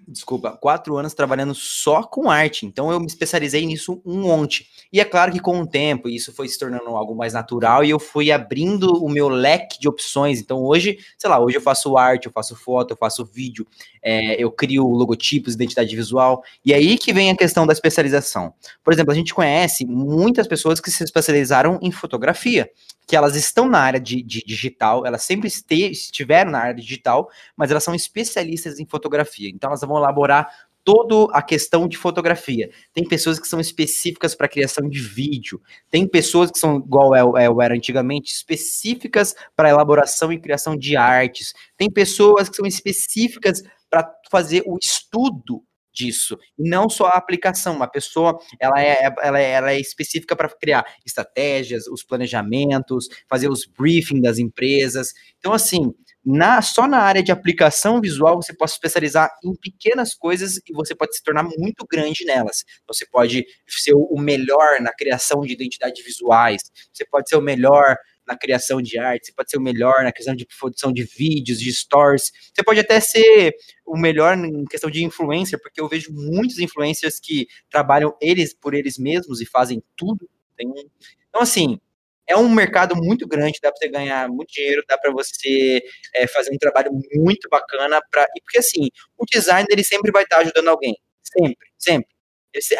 desculpa, 0.08 0.50
quatro 0.50 0.96
anos 0.96 1.14
trabalhando 1.14 1.54
só 1.54 2.02
com 2.02 2.30
arte. 2.30 2.66
Então 2.66 2.90
eu 2.90 2.98
me 2.98 3.06
especializei 3.06 3.64
nisso 3.64 4.02
um 4.04 4.22
monte. 4.22 4.68
E 4.92 5.00
é 5.00 5.04
claro 5.04 5.30
que 5.30 5.38
com 5.38 5.60
o 5.60 5.66
tempo 5.66 6.08
isso 6.08 6.32
foi 6.32 6.48
se 6.48 6.58
tornando 6.58 6.88
algo 6.88 7.14
mais 7.14 7.32
natural 7.32 7.84
e 7.84 7.90
eu 7.90 7.98
fui 8.00 8.32
abrindo 8.32 8.92
o 9.04 9.08
meu 9.08 9.28
leque 9.28 9.78
de 9.78 9.88
opções. 9.88 10.40
Então 10.40 10.58
hoje, 10.62 10.98
sei 11.16 11.30
lá, 11.30 11.38
hoje 11.38 11.56
eu 11.56 11.62
faço 11.62 11.96
arte, 11.96 12.26
eu 12.26 12.32
faço 12.32 12.56
foto, 12.56 12.92
eu 12.92 12.96
faço 12.96 13.24
vídeo, 13.24 13.66
é, 14.02 14.42
eu 14.42 14.50
crio 14.50 14.88
logotipos, 14.88 15.54
identidade 15.54 15.94
visual. 15.94 16.42
E 16.64 16.74
aí 16.74 16.98
que 16.98 17.12
vem 17.12 17.30
a 17.30 17.36
questão 17.36 17.66
da 17.66 17.72
especialização. 17.72 18.52
Por 18.82 18.92
exemplo, 18.92 19.12
a 19.12 19.16
gente 19.16 19.32
conhece 19.32 19.86
muitas 19.86 20.48
pessoas 20.48 20.80
que 20.80 20.90
se 20.90 21.04
especializaram 21.04 21.78
em 21.80 21.92
fotografia 21.92 22.68
que 23.10 23.16
elas 23.16 23.34
estão 23.34 23.68
na 23.68 23.80
área 23.80 23.98
de, 23.98 24.22
de 24.22 24.40
digital, 24.46 25.04
elas 25.04 25.24
sempre 25.24 25.48
este, 25.48 25.90
estiveram 25.90 26.52
na 26.52 26.60
área 26.60 26.74
digital, 26.74 27.28
mas 27.56 27.68
elas 27.68 27.82
são 27.82 27.92
especialistas 27.92 28.78
em 28.78 28.86
fotografia. 28.86 29.50
Então 29.50 29.70
elas 29.70 29.80
vão 29.80 29.96
elaborar 29.96 30.48
toda 30.84 31.36
a 31.36 31.42
questão 31.42 31.88
de 31.88 31.96
fotografia. 31.96 32.70
Tem 32.94 33.02
pessoas 33.02 33.40
que 33.40 33.48
são 33.48 33.58
específicas 33.58 34.32
para 34.36 34.46
criação 34.46 34.88
de 34.88 35.00
vídeo, 35.00 35.60
tem 35.90 36.06
pessoas 36.06 36.52
que 36.52 36.58
são, 36.60 36.76
igual 36.76 37.16
eu, 37.16 37.36
eu 37.36 37.60
era 37.60 37.74
antigamente, 37.74 38.32
específicas 38.32 39.34
para 39.56 39.70
elaboração 39.70 40.32
e 40.32 40.38
criação 40.38 40.76
de 40.76 40.96
artes, 40.96 41.52
tem 41.76 41.90
pessoas 41.90 42.48
que 42.48 42.54
são 42.54 42.64
específicas 42.64 43.60
para 43.90 44.08
fazer 44.30 44.62
o 44.66 44.78
estudo 44.80 45.64
disso. 46.00 46.38
E 46.58 46.68
não 46.68 46.88
só 46.88 47.06
a 47.06 47.18
aplicação, 47.18 47.76
uma 47.76 47.88
pessoa 47.88 48.38
ela 48.58 48.80
é, 48.82 49.12
ela 49.22 49.40
é, 49.40 49.50
ela 49.50 49.72
é 49.72 49.80
específica 49.80 50.34
para 50.34 50.48
criar 50.48 50.84
estratégias, 51.04 51.86
os 51.86 52.02
planejamentos, 52.02 53.08
fazer 53.28 53.48
os 53.48 53.66
briefings 53.66 54.22
das 54.22 54.38
empresas. 54.38 55.12
Então, 55.38 55.52
assim, 55.52 55.92
na, 56.24 56.60
só 56.62 56.86
na 56.86 56.98
área 56.98 57.22
de 57.22 57.32
aplicação 57.32 58.00
visual 58.00 58.36
você 58.36 58.54
pode 58.54 58.70
se 58.70 58.76
especializar 58.76 59.30
em 59.44 59.54
pequenas 59.54 60.14
coisas 60.14 60.56
e 60.66 60.72
você 60.72 60.94
pode 60.94 61.16
se 61.16 61.22
tornar 61.22 61.44
muito 61.58 61.86
grande 61.90 62.24
nelas. 62.24 62.64
Você 62.86 63.06
pode 63.06 63.44
ser 63.68 63.94
o 63.94 64.18
melhor 64.18 64.80
na 64.80 64.92
criação 64.92 65.40
de 65.40 65.52
identidades 65.52 66.04
visuais, 66.04 66.62
você 66.92 67.04
pode 67.04 67.28
ser 67.28 67.36
o 67.36 67.42
melhor 67.42 67.96
na 68.30 68.38
criação 68.38 68.80
de 68.80 68.98
arte, 68.98 69.26
você 69.26 69.32
pode 69.32 69.50
ser 69.50 69.58
o 69.58 69.60
melhor 69.60 70.04
na 70.04 70.12
questão 70.12 70.34
de 70.34 70.46
produção 70.58 70.92
de 70.92 71.02
vídeos, 71.02 71.58
de 71.58 71.72
stories, 71.72 72.30
você 72.54 72.62
pode 72.62 72.78
até 72.80 73.00
ser 73.00 73.54
o 73.84 73.96
melhor 73.98 74.36
em 74.38 74.64
questão 74.64 74.90
de 74.90 75.02
influencer, 75.02 75.60
porque 75.60 75.80
eu 75.80 75.88
vejo 75.88 76.12
muitos 76.12 76.58
influencers 76.58 77.18
que 77.20 77.46
trabalham 77.70 78.16
eles 78.20 78.54
por 78.54 78.74
eles 78.74 78.96
mesmos 78.98 79.40
e 79.40 79.46
fazem 79.46 79.82
tudo. 79.96 80.28
Então, 81.28 81.40
assim, 81.42 81.78
é 82.28 82.36
um 82.36 82.48
mercado 82.48 82.94
muito 82.94 83.26
grande, 83.26 83.58
dá 83.60 83.70
para 83.72 83.78
você 83.78 83.88
ganhar 83.88 84.28
muito 84.28 84.52
dinheiro, 84.52 84.84
dá 84.88 84.96
para 84.96 85.10
você 85.10 85.82
é, 86.14 86.26
fazer 86.28 86.52
um 86.52 86.58
trabalho 86.58 86.90
muito 87.14 87.48
bacana, 87.48 88.00
pra, 88.10 88.24
e 88.36 88.40
porque 88.42 88.58
assim, 88.58 88.88
o 89.18 89.24
designer 89.26 89.66
ele 89.70 89.82
sempre 89.84 90.12
vai 90.12 90.22
estar 90.22 90.38
ajudando 90.38 90.68
alguém, 90.68 90.96
sempre, 91.22 91.68
sempre. 91.78 92.08
Esse, 92.52 92.76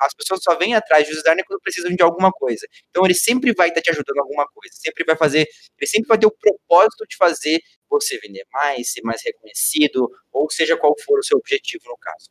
as 0.00 0.14
pessoas 0.14 0.40
só 0.42 0.56
vêm 0.56 0.74
atrás 0.74 1.06
do 1.06 1.14
designer 1.14 1.44
quando 1.44 1.60
precisam 1.60 1.94
de 1.94 2.02
alguma 2.02 2.32
coisa. 2.32 2.66
Então 2.90 3.04
ele 3.04 3.14
sempre 3.14 3.52
vai 3.52 3.68
estar 3.68 3.80
te 3.80 3.90
ajudando 3.90 4.16
em 4.16 4.20
alguma 4.20 4.46
coisa, 4.48 4.74
sempre 4.74 5.04
vai 5.04 5.16
fazer, 5.16 5.46
ele 5.78 5.88
sempre 5.88 6.08
vai 6.08 6.18
ter 6.18 6.26
o 6.26 6.30
propósito 6.30 7.06
de 7.08 7.16
fazer 7.16 7.60
você 7.88 8.18
vender 8.18 8.44
mais, 8.52 8.92
ser 8.92 9.02
mais 9.02 9.22
reconhecido, 9.24 10.10
ou 10.32 10.50
seja 10.50 10.76
qual 10.76 10.94
for 11.04 11.20
o 11.20 11.22
seu 11.22 11.38
objetivo 11.38 11.84
no 11.86 11.96
caso. 11.96 12.28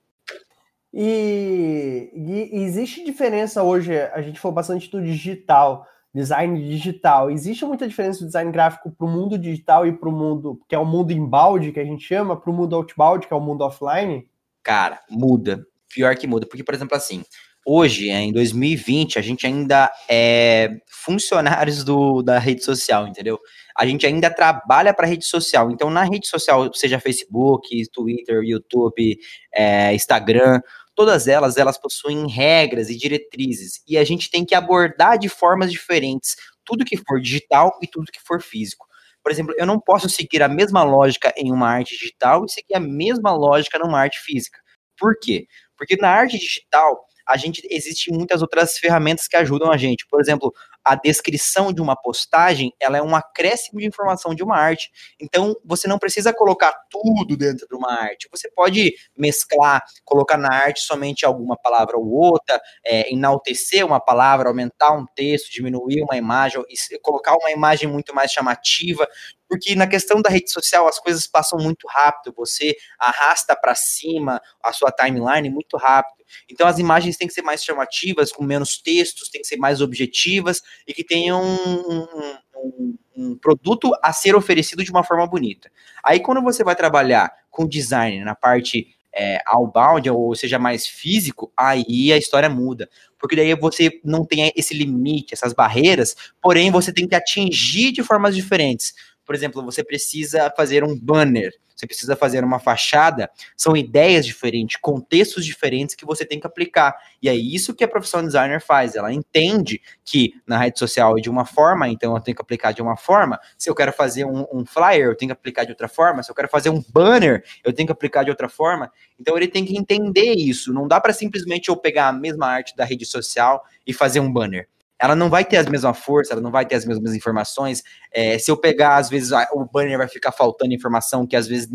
E, 0.93 2.11
e 2.13 2.63
existe 2.63 3.03
diferença 3.03 3.63
hoje, 3.63 3.97
a 3.97 4.21
gente 4.21 4.39
falou 4.39 4.53
bastante 4.53 4.91
do 4.91 5.01
digital, 5.01 5.87
design 6.13 6.61
digital. 6.69 7.31
Existe 7.31 7.65
muita 7.65 7.87
diferença 7.87 8.19
do 8.19 8.27
design 8.27 8.51
gráfico 8.51 8.91
para 8.91 9.07
o 9.07 9.09
mundo 9.09 9.37
digital 9.37 9.87
e 9.87 9.93
para 9.93 10.09
o 10.09 10.11
mundo, 10.11 10.61
que 10.67 10.75
é 10.75 10.77
o 10.77 10.85
mundo 10.85 11.11
inbound, 11.11 11.71
que 11.71 11.79
a 11.79 11.85
gente 11.85 12.05
chama, 12.05 12.39
para 12.39 12.51
o 12.51 12.53
mundo 12.53 12.75
outbound, 12.75 13.25
que 13.25 13.33
é 13.33 13.37
o 13.37 13.41
mundo 13.41 13.63
offline? 13.63 14.29
Cara, 14.61 15.01
muda 15.09 15.65
pior 15.93 16.15
que 16.15 16.27
muda. 16.27 16.45
Porque, 16.45 16.63
por 16.63 16.73
exemplo, 16.73 16.95
assim, 16.95 17.23
hoje, 17.65 18.09
em 18.09 18.31
2020, 18.31 19.19
a 19.19 19.21
gente 19.21 19.45
ainda 19.45 19.91
é 20.09 20.77
funcionários 20.87 21.83
do, 21.83 22.21
da 22.21 22.39
rede 22.39 22.63
social, 22.63 23.07
entendeu? 23.07 23.39
A 23.77 23.85
gente 23.85 24.05
ainda 24.05 24.29
trabalha 24.29 24.93
para 24.93 25.07
rede 25.07 25.25
social. 25.25 25.71
Então, 25.71 25.89
na 25.89 26.03
rede 26.03 26.27
social, 26.27 26.71
seja 26.73 26.99
Facebook, 26.99 27.69
Twitter, 27.91 28.41
YouTube, 28.43 29.17
é, 29.53 29.93
Instagram, 29.93 30.61
todas 30.95 31.27
elas, 31.27 31.57
elas 31.57 31.77
possuem 31.77 32.27
regras 32.27 32.89
e 32.89 32.97
diretrizes. 32.97 33.81
E 33.87 33.97
a 33.97 34.03
gente 34.03 34.29
tem 34.29 34.45
que 34.45 34.55
abordar 34.55 35.17
de 35.17 35.29
formas 35.29 35.71
diferentes 35.71 36.35
tudo 36.65 36.85
que 36.85 36.97
for 36.97 37.19
digital 37.19 37.77
e 37.81 37.87
tudo 37.87 38.11
que 38.11 38.21
for 38.21 38.41
físico. 38.41 38.85
Por 39.21 39.31
exemplo, 39.31 39.55
eu 39.57 39.65
não 39.65 39.79
posso 39.79 40.09
seguir 40.09 40.43
a 40.43 40.49
mesma 40.49 40.83
lógica 40.83 41.33
em 41.37 41.51
uma 41.51 41.69
arte 41.69 41.97
digital 41.97 42.45
e 42.45 42.51
seguir 42.51 42.75
a 42.75 42.79
mesma 42.79 43.31
lógica 43.31 43.79
numa 43.79 43.99
arte 43.99 44.19
física. 44.19 44.59
Por 44.97 45.15
quê? 45.19 45.47
Porque 45.83 46.01
na 46.01 46.09
arte 46.09 46.39
digital, 46.39 47.05
a 47.27 47.35
gente 47.35 47.61
existe 47.69 48.09
muitas 48.09 48.41
outras 48.41 48.77
ferramentas 48.77 49.27
que 49.27 49.35
ajudam 49.35 49.69
a 49.69 49.75
gente. 49.75 50.05
Por 50.07 50.21
exemplo, 50.21 50.53
a 50.83 50.95
descrição 50.95 51.71
de 51.71 51.81
uma 51.81 51.95
postagem, 51.95 52.73
ela 52.79 52.97
é 52.97 53.01
um 53.01 53.15
acréscimo 53.15 53.79
de 53.79 53.85
informação 53.85 54.35
de 54.35 54.43
uma 54.43 54.57
arte. 54.57 54.91
Então, 55.19 55.55
você 55.63 55.87
não 55.87 55.97
precisa 55.97 56.33
colocar 56.33 56.73
tudo 56.89 57.37
dentro 57.37 57.67
de 57.67 57.75
uma 57.75 57.91
arte. 57.93 58.27
Você 58.31 58.49
pode 58.51 58.93
mesclar, 59.17 59.83
colocar 60.03 60.37
na 60.37 60.53
arte 60.53 60.81
somente 60.81 61.25
alguma 61.25 61.55
palavra 61.57 61.97
ou 61.97 62.09
outra, 62.09 62.61
é, 62.85 63.11
enaltecer 63.11 63.85
uma 63.85 63.99
palavra, 63.99 64.49
aumentar 64.49 64.91
um 64.91 65.05
texto, 65.15 65.51
diminuir 65.51 66.01
uma 66.01 66.17
imagem, 66.17 66.61
colocar 67.01 67.35
uma 67.35 67.51
imagem 67.51 67.87
muito 67.87 68.13
mais 68.13 68.31
chamativa. 68.31 69.07
Porque 69.47 69.75
na 69.75 69.85
questão 69.85 70.21
da 70.21 70.29
rede 70.31 70.51
social 70.51 70.87
as 70.87 70.97
coisas 70.99 71.27
passam 71.27 71.59
muito 71.59 71.87
rápido, 71.87 72.33
você 72.35 72.75
arrasta 72.97 73.55
para 73.55 73.75
cima 73.75 74.41
a 74.63 74.73
sua 74.73 74.91
timeline 74.91 75.49
muito 75.49 75.77
rápido. 75.77 76.23
Então 76.49 76.67
as 76.67 76.79
imagens 76.79 77.17
têm 77.17 77.27
que 77.27 77.33
ser 77.33 77.43
mais 77.43 77.63
chamativas, 77.63 78.31
com 78.31 78.43
menos 78.43 78.81
textos, 78.81 79.29
têm 79.29 79.41
que 79.41 79.47
ser 79.47 79.57
mais 79.57 79.79
objetivas 79.81 80.61
e 80.87 80.93
que 80.93 81.03
tenham 81.03 81.41
um, 81.43 82.07
um, 82.55 82.97
um, 83.15 83.37
produto 83.37 83.91
a 84.01 84.11
ser 84.13 84.35
oferecido 84.35 84.83
de 84.83 84.91
uma 84.91 85.03
forma 85.03 85.25
bonita. 85.27 85.71
Aí 86.03 86.19
quando 86.19 86.41
você 86.41 86.63
vai 86.63 86.75
trabalhar 86.75 87.31
com 87.49 87.67
design 87.67 88.23
na 88.23 88.35
parte 88.35 88.87
é, 89.15 89.39
outbound, 89.45 90.09
ou 90.09 90.33
seja, 90.35 90.57
mais 90.57 90.87
físico, 90.87 91.51
aí 91.55 92.11
a 92.11 92.17
história 92.17 92.49
muda. 92.49 92.89
Porque 93.19 93.35
daí 93.35 93.53
você 93.55 94.01
não 94.03 94.25
tem 94.25 94.51
esse 94.55 94.73
limite, 94.73 95.33
essas 95.33 95.53
barreiras, 95.53 96.15
porém 96.41 96.71
você 96.71 96.91
tem 96.91 97.07
que 97.07 97.15
atingir 97.15 97.91
de 97.91 98.03
formas 98.03 98.35
diferentes. 98.35 98.93
Por 99.25 99.35
exemplo, 99.35 99.63
você 99.63 99.83
precisa 99.83 100.51
fazer 100.55 100.83
um 100.83 100.97
banner, 100.99 101.51
você 101.75 101.87
precisa 101.87 102.15
fazer 102.15 102.43
uma 102.43 102.59
fachada, 102.59 103.29
são 103.57 103.75
ideias 103.75 104.25
diferentes, 104.25 104.77
contextos 104.79 105.45
diferentes 105.45 105.95
que 105.95 106.05
você 106.05 106.25
tem 106.25 106.39
que 106.39 106.47
aplicar. 106.47 106.95
E 107.21 107.27
é 107.27 107.35
isso 107.35 107.73
que 107.73 107.83
a 107.83 107.87
profissão 107.87 108.23
designer 108.23 108.61
faz. 108.61 108.95
Ela 108.95 109.11
entende 109.11 109.81
que 110.05 110.33
na 110.45 110.57
rede 110.57 110.79
social 110.79 111.17
é 111.17 111.21
de 111.21 111.29
uma 111.29 111.45
forma, 111.45 111.87
então 111.89 112.15
eu 112.15 112.21
tenho 112.21 112.35
que 112.35 112.41
aplicar 112.41 112.71
de 112.71 112.81
uma 112.81 112.95
forma. 112.95 113.39
Se 113.57 113.69
eu 113.69 113.75
quero 113.75 113.91
fazer 113.91 114.25
um, 114.25 114.45
um 114.51 114.65
flyer, 114.65 115.07
eu 115.07 115.15
tenho 115.15 115.29
que 115.29 115.33
aplicar 115.33 115.65
de 115.65 115.71
outra 115.71 115.87
forma. 115.87 116.23
Se 116.23 116.31
eu 116.31 116.35
quero 116.35 116.47
fazer 116.47 116.69
um 116.69 116.83
banner, 116.89 117.43
eu 117.63 117.73
tenho 117.73 117.87
que 117.87 117.93
aplicar 117.93 118.23
de 118.23 118.29
outra 118.29 118.47
forma. 118.47 118.91
Então 119.19 119.35
ele 119.35 119.47
tem 119.47 119.65
que 119.65 119.77
entender 119.77 120.33
isso. 120.33 120.73
Não 120.73 120.87
dá 120.87 121.01
para 121.01 121.13
simplesmente 121.13 121.69
eu 121.69 121.75
pegar 121.75 122.07
a 122.07 122.13
mesma 122.13 122.47
arte 122.47 122.75
da 122.75 122.85
rede 122.85 123.05
social 123.05 123.63
e 123.85 123.93
fazer 123.93 124.19
um 124.19 124.31
banner 124.31 124.67
ela 125.03 125.17
não 125.17 125.29
vai 125.29 125.43
ter 125.43 125.57
a 125.57 125.69
mesma 125.69 125.93
força, 125.93 126.31
ela 126.31 126.41
não 126.41 126.49
vai 126.49 126.65
ter 126.65 126.75
as 126.75 126.85
mesmas 126.85 127.13
informações. 127.13 127.83
É, 128.09 128.37
se 128.37 128.49
eu 128.49 128.55
pegar, 128.55 128.95
às 128.95 129.09
vezes, 129.09 129.31
o 129.51 129.65
banner 129.65 129.97
vai 129.97 130.07
ficar 130.07 130.31
faltando 130.31 130.73
informação 130.73 131.27
que 131.27 131.35
às 131.35 131.45
vezes 131.45 131.69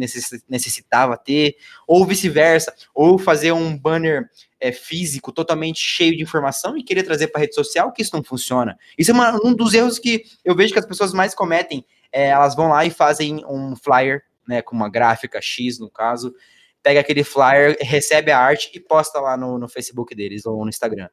necessitava 0.49 1.15
ter, 1.15 1.57
ou 1.87 2.07
vice-versa, 2.07 2.75
ou 2.95 3.19
fazer 3.19 3.53
um 3.53 3.79
banner 3.79 4.31
é, 4.59 4.73
físico 4.73 5.31
totalmente 5.31 5.79
cheio 5.79 6.17
de 6.17 6.23
informação 6.23 6.75
e 6.75 6.83
querer 6.83 7.03
trazer 7.03 7.29
para 7.29 7.41
a 7.41 7.43
rede 7.43 7.55
social, 7.55 7.93
que 7.93 8.01
isso 8.01 8.17
não 8.17 8.25
funciona. 8.25 8.79
Isso 8.97 9.11
é 9.11 9.15
uma, 9.15 9.39
um 9.45 9.53
dos 9.53 9.75
erros 9.75 9.99
que 9.99 10.23
eu 10.43 10.57
vejo 10.57 10.73
que 10.73 10.79
as 10.79 10.87
pessoas 10.87 11.13
mais 11.13 11.35
cometem. 11.35 11.85
É, 12.11 12.29
elas 12.29 12.57
vão 12.57 12.69
lá 12.69 12.87
e 12.87 12.91
fazem 12.91 13.45
um 13.47 13.77
flyer, 13.77 14.23
né, 14.49 14.63
com 14.63 14.75
uma 14.75 14.89
gráfica 14.89 15.39
X, 15.43 15.79
no 15.79 15.91
caso, 15.91 16.33
pega 16.83 17.01
aquele 17.01 17.23
flyer, 17.23 17.77
recebe 17.83 18.33
a 18.33 18.39
arte 18.39 18.71
e 18.73 18.81
posta 18.81 19.21
lá 19.21 19.37
no, 19.37 19.59
no 19.59 19.69
Facebook 19.69 20.15
deles 20.15 20.47
ou 20.47 20.63
no 20.63 20.71
Instagram. 20.71 21.11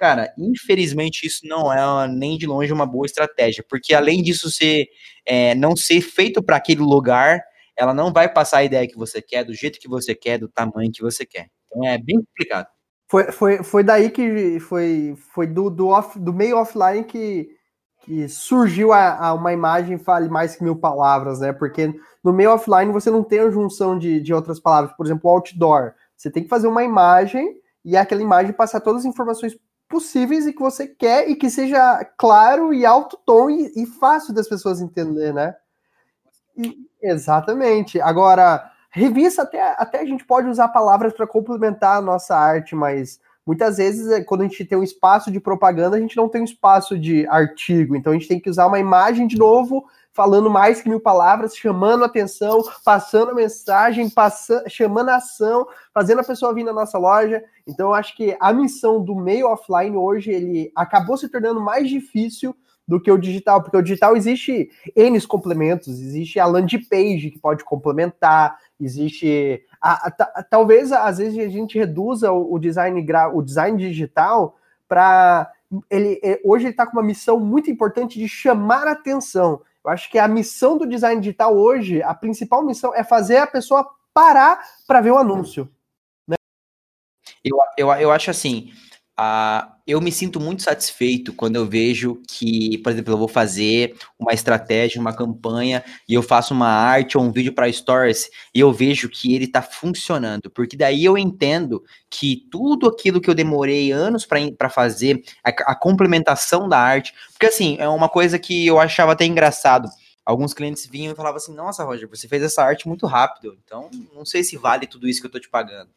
Cara, 0.00 0.32
infelizmente 0.38 1.26
isso 1.26 1.46
não 1.46 1.70
é 1.70 2.08
nem 2.08 2.38
de 2.38 2.46
longe 2.46 2.72
uma 2.72 2.86
boa 2.86 3.04
estratégia, 3.04 3.62
porque 3.68 3.92
além 3.92 4.22
disso 4.22 4.50
ser 4.50 4.86
é, 5.26 5.54
não 5.54 5.76
ser 5.76 6.00
feito 6.00 6.42
para 6.42 6.56
aquele 6.56 6.80
lugar, 6.80 7.38
ela 7.76 7.92
não 7.92 8.10
vai 8.10 8.26
passar 8.26 8.58
a 8.58 8.64
ideia 8.64 8.88
que 8.88 8.96
você 8.96 9.20
quer, 9.20 9.44
do 9.44 9.52
jeito 9.52 9.78
que 9.78 9.86
você 9.86 10.14
quer, 10.14 10.38
do 10.38 10.48
tamanho 10.48 10.90
que 10.90 11.02
você 11.02 11.26
quer. 11.26 11.48
Então 11.66 11.84
é 11.86 11.98
bem 11.98 12.16
complicado. 12.16 12.66
Foi, 13.10 13.30
foi, 13.30 13.62
foi 13.62 13.84
daí 13.84 14.08
que 14.08 14.58
foi, 14.60 15.14
foi 15.34 15.46
do, 15.46 15.68
do, 15.68 15.88
off, 15.88 16.18
do 16.18 16.32
meio 16.32 16.56
offline 16.56 17.04
que, 17.04 17.50
que 18.02 18.26
surgiu 18.26 18.94
a, 18.94 19.26
a, 19.26 19.34
uma 19.34 19.52
imagem 19.52 19.98
fale 19.98 20.30
mais 20.30 20.56
que 20.56 20.64
mil 20.64 20.76
palavras, 20.76 21.40
né? 21.40 21.52
Porque 21.52 21.94
no 22.24 22.32
meio 22.32 22.54
offline 22.54 22.90
você 22.90 23.10
não 23.10 23.22
tem 23.22 23.40
a 23.40 23.50
junção 23.50 23.98
de, 23.98 24.18
de 24.18 24.32
outras 24.32 24.58
palavras. 24.58 24.96
Por 24.96 25.04
exemplo, 25.04 25.30
outdoor. 25.30 25.92
Você 26.16 26.30
tem 26.30 26.42
que 26.42 26.48
fazer 26.48 26.68
uma 26.68 26.82
imagem 26.82 27.54
e 27.84 27.98
aquela 27.98 28.22
imagem 28.22 28.54
passar 28.54 28.80
todas 28.80 29.02
as 29.02 29.06
informações 29.06 29.54
possíveis 29.90 30.46
e 30.46 30.52
que 30.52 30.60
você 30.60 30.86
quer 30.86 31.28
e 31.28 31.34
que 31.34 31.50
seja 31.50 32.02
claro 32.16 32.72
e 32.72 32.86
alto 32.86 33.18
tom 33.26 33.50
e, 33.50 33.72
e 33.76 33.84
fácil 33.84 34.32
das 34.32 34.48
pessoas 34.48 34.80
entender, 34.80 35.34
né? 35.34 35.56
E, 36.56 36.78
exatamente. 37.02 38.00
Agora, 38.00 38.70
revista 38.88 39.42
até, 39.42 39.74
até 39.76 40.00
a 40.00 40.06
gente 40.06 40.24
pode 40.24 40.48
usar 40.48 40.68
palavras 40.68 41.12
para 41.12 41.26
complementar 41.26 41.98
a 41.98 42.00
nossa 42.00 42.36
arte, 42.36 42.74
mas 42.74 43.20
muitas 43.44 43.78
vezes 43.78 44.08
é, 44.08 44.22
quando 44.22 44.42
a 44.42 44.44
gente 44.44 44.64
tem 44.64 44.78
um 44.78 44.84
espaço 44.84 45.30
de 45.30 45.40
propaganda, 45.40 45.96
a 45.96 46.00
gente 46.00 46.16
não 46.16 46.28
tem 46.28 46.40
um 46.40 46.44
espaço 46.44 46.96
de 46.96 47.26
artigo, 47.26 47.96
então 47.96 48.12
a 48.12 48.16
gente 48.16 48.28
tem 48.28 48.38
que 48.38 48.48
usar 48.48 48.66
uma 48.66 48.78
imagem 48.78 49.26
de 49.26 49.36
novo 49.36 49.84
falando 50.20 50.50
mais 50.50 50.82
que 50.82 50.88
mil 50.90 51.00
palavras, 51.00 51.56
chamando 51.56 52.04
atenção, 52.04 52.62
passando 52.84 53.30
a 53.30 53.34
mensagem, 53.34 54.10
passando, 54.10 54.68
chamando 54.68 55.08
a 55.08 55.16
ação, 55.16 55.66
fazendo 55.94 56.20
a 56.20 56.24
pessoa 56.24 56.52
vir 56.52 56.62
na 56.62 56.74
nossa 56.74 56.98
loja. 56.98 57.42
Então, 57.66 57.88
eu 57.88 57.94
acho 57.94 58.14
que 58.14 58.36
a 58.38 58.52
missão 58.52 59.02
do 59.02 59.14
meio 59.14 59.48
offline 59.48 59.96
hoje 59.96 60.30
ele 60.30 60.70
acabou 60.76 61.16
se 61.16 61.26
tornando 61.26 61.58
mais 61.58 61.88
difícil 61.88 62.54
do 62.86 63.00
que 63.00 63.10
o 63.10 63.16
digital, 63.16 63.62
porque 63.62 63.78
o 63.78 63.82
digital 63.82 64.14
existe 64.14 64.68
N 64.94 65.18
complementos, 65.26 65.88
existe 65.88 66.38
a 66.38 66.44
landing 66.44 66.84
page 66.84 67.30
que 67.30 67.38
pode 67.38 67.64
complementar, 67.64 68.58
existe 68.78 69.64
a, 69.80 70.08
a, 70.08 70.42
talvez 70.42 70.92
às 70.92 71.16
vezes 71.16 71.38
a 71.38 71.48
gente 71.48 71.78
reduza 71.78 72.30
o, 72.30 72.52
o 72.52 72.58
design 72.58 73.02
o 73.32 73.40
design 73.40 73.78
digital 73.78 74.58
para 74.86 75.50
ele 75.88 76.20
é, 76.22 76.40
hoje 76.44 76.64
ele 76.64 76.72
está 76.72 76.84
com 76.84 76.92
uma 76.92 77.02
missão 77.02 77.40
muito 77.40 77.70
importante 77.70 78.18
de 78.18 78.28
chamar 78.28 78.86
atenção. 78.86 79.62
Eu 79.84 79.90
acho 79.90 80.10
que 80.10 80.18
a 80.18 80.28
missão 80.28 80.76
do 80.76 80.86
design 80.86 81.20
digital 81.20 81.56
hoje, 81.56 82.02
a 82.02 82.14
principal 82.14 82.62
missão 82.64 82.94
é 82.94 83.02
fazer 83.02 83.38
a 83.38 83.46
pessoa 83.46 83.88
parar 84.12 84.62
para 84.86 85.00
ver 85.00 85.10
o 85.10 85.18
anúncio. 85.18 85.70
Né? 86.28 86.36
Eu, 87.42 87.56
eu, 87.76 87.90
eu 87.92 88.10
acho 88.10 88.30
assim, 88.30 88.72
Uh, 89.20 89.70
eu 89.86 90.00
me 90.00 90.10
sinto 90.10 90.40
muito 90.40 90.62
satisfeito 90.62 91.34
quando 91.34 91.56
eu 91.56 91.66
vejo 91.66 92.22
que, 92.26 92.78
por 92.78 92.90
exemplo, 92.90 93.12
eu 93.12 93.18
vou 93.18 93.28
fazer 93.28 93.94
uma 94.18 94.32
estratégia, 94.32 94.98
uma 94.98 95.12
campanha, 95.12 95.84
e 96.08 96.14
eu 96.14 96.22
faço 96.22 96.54
uma 96.54 96.68
arte 96.68 97.18
ou 97.18 97.24
um 97.24 97.30
vídeo 97.30 97.52
para 97.52 97.70
stories, 97.70 98.30
e 98.54 98.60
eu 98.60 98.72
vejo 98.72 99.10
que 99.10 99.34
ele 99.34 99.44
está 99.44 99.60
funcionando, 99.60 100.48
porque 100.48 100.74
daí 100.74 101.04
eu 101.04 101.18
entendo 101.18 101.84
que 102.08 102.46
tudo 102.50 102.86
aquilo 102.88 103.20
que 103.20 103.28
eu 103.28 103.34
demorei 103.34 103.92
anos 103.92 104.26
para 104.56 104.70
fazer, 104.70 105.22
a, 105.44 105.50
a 105.50 105.74
complementação 105.74 106.66
da 106.66 106.78
arte, 106.78 107.12
porque 107.32 107.46
assim, 107.46 107.76
é 107.78 107.88
uma 107.90 108.08
coisa 108.08 108.38
que 108.38 108.66
eu 108.66 108.80
achava 108.80 109.12
até 109.12 109.26
engraçado. 109.26 109.86
Alguns 110.24 110.54
clientes 110.54 110.86
vinham 110.86 111.12
e 111.12 111.16
falavam 111.16 111.36
assim: 111.36 111.54
Nossa, 111.54 111.84
Roger, 111.84 112.08
você 112.08 112.26
fez 112.26 112.42
essa 112.42 112.62
arte 112.62 112.88
muito 112.88 113.06
rápido, 113.06 113.58
então 113.66 113.90
não 114.14 114.24
sei 114.24 114.42
se 114.42 114.56
vale 114.56 114.86
tudo 114.86 115.06
isso 115.06 115.20
que 115.20 115.26
eu 115.26 115.30
tô 115.30 115.40
te 115.40 115.48
pagando. 115.50 115.90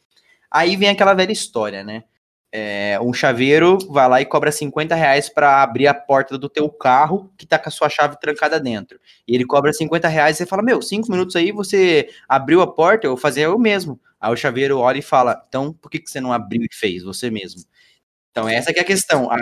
Aí 0.51 0.75
vem 0.75 0.89
aquela 0.89 1.13
velha 1.13 1.31
história, 1.31 1.83
né? 1.83 2.03
É, 2.55 2.99
um 3.01 3.11
chaveiro 3.11 3.79
vai 3.89 4.07
lá 4.07 4.21
e 4.21 4.25
cobra 4.25 4.51
50 4.51 4.93
reais 4.93 5.27
para 5.27 5.63
abrir 5.63 5.87
a 5.87 5.93
porta 5.93 6.37
do 6.37 6.47
teu 6.47 6.69
carro 6.69 7.33
que 7.35 7.47
tá 7.47 7.57
com 7.57 7.67
a 7.67 7.71
sua 7.71 7.89
chave 7.89 8.19
trancada 8.19 8.59
dentro. 8.59 8.99
E 9.27 9.33
ele 9.33 9.43
cobra 9.43 9.73
50 9.73 10.07
reais 10.07 10.35
e 10.35 10.37
você 10.37 10.45
fala, 10.45 10.61
meu, 10.61 10.79
cinco 10.79 11.11
minutos 11.11 11.35
aí 11.35 11.51
você 11.51 12.09
abriu 12.29 12.61
a 12.61 12.71
porta, 12.71 13.07
eu 13.07 13.11
vou 13.11 13.17
fazer 13.17 13.41
eu 13.41 13.57
mesmo. 13.57 13.99
Aí 14.21 14.31
o 14.31 14.35
chaveiro 14.35 14.77
olha 14.77 14.99
e 14.99 15.01
fala, 15.01 15.43
então 15.49 15.73
por 15.73 15.89
que, 15.89 15.97
que 15.97 16.09
você 16.11 16.21
não 16.21 16.31
abriu 16.31 16.61
e 16.61 16.69
fez 16.71 17.01
você 17.01 17.31
mesmo? 17.31 17.63
Então 18.29 18.47
essa 18.47 18.71
que 18.71 18.77
é 18.79 18.83
a 18.83 18.85
questão. 18.85 19.31
A, 19.31 19.37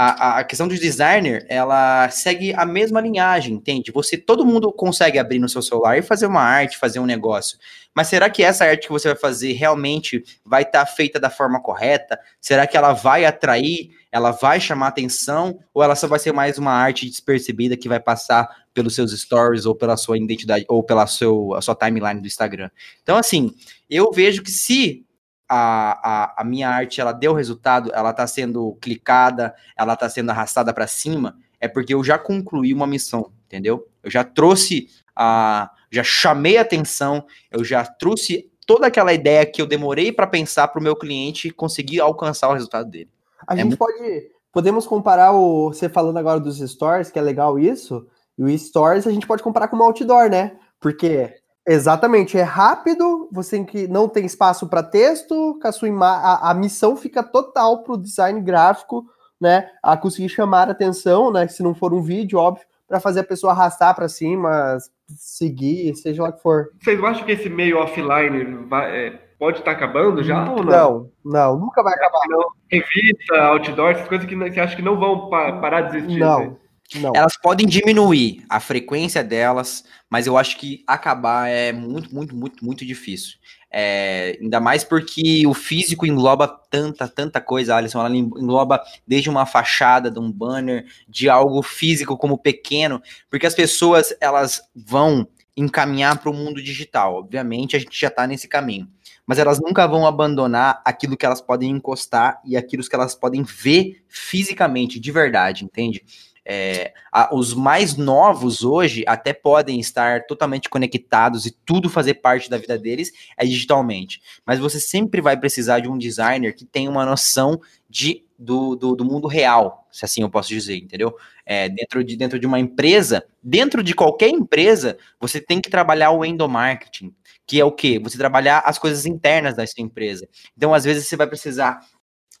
a, 0.00 0.38
a 0.38 0.44
questão 0.44 0.68
do 0.68 0.78
designer, 0.78 1.44
ela 1.48 2.08
segue 2.08 2.54
a 2.54 2.64
mesma 2.64 3.00
linhagem, 3.00 3.54
entende? 3.54 3.90
Você, 3.90 4.16
todo 4.16 4.46
mundo 4.46 4.72
consegue 4.72 5.18
abrir 5.18 5.40
no 5.40 5.48
seu 5.48 5.60
celular 5.60 5.98
e 5.98 6.02
fazer 6.02 6.26
uma 6.26 6.40
arte, 6.40 6.78
fazer 6.78 7.00
um 7.00 7.04
negócio. 7.04 7.58
Mas 7.92 8.06
será 8.06 8.30
que 8.30 8.44
essa 8.44 8.64
arte 8.64 8.86
que 8.86 8.92
você 8.92 9.08
vai 9.08 9.16
fazer 9.16 9.54
realmente 9.54 10.22
vai 10.44 10.62
estar 10.62 10.84
tá 10.84 10.86
feita 10.86 11.18
da 11.18 11.28
forma 11.28 11.60
correta? 11.60 12.16
Será 12.40 12.64
que 12.64 12.76
ela 12.76 12.92
vai 12.92 13.24
atrair, 13.24 13.90
ela 14.12 14.30
vai 14.30 14.60
chamar 14.60 14.86
atenção? 14.86 15.58
Ou 15.74 15.82
ela 15.82 15.96
só 15.96 16.06
vai 16.06 16.20
ser 16.20 16.30
mais 16.30 16.58
uma 16.58 16.70
arte 16.70 17.10
despercebida 17.10 17.76
que 17.76 17.88
vai 17.88 17.98
passar 17.98 18.48
pelos 18.72 18.94
seus 18.94 19.10
stories 19.20 19.66
ou 19.66 19.74
pela 19.74 19.96
sua 19.96 20.16
identidade 20.16 20.64
ou 20.68 20.84
pela 20.84 21.08
seu, 21.08 21.54
a 21.54 21.60
sua 21.60 21.74
timeline 21.74 22.20
do 22.20 22.28
Instagram? 22.28 22.70
Então, 23.02 23.16
assim, 23.16 23.52
eu 23.90 24.12
vejo 24.12 24.44
que 24.44 24.50
se 24.52 25.04
a, 25.48 26.34
a, 26.36 26.42
a 26.42 26.44
minha 26.44 26.68
arte 26.68 27.00
ela 27.00 27.12
deu 27.12 27.32
resultado, 27.32 27.90
ela 27.94 28.10
está 28.10 28.26
sendo 28.26 28.76
clicada, 28.80 29.54
ela 29.76 29.94
está 29.94 30.08
sendo 30.08 30.30
arrastada 30.30 30.74
para 30.74 30.86
cima, 30.86 31.36
é 31.60 31.66
porque 31.66 31.94
eu 31.94 32.04
já 32.04 32.18
concluí 32.18 32.74
uma 32.74 32.86
missão, 32.86 33.32
entendeu? 33.46 33.88
Eu 34.02 34.10
já 34.10 34.22
trouxe 34.22 34.88
a. 35.16 35.70
Já 35.90 36.04
chamei 36.04 36.58
atenção, 36.58 37.24
eu 37.50 37.64
já 37.64 37.82
trouxe 37.82 38.50
toda 38.66 38.86
aquela 38.86 39.14
ideia 39.14 39.46
que 39.46 39.62
eu 39.62 39.66
demorei 39.66 40.12
para 40.12 40.26
pensar 40.26 40.68
para 40.68 40.78
o 40.78 40.82
meu 40.82 40.94
cliente 40.94 41.50
conseguir 41.50 42.00
alcançar 42.00 42.50
o 42.50 42.52
resultado 42.52 42.90
dele. 42.90 43.10
A 43.46 43.54
é 43.54 43.56
gente 43.56 43.68
muito... 43.68 43.78
pode. 43.78 44.30
Podemos 44.52 44.86
comparar 44.86 45.32
o. 45.32 45.72
Você 45.72 45.88
falando 45.88 46.18
agora 46.18 46.38
dos 46.38 46.58
stores, 46.58 47.10
que 47.10 47.18
é 47.18 47.22
legal 47.22 47.58
isso. 47.58 48.06
E 48.36 48.42
o 48.42 48.58
stores 48.58 49.06
a 49.06 49.10
gente 49.10 49.26
pode 49.26 49.42
comparar 49.42 49.68
com 49.68 49.76
o 49.76 49.82
outdoor, 49.82 50.28
né? 50.28 50.58
Porque 50.78 51.34
Exatamente, 51.70 52.38
é 52.38 52.42
rápido, 52.42 53.28
você 53.30 53.56
tem 53.56 53.64
que 53.64 53.86
não 53.86 54.08
tem 54.08 54.24
espaço 54.24 54.66
para 54.66 54.82
texto, 54.82 55.60
a, 55.62 55.70
sua 55.70 55.90
a, 56.02 56.50
a 56.50 56.54
missão 56.54 56.96
fica 56.96 57.22
total 57.22 57.82
para 57.82 57.92
o 57.92 57.98
design 57.98 58.40
gráfico, 58.40 59.04
né? 59.38 59.68
A 59.82 59.94
conseguir 59.94 60.30
chamar 60.30 60.68
a 60.68 60.72
atenção, 60.72 61.30
né? 61.30 61.46
Se 61.46 61.62
não 61.62 61.74
for 61.74 61.92
um 61.92 62.00
vídeo, 62.00 62.38
óbvio, 62.38 62.64
para 62.88 62.98
fazer 63.00 63.20
a 63.20 63.24
pessoa 63.24 63.52
arrastar 63.52 63.94
para 63.94 64.08
cima, 64.08 64.78
seguir, 65.14 65.94
seja 65.94 66.22
lá 66.22 66.32
que 66.32 66.40
for. 66.40 66.70
Vocês 66.80 67.04
acham 67.04 67.26
que 67.26 67.32
esse 67.32 67.50
meio 67.50 67.76
offline 67.76 68.66
vai, 68.66 68.90
é, 68.90 69.10
pode 69.38 69.58
estar 69.58 69.72
tá 69.72 69.76
acabando 69.76 70.22
já 70.24 70.42
não, 70.42 70.54
ou 70.54 70.64
não? 70.64 70.72
Não, 70.72 71.10
não, 71.22 71.58
nunca 71.58 71.82
vai 71.82 71.92
acabar. 71.92 72.20
Não. 72.30 72.48
Revista, 72.72 73.42
outdoor, 73.42 73.90
essas 73.90 74.08
coisas 74.08 74.26
que 74.26 74.34
você 74.34 74.58
acha 74.58 74.74
que 74.74 74.80
não 74.80 74.98
vão 74.98 75.28
parar 75.28 75.82
de 75.82 75.98
existir. 75.98 76.18
Não. 76.18 76.40
Assim? 76.40 76.56
Não. 76.94 77.12
Elas 77.14 77.36
podem 77.36 77.66
diminuir 77.66 78.44
a 78.48 78.60
frequência 78.60 79.22
delas, 79.22 79.84
mas 80.08 80.26
eu 80.26 80.38
acho 80.38 80.56
que 80.56 80.82
acabar 80.86 81.48
é 81.48 81.72
muito, 81.72 82.14
muito, 82.14 82.34
muito, 82.34 82.64
muito 82.64 82.86
difícil. 82.86 83.36
É, 83.70 84.38
ainda 84.40 84.58
mais 84.58 84.82
porque 84.82 85.46
o 85.46 85.52
físico 85.52 86.06
engloba 86.06 86.48
tanta, 86.48 87.06
tanta 87.06 87.40
coisa, 87.40 87.76
Alisson. 87.76 88.00
Ela 88.00 88.16
engloba 88.16 88.82
desde 89.06 89.28
uma 89.28 89.44
fachada, 89.44 90.10
de 90.10 90.18
um 90.18 90.32
banner, 90.32 90.86
de 91.06 91.28
algo 91.28 91.62
físico 91.62 92.16
como 92.16 92.38
pequeno, 92.38 93.02
porque 93.28 93.46
as 93.46 93.54
pessoas 93.54 94.14
elas 94.20 94.62
vão 94.74 95.28
encaminhar 95.56 96.18
para 96.18 96.30
o 96.30 96.34
mundo 96.34 96.62
digital. 96.62 97.16
Obviamente, 97.16 97.76
a 97.76 97.78
gente 97.78 97.98
já 97.98 98.08
está 98.08 98.26
nesse 98.26 98.48
caminho. 98.48 98.88
Mas 99.26 99.38
elas 99.38 99.60
nunca 99.60 99.86
vão 99.86 100.06
abandonar 100.06 100.80
aquilo 100.86 101.16
que 101.16 101.26
elas 101.26 101.42
podem 101.42 101.70
encostar 101.70 102.40
e 102.46 102.56
aquilo 102.56 102.82
que 102.82 102.94
elas 102.94 103.14
podem 103.14 103.42
ver 103.42 104.02
fisicamente, 104.08 104.98
de 104.98 105.12
verdade, 105.12 105.66
entende? 105.66 106.02
É, 106.50 106.94
a, 107.12 107.34
os 107.34 107.52
mais 107.52 107.94
novos 107.94 108.64
hoje 108.64 109.04
até 109.06 109.34
podem 109.34 109.78
estar 109.78 110.24
totalmente 110.26 110.70
conectados 110.70 111.44
e 111.44 111.50
tudo 111.50 111.90
fazer 111.90 112.14
parte 112.14 112.48
da 112.48 112.56
vida 112.56 112.78
deles 112.78 113.12
é 113.36 113.44
digitalmente. 113.44 114.22
Mas 114.46 114.58
você 114.58 114.80
sempre 114.80 115.20
vai 115.20 115.36
precisar 115.36 115.80
de 115.80 115.90
um 115.90 115.98
designer 115.98 116.54
que 116.54 116.64
tenha 116.64 116.88
uma 116.88 117.04
noção 117.04 117.60
de, 117.86 118.24
do, 118.38 118.74
do, 118.74 118.96
do 118.96 119.04
mundo 119.04 119.28
real, 119.28 119.86
se 119.90 120.06
assim 120.06 120.22
eu 120.22 120.30
posso 120.30 120.48
dizer, 120.48 120.78
entendeu? 120.78 121.14
É, 121.44 121.68
dentro, 121.68 122.02
de, 122.02 122.16
dentro 122.16 122.38
de 122.38 122.46
uma 122.46 122.58
empresa, 122.58 123.24
dentro 123.42 123.82
de 123.82 123.94
qualquer 123.94 124.30
empresa, 124.30 124.96
você 125.20 125.42
tem 125.42 125.60
que 125.60 125.68
trabalhar 125.68 126.12
o 126.12 126.24
endomarketing, 126.24 127.14
que 127.46 127.60
é 127.60 127.64
o 127.64 127.72
quê? 127.72 127.98
Você 127.98 128.16
trabalhar 128.16 128.60
as 128.60 128.78
coisas 128.78 129.04
internas 129.04 129.54
da 129.54 129.66
sua 129.66 129.82
empresa. 129.82 130.26
Então, 130.56 130.72
às 130.72 130.84
vezes, 130.84 131.06
você 131.06 131.16
vai 131.16 131.26
precisar 131.26 131.80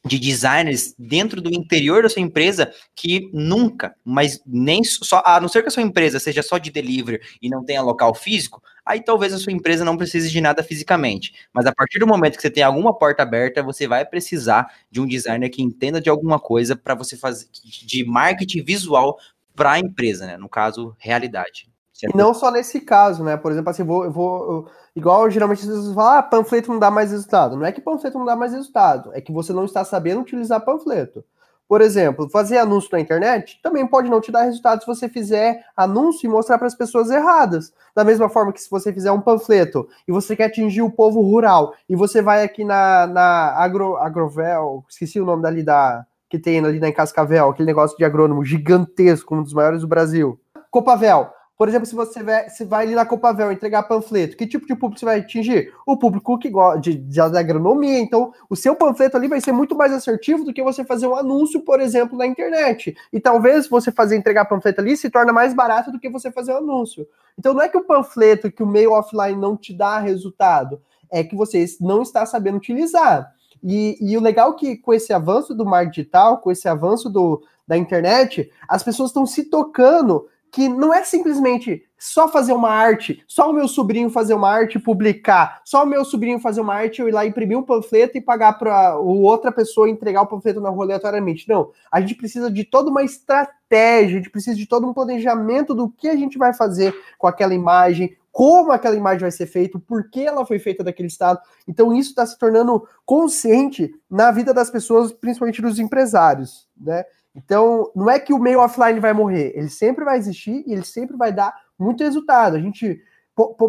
de 0.04 0.18
designers 0.18 0.94
dentro 0.98 1.40
do 1.40 1.52
interior 1.52 2.02
da 2.02 2.08
sua 2.08 2.22
empresa 2.22 2.72
que 2.94 3.28
nunca, 3.32 3.94
mas 4.04 4.40
nem 4.46 4.82
só, 4.84 5.22
a 5.26 5.40
não 5.40 5.48
ser 5.48 5.62
que 5.62 5.68
a 5.68 5.70
sua 5.70 5.82
empresa 5.82 6.20
seja 6.20 6.42
só 6.42 6.56
de 6.56 6.70
delivery 6.70 7.20
e 7.42 7.48
não 7.48 7.64
tenha 7.64 7.82
local 7.82 8.14
físico, 8.14 8.62
aí 8.86 9.02
talvez 9.02 9.32
a 9.32 9.38
sua 9.38 9.52
empresa 9.52 9.84
não 9.84 9.96
precise 9.96 10.30
de 10.30 10.40
nada 10.40 10.62
fisicamente. 10.62 11.32
Mas 11.52 11.66
a 11.66 11.72
partir 11.74 11.98
do 11.98 12.06
momento 12.06 12.36
que 12.36 12.42
você 12.42 12.50
tem 12.50 12.62
alguma 12.62 12.96
porta 12.96 13.22
aberta, 13.22 13.62
você 13.62 13.86
vai 13.86 14.04
precisar 14.04 14.66
de 14.90 15.00
um 15.00 15.06
designer 15.06 15.50
que 15.50 15.62
entenda 15.62 16.00
de 16.00 16.08
alguma 16.08 16.38
coisa 16.38 16.76
para 16.76 16.94
você 16.94 17.16
fazer 17.16 17.46
de 17.84 18.04
marketing 18.04 18.62
visual 18.62 19.18
para 19.54 19.72
a 19.72 19.78
empresa, 19.80 20.26
né? 20.26 20.36
No 20.36 20.48
caso, 20.48 20.94
realidade. 20.98 21.68
E 22.02 22.16
não 22.16 22.32
só 22.32 22.50
nesse 22.50 22.80
caso, 22.80 23.24
né? 23.24 23.36
Por 23.36 23.50
exemplo, 23.50 23.70
assim, 23.70 23.82
vou, 23.82 24.04
eu 24.04 24.10
vou 24.10 24.52
eu, 24.52 24.66
igual 24.94 25.28
geralmente 25.30 25.62
as 25.62 25.66
pessoas 25.66 25.94
falam, 25.94 26.18
ah, 26.18 26.22
panfleto 26.22 26.72
não 26.72 26.78
dá 26.78 26.90
mais 26.90 27.10
resultado. 27.10 27.56
Não 27.56 27.66
é 27.66 27.72
que 27.72 27.80
panfleto 27.80 28.18
não 28.18 28.24
dá 28.24 28.36
mais 28.36 28.52
resultado, 28.52 29.10
é 29.14 29.20
que 29.20 29.32
você 29.32 29.52
não 29.52 29.64
está 29.64 29.84
sabendo 29.84 30.20
utilizar 30.20 30.64
panfleto. 30.64 31.24
Por 31.68 31.82
exemplo, 31.82 32.30
fazer 32.30 32.56
anúncio 32.56 32.88
na 32.92 33.00
internet 33.00 33.60
também 33.62 33.86
pode 33.86 34.08
não 34.08 34.22
te 34.22 34.32
dar 34.32 34.44
resultado 34.44 34.80
se 34.80 34.86
você 34.86 35.06
fizer 35.06 35.62
anúncio 35.76 36.26
e 36.26 36.30
mostrar 36.30 36.56
para 36.56 36.66
as 36.66 36.74
pessoas 36.74 37.10
erradas. 37.10 37.74
Da 37.94 38.04
mesma 38.04 38.30
forma 38.30 38.54
que 38.54 38.62
se 38.62 38.70
você 38.70 38.90
fizer 38.90 39.12
um 39.12 39.20
panfleto 39.20 39.86
e 40.06 40.12
você 40.12 40.34
quer 40.34 40.44
atingir 40.44 40.80
o 40.80 40.90
povo 40.90 41.20
rural 41.20 41.74
e 41.86 41.94
você 41.94 42.22
vai 42.22 42.42
aqui 42.42 42.64
na, 42.64 43.06
na 43.06 43.52
Agro, 43.56 43.98
Agrovel, 43.98 44.82
esqueci 44.88 45.20
o 45.20 45.26
nome 45.26 45.42
dali 45.42 45.62
da 45.62 46.06
que 46.30 46.38
tem 46.38 46.58
ali 46.58 46.78
na 46.78 46.92
Cascavel, 46.92 47.48
aquele 47.48 47.66
negócio 47.66 47.96
de 47.96 48.04
agrônomo 48.04 48.44
gigantesco, 48.44 49.34
um 49.34 49.42
dos 49.42 49.54
maiores 49.54 49.80
do 49.80 49.88
Brasil. 49.88 50.38
Copavel, 50.70 51.30
por 51.58 51.68
exemplo, 51.68 51.86
se 51.86 51.94
você 51.96 52.22
vai, 52.22 52.48
se 52.48 52.64
vai 52.64 52.86
ali 52.86 52.94
na 52.94 53.04
Copavel 53.04 53.50
entregar 53.50 53.82
panfleto, 53.82 54.36
que 54.36 54.46
tipo 54.46 54.64
de 54.64 54.76
público 54.76 55.00
você 55.00 55.04
vai 55.04 55.18
atingir? 55.18 55.74
O 55.84 55.96
público 55.96 56.38
que 56.38 56.48
gosta 56.48 56.80
de, 56.80 56.94
de, 56.94 57.20
agronomia. 57.20 57.98
Então, 57.98 58.32
o 58.48 58.54
seu 58.54 58.76
panfleto 58.76 59.16
ali 59.16 59.26
vai 59.26 59.40
ser 59.40 59.50
muito 59.50 59.74
mais 59.74 59.92
assertivo 59.92 60.44
do 60.44 60.54
que 60.54 60.62
você 60.62 60.84
fazer 60.84 61.08
um 61.08 61.16
anúncio, 61.16 61.60
por 61.62 61.80
exemplo, 61.80 62.16
na 62.16 62.28
internet. 62.28 62.96
E 63.12 63.18
talvez 63.18 63.68
você 63.68 63.90
fazer 63.90 64.16
entregar 64.16 64.44
panfleto 64.44 64.80
ali 64.80 64.96
se 64.96 65.10
torna 65.10 65.32
mais 65.32 65.52
barato 65.52 65.90
do 65.90 65.98
que 65.98 66.08
você 66.08 66.30
fazer 66.30 66.52
um 66.52 66.58
anúncio. 66.58 67.04
Então, 67.36 67.52
não 67.52 67.62
é 67.62 67.68
que 67.68 67.76
o 67.76 67.84
panfleto, 67.84 68.52
que 68.52 68.62
o 68.62 68.66
meio 68.66 68.92
offline 68.92 69.36
não 69.36 69.56
te 69.56 69.74
dá 69.74 69.98
resultado, 69.98 70.80
é 71.10 71.24
que 71.24 71.34
você 71.34 71.64
não 71.80 72.02
está 72.02 72.24
sabendo 72.24 72.58
utilizar. 72.58 73.34
E, 73.64 73.98
e 74.00 74.16
o 74.16 74.20
legal 74.20 74.52
é 74.52 74.54
que 74.54 74.76
com 74.76 74.94
esse 74.94 75.12
avanço 75.12 75.52
do 75.56 75.66
marketing 75.66 76.02
digital, 76.02 76.38
com 76.38 76.52
esse 76.52 76.68
avanço 76.68 77.10
do, 77.10 77.42
da 77.66 77.76
internet, 77.76 78.48
as 78.68 78.84
pessoas 78.84 79.10
estão 79.10 79.26
se 79.26 79.46
tocando 79.46 80.28
que 80.50 80.68
não 80.68 80.92
é 80.92 81.04
simplesmente 81.04 81.84
só 81.98 82.28
fazer 82.28 82.52
uma 82.52 82.70
arte, 82.70 83.22
só 83.26 83.50
o 83.50 83.52
meu 83.52 83.66
sobrinho 83.66 84.08
fazer 84.08 84.34
uma 84.34 84.48
arte 84.48 84.76
e 84.76 84.80
publicar, 84.80 85.60
só 85.64 85.82
o 85.82 85.86
meu 85.86 86.04
sobrinho 86.04 86.38
fazer 86.38 86.60
uma 86.60 86.74
arte, 86.74 87.00
eu 87.00 87.08
ir 87.08 87.12
lá 87.12 87.26
imprimir 87.26 87.58
um 87.58 87.62
panfleto 87.62 88.16
e 88.16 88.20
pagar 88.20 88.52
para 88.54 88.96
outra 88.98 89.50
pessoa 89.50 89.90
entregar 89.90 90.22
o 90.22 90.26
panfleto 90.26 90.60
na 90.60 90.70
rua 90.70 90.84
aleatoriamente. 90.84 91.48
Não, 91.48 91.72
a 91.90 92.00
gente 92.00 92.14
precisa 92.14 92.50
de 92.50 92.64
toda 92.64 92.90
uma 92.90 93.02
estratégia, 93.02 94.14
a 94.14 94.18
gente 94.18 94.30
precisa 94.30 94.56
de 94.56 94.66
todo 94.66 94.86
um 94.86 94.94
planejamento 94.94 95.74
do 95.74 95.88
que 95.90 96.08
a 96.08 96.16
gente 96.16 96.38
vai 96.38 96.54
fazer 96.54 96.94
com 97.18 97.26
aquela 97.26 97.52
imagem, 97.52 98.16
como 98.30 98.70
aquela 98.70 98.94
imagem 98.94 99.22
vai 99.22 99.32
ser 99.32 99.46
feita, 99.46 99.80
por 99.80 100.08
que 100.10 100.24
ela 100.24 100.46
foi 100.46 100.60
feita 100.60 100.84
daquele 100.84 101.08
estado. 101.08 101.40
Então 101.66 101.92
isso 101.92 102.10
está 102.10 102.24
se 102.24 102.38
tornando 102.38 102.86
consciente 103.04 103.92
na 104.08 104.30
vida 104.30 104.54
das 104.54 104.70
pessoas, 104.70 105.10
principalmente 105.10 105.60
dos 105.60 105.80
empresários, 105.80 106.68
né? 106.80 107.04
Então, 107.38 107.90
não 107.94 108.10
é 108.10 108.18
que 108.18 108.32
o 108.32 108.38
meio 108.38 108.58
offline 108.58 108.98
vai 108.98 109.12
morrer, 109.12 109.52
ele 109.54 109.70
sempre 109.70 110.04
vai 110.04 110.18
existir 110.18 110.64
e 110.66 110.72
ele 110.72 110.84
sempre 110.84 111.16
vai 111.16 111.32
dar 111.32 111.54
muito 111.78 112.02
resultado. 112.02 112.56
A 112.56 112.60
gente, 112.60 113.00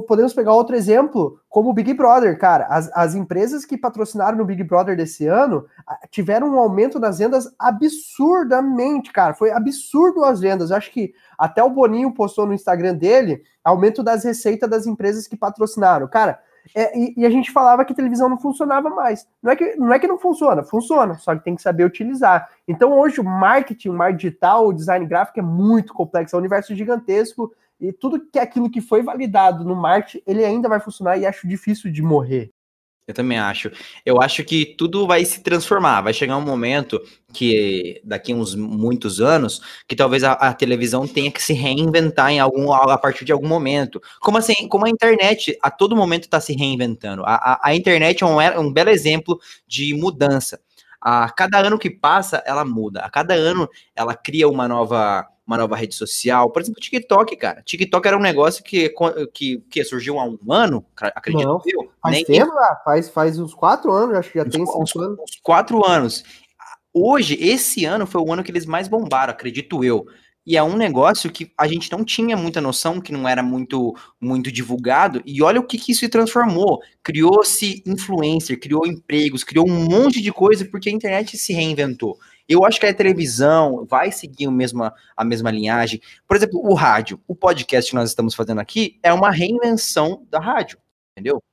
podemos 0.07 0.33
pegar 0.33 0.53
outro 0.53 0.75
exemplo, 0.75 1.39
como 1.47 1.69
o 1.69 1.73
Big 1.73 1.93
Brother, 1.93 2.35
cara. 2.39 2.65
As, 2.65 2.89
as 2.95 3.13
empresas 3.13 3.65
que 3.65 3.77
patrocinaram 3.77 4.39
no 4.39 4.45
Big 4.45 4.63
Brother 4.63 4.97
desse 4.97 5.27
ano 5.27 5.67
tiveram 6.09 6.49
um 6.49 6.57
aumento 6.57 6.99
nas 6.99 7.19
vendas 7.19 7.47
absurdamente, 7.59 9.13
cara. 9.13 9.35
Foi 9.35 9.51
absurdo 9.51 10.25
as 10.25 10.39
vendas. 10.39 10.71
acho 10.71 10.91
que 10.91 11.13
até 11.37 11.63
o 11.63 11.69
Boninho 11.69 12.11
postou 12.11 12.47
no 12.47 12.53
Instagram 12.55 12.95
dele 12.95 13.43
aumento 13.63 14.01
das 14.01 14.23
receitas 14.23 14.67
das 14.67 14.87
empresas 14.87 15.27
que 15.27 15.37
patrocinaram. 15.37 16.07
Cara, 16.07 16.39
é, 16.75 16.97
e, 16.97 17.13
e, 17.17 17.25
a 17.25 17.29
gente 17.29 17.51
falava 17.51 17.83
que 17.83 17.93
televisão 17.93 18.29
não 18.29 18.39
funcionava 18.39 18.89
mais. 18.89 19.27
Não 19.41 19.51
é, 19.51 19.55
que, 19.55 19.75
não 19.75 19.93
é 19.93 19.99
que 19.99 20.07
não 20.07 20.17
funciona, 20.17 20.63
funciona, 20.63 21.15
só 21.15 21.35
que 21.35 21.43
tem 21.43 21.55
que 21.55 21.61
saber 21.61 21.83
utilizar. 21.83 22.49
Então 22.67 22.97
hoje 22.97 23.19
o 23.19 23.23
marketing, 23.23 23.89
o 23.89 23.93
marketing 23.93 24.27
digital, 24.27 24.67
o 24.67 24.73
design 24.73 25.05
gráfico 25.05 25.39
é 25.39 25.43
muito 25.43 25.93
complexo, 25.93 26.35
é 26.35 26.37
um 26.37 26.39
universo 26.39 26.75
gigantesco 26.75 27.51
e 27.79 27.93
tudo 27.93 28.19
que 28.31 28.37
aquilo 28.37 28.69
que 28.69 28.81
foi 28.81 29.01
validado 29.01 29.63
no 29.63 29.75
marketing, 29.75 30.21
ele 30.27 30.43
ainda 30.43 30.67
vai 30.67 30.79
funcionar 30.79 31.17
e 31.17 31.25
acho 31.25 31.47
difícil 31.47 31.91
de 31.91 32.01
morrer. 32.01 32.51
Eu 33.09 33.15
também 33.15 33.39
acho. 33.39 33.71
Eu 34.05 34.21
acho 34.21 34.43
que 34.43 34.63
tudo 34.77 35.07
vai 35.07 35.25
se 35.25 35.41
transformar. 35.41 36.01
Vai 36.01 36.13
chegar 36.13 36.37
um 36.37 36.41
momento 36.41 37.01
que, 37.33 37.99
daqui 38.03 38.35
uns 38.35 38.53
muitos 38.53 39.19
anos, 39.19 39.59
que 39.87 39.95
talvez 39.95 40.23
a, 40.23 40.33
a, 40.33 40.53
televisão 40.53 41.07
tenha 41.07 41.31
que 41.31 41.41
se 41.41 41.53
reinventar 41.53 42.29
em 42.29 42.39
algum 42.39 42.71
a 42.71 42.95
partir 42.99 43.25
de 43.25 43.31
algum 43.31 43.47
momento. 43.47 43.99
Como 44.19 44.37
assim? 44.37 44.67
Como 44.67 44.85
a 44.85 44.89
internet 44.91 45.57
a 45.59 45.71
todo 45.71 45.95
momento 45.95 46.25
está 46.25 46.39
se 46.39 46.53
reinventando. 46.53 47.23
A, 47.25 47.33
a, 47.33 47.69
a 47.69 47.75
internet 47.75 48.23
é 48.23 48.27
um, 48.27 48.39
é 48.39 48.59
um 48.59 48.71
belo 48.71 48.91
exemplo 48.91 49.39
de 49.67 49.95
mudança. 49.95 50.59
A 51.01 51.31
cada 51.31 51.57
ano 51.57 51.79
que 51.79 51.89
passa, 51.89 52.43
ela 52.45 52.63
muda. 52.63 52.99
A 52.99 53.09
cada 53.09 53.33
ano, 53.33 53.67
ela 53.95 54.13
cria 54.13 54.47
uma 54.47 54.67
nova 54.67 55.25
uma 55.49 55.57
nova 55.57 55.75
rede 55.75 55.95
social. 55.95 56.51
Por 56.51 56.61
exemplo, 56.61 56.77
o 56.77 56.81
TikTok, 56.81 57.35
cara. 57.35 57.63
TikTok 57.63 58.07
era 58.07 58.15
um 58.15 58.21
negócio 58.21 58.63
que, 58.63 58.93
que, 59.33 59.57
que 59.67 59.83
surgiu 59.83 60.19
há 60.19 60.23
um 60.23 60.37
ano, 60.53 60.85
acredito 60.95 61.47
Não, 61.47 61.61
eu. 61.65 61.91
Faz 61.99 62.15
Nem 62.15 62.23
tempo, 62.23 62.51
ah, 62.51 62.81
faz, 62.85 63.09
faz 63.09 63.39
uns 63.39 63.55
quatro 63.55 63.91
anos, 63.91 64.15
acho 64.15 64.31
que 64.31 64.37
já 64.37 64.45
uns, 64.45 64.51
tem 64.51 64.61
uns, 64.61 64.95
anos. 64.95 65.19
Uns 65.19 65.39
quatro 65.41 65.83
anos. 65.83 66.23
Hoje, 66.93 67.35
esse 67.41 67.83
ano 67.83 68.05
foi 68.05 68.21
o 68.21 68.31
ano 68.31 68.43
que 68.43 68.51
eles 68.51 68.67
mais 68.67 68.87
bombaram, 68.87 69.31
acredito 69.31 69.83
eu. 69.83 70.05
E 70.45 70.55
é 70.55 70.63
um 70.63 70.77
negócio 70.77 71.31
que 71.31 71.51
a 71.57 71.67
gente 71.67 71.91
não 71.91 72.03
tinha 72.03 72.37
muita 72.37 72.61
noção, 72.61 73.01
que 73.01 73.11
não 73.11 73.27
era 73.27 73.43
muito 73.43 73.95
muito 74.21 74.51
divulgado. 74.51 75.21
E 75.25 75.41
olha 75.41 75.59
o 75.59 75.63
que, 75.63 75.77
que 75.77 75.91
isso 75.91 76.01
se 76.01 76.09
transformou. 76.09 76.79
Criou-se 77.03 77.83
influencer, 77.85 78.59
criou 78.59 78.85
empregos, 78.87 79.43
criou 79.43 79.67
um 79.67 79.85
monte 79.85 80.21
de 80.21 80.31
coisa 80.31 80.65
porque 80.65 80.89
a 80.89 80.91
internet 80.91 81.37
se 81.37 81.53
reinventou. 81.53 82.17
Eu 82.49 82.65
acho 82.65 82.79
que 82.79 82.87
a 82.87 82.93
televisão 82.93 83.85
vai 83.85 84.11
seguir 84.11 84.47
a 84.47 84.51
mesma, 84.51 84.91
a 85.15 85.23
mesma 85.23 85.51
linhagem. 85.51 86.01
Por 86.27 86.35
exemplo, 86.35 86.59
o 86.59 86.73
rádio, 86.73 87.21
o 87.27 87.35
podcast 87.35 87.91
que 87.91 87.95
nós 87.95 88.09
estamos 88.09 88.33
fazendo 88.33 88.59
aqui 88.59 88.99
é 89.03 89.13
uma 89.13 89.29
reinvenção 89.29 90.25
da 90.31 90.39
rádio, 90.39 90.79
entendeu? 91.11 91.43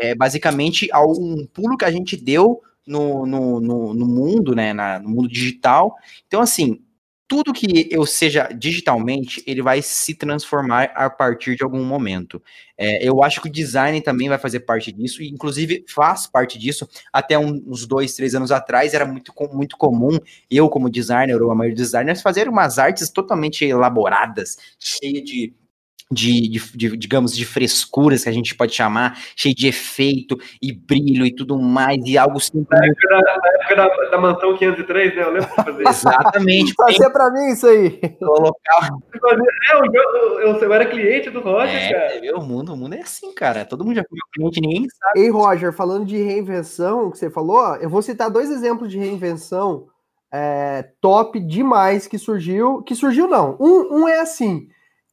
É 0.00 0.14
basicamente 0.14 0.88
um 0.94 1.46
pulo 1.46 1.76
que 1.76 1.84
a 1.84 1.90
gente 1.90 2.16
deu 2.16 2.62
no, 2.86 3.26
no, 3.26 3.60
no, 3.60 3.94
no 3.94 4.06
mundo, 4.06 4.54
né, 4.54 4.72
na, 4.72 4.98
no 4.98 5.10
mundo 5.10 5.28
digital. 5.28 5.94
Então, 6.26 6.40
assim, 6.40 6.82
tudo 7.30 7.52
que 7.52 7.86
eu 7.92 8.04
seja 8.04 8.48
digitalmente, 8.52 9.40
ele 9.46 9.62
vai 9.62 9.80
se 9.80 10.16
transformar 10.16 10.90
a 10.96 11.08
partir 11.08 11.54
de 11.54 11.62
algum 11.62 11.84
momento. 11.84 12.42
É, 12.76 13.06
eu 13.08 13.22
acho 13.22 13.40
que 13.40 13.46
o 13.46 13.52
design 13.52 14.00
também 14.00 14.28
vai 14.28 14.36
fazer 14.36 14.58
parte 14.60 14.90
disso, 14.90 15.22
e 15.22 15.28
inclusive 15.28 15.84
faz 15.88 16.26
parte 16.26 16.58
disso. 16.58 16.88
Até 17.12 17.38
uns 17.38 17.86
dois, 17.86 18.16
três 18.16 18.34
anos 18.34 18.50
atrás, 18.50 18.94
era 18.94 19.06
muito, 19.06 19.32
muito 19.52 19.76
comum 19.76 20.18
eu, 20.50 20.68
como 20.68 20.90
designer, 20.90 21.40
ou 21.40 21.52
a 21.52 21.54
maioria 21.54 21.76
dos 21.76 21.92
designers, 21.92 22.20
fazer 22.20 22.48
umas 22.48 22.80
artes 22.80 23.08
totalmente 23.10 23.64
elaboradas, 23.64 24.56
cheias 24.80 25.22
de 25.22 25.54
de, 26.12 26.48
de, 26.48 26.76
de, 26.76 26.96
digamos, 26.96 27.32
de 27.36 27.44
frescuras 27.44 28.24
que 28.24 28.28
a 28.28 28.32
gente 28.32 28.54
pode 28.54 28.74
chamar, 28.74 29.16
cheio 29.36 29.54
de 29.54 29.68
efeito 29.68 30.36
e 30.60 30.72
brilho 30.72 31.24
e 31.24 31.32
tudo 31.32 31.56
mais, 31.56 31.98
e 32.04 32.18
algo 32.18 32.40
simples. 32.40 32.66
Na 32.68 32.84
época 32.84 33.08
da, 33.08 33.20
na 33.20 33.48
época 33.54 33.76
da, 33.76 34.10
da 34.10 34.18
Mantão 34.18 34.56
503, 34.56 35.14
né? 35.14 35.22
Eu 35.22 35.30
lembro 35.30 35.48
de 35.48 35.54
fazer 35.54 35.82
isso. 35.82 36.08
Exatamente. 36.08 36.74
Fazer 36.74 37.10
pra 37.10 37.30
mim 37.30 37.52
isso 37.52 37.66
aí. 37.66 37.90
Colocar. 38.18 38.90
É, 39.14 39.74
eu, 39.74 39.84
eu, 39.84 40.40
eu, 40.40 40.56
eu 40.56 40.72
era 40.72 40.86
cliente 40.86 41.30
do 41.30 41.40
Roger, 41.40 41.76
é, 41.76 42.20
cara. 42.20 42.38
O 42.38 42.42
mundo, 42.42 42.72
o 42.72 42.76
mundo 42.76 42.94
é 42.94 43.00
assim, 43.00 43.32
cara. 43.32 43.64
Todo 43.64 43.84
mundo 43.84 43.94
já 43.94 44.04
foi 44.08 44.18
cliente, 44.34 44.60
ninguém 44.60 44.88
sabe. 44.88 45.20
Ei, 45.20 45.30
Roger, 45.30 45.72
falando 45.72 46.04
de 46.04 46.20
reinvenção, 46.20 47.10
que 47.10 47.18
você 47.18 47.30
falou, 47.30 47.76
eu 47.76 47.88
vou 47.88 48.02
citar 48.02 48.28
dois 48.30 48.50
exemplos 48.50 48.90
de 48.90 48.98
reinvenção 48.98 49.86
é, 50.32 50.88
top 51.00 51.38
demais 51.38 52.08
que 52.08 52.18
surgiu. 52.18 52.82
Que 52.82 52.96
surgiu, 52.96 53.28
não. 53.28 53.56
Um, 53.60 54.00
um 54.00 54.08
é 54.08 54.18
assim 54.18 54.68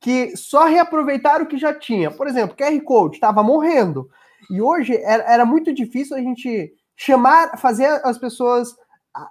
que 0.08 0.38
só 0.38 0.64
reaproveitaram 0.64 1.44
o 1.44 1.48
que 1.50 1.58
já 1.58 1.74
tinha. 1.74 2.10
Por 2.10 2.28
exemplo, 2.28 2.56
QR 2.56 2.80
Code 2.82 3.18
estava 3.18 3.44
morrendo. 3.44 4.10
E 4.50 4.62
hoje 4.62 4.96
era, 4.96 5.24
era, 5.24 5.46
muito 5.46 5.74
difícil 5.74 6.16
a 6.16 6.22
gente 6.22 6.74
chamar, 6.96 7.58
fazer 7.58 7.88
as 8.06 8.18
pessoas 8.18 8.74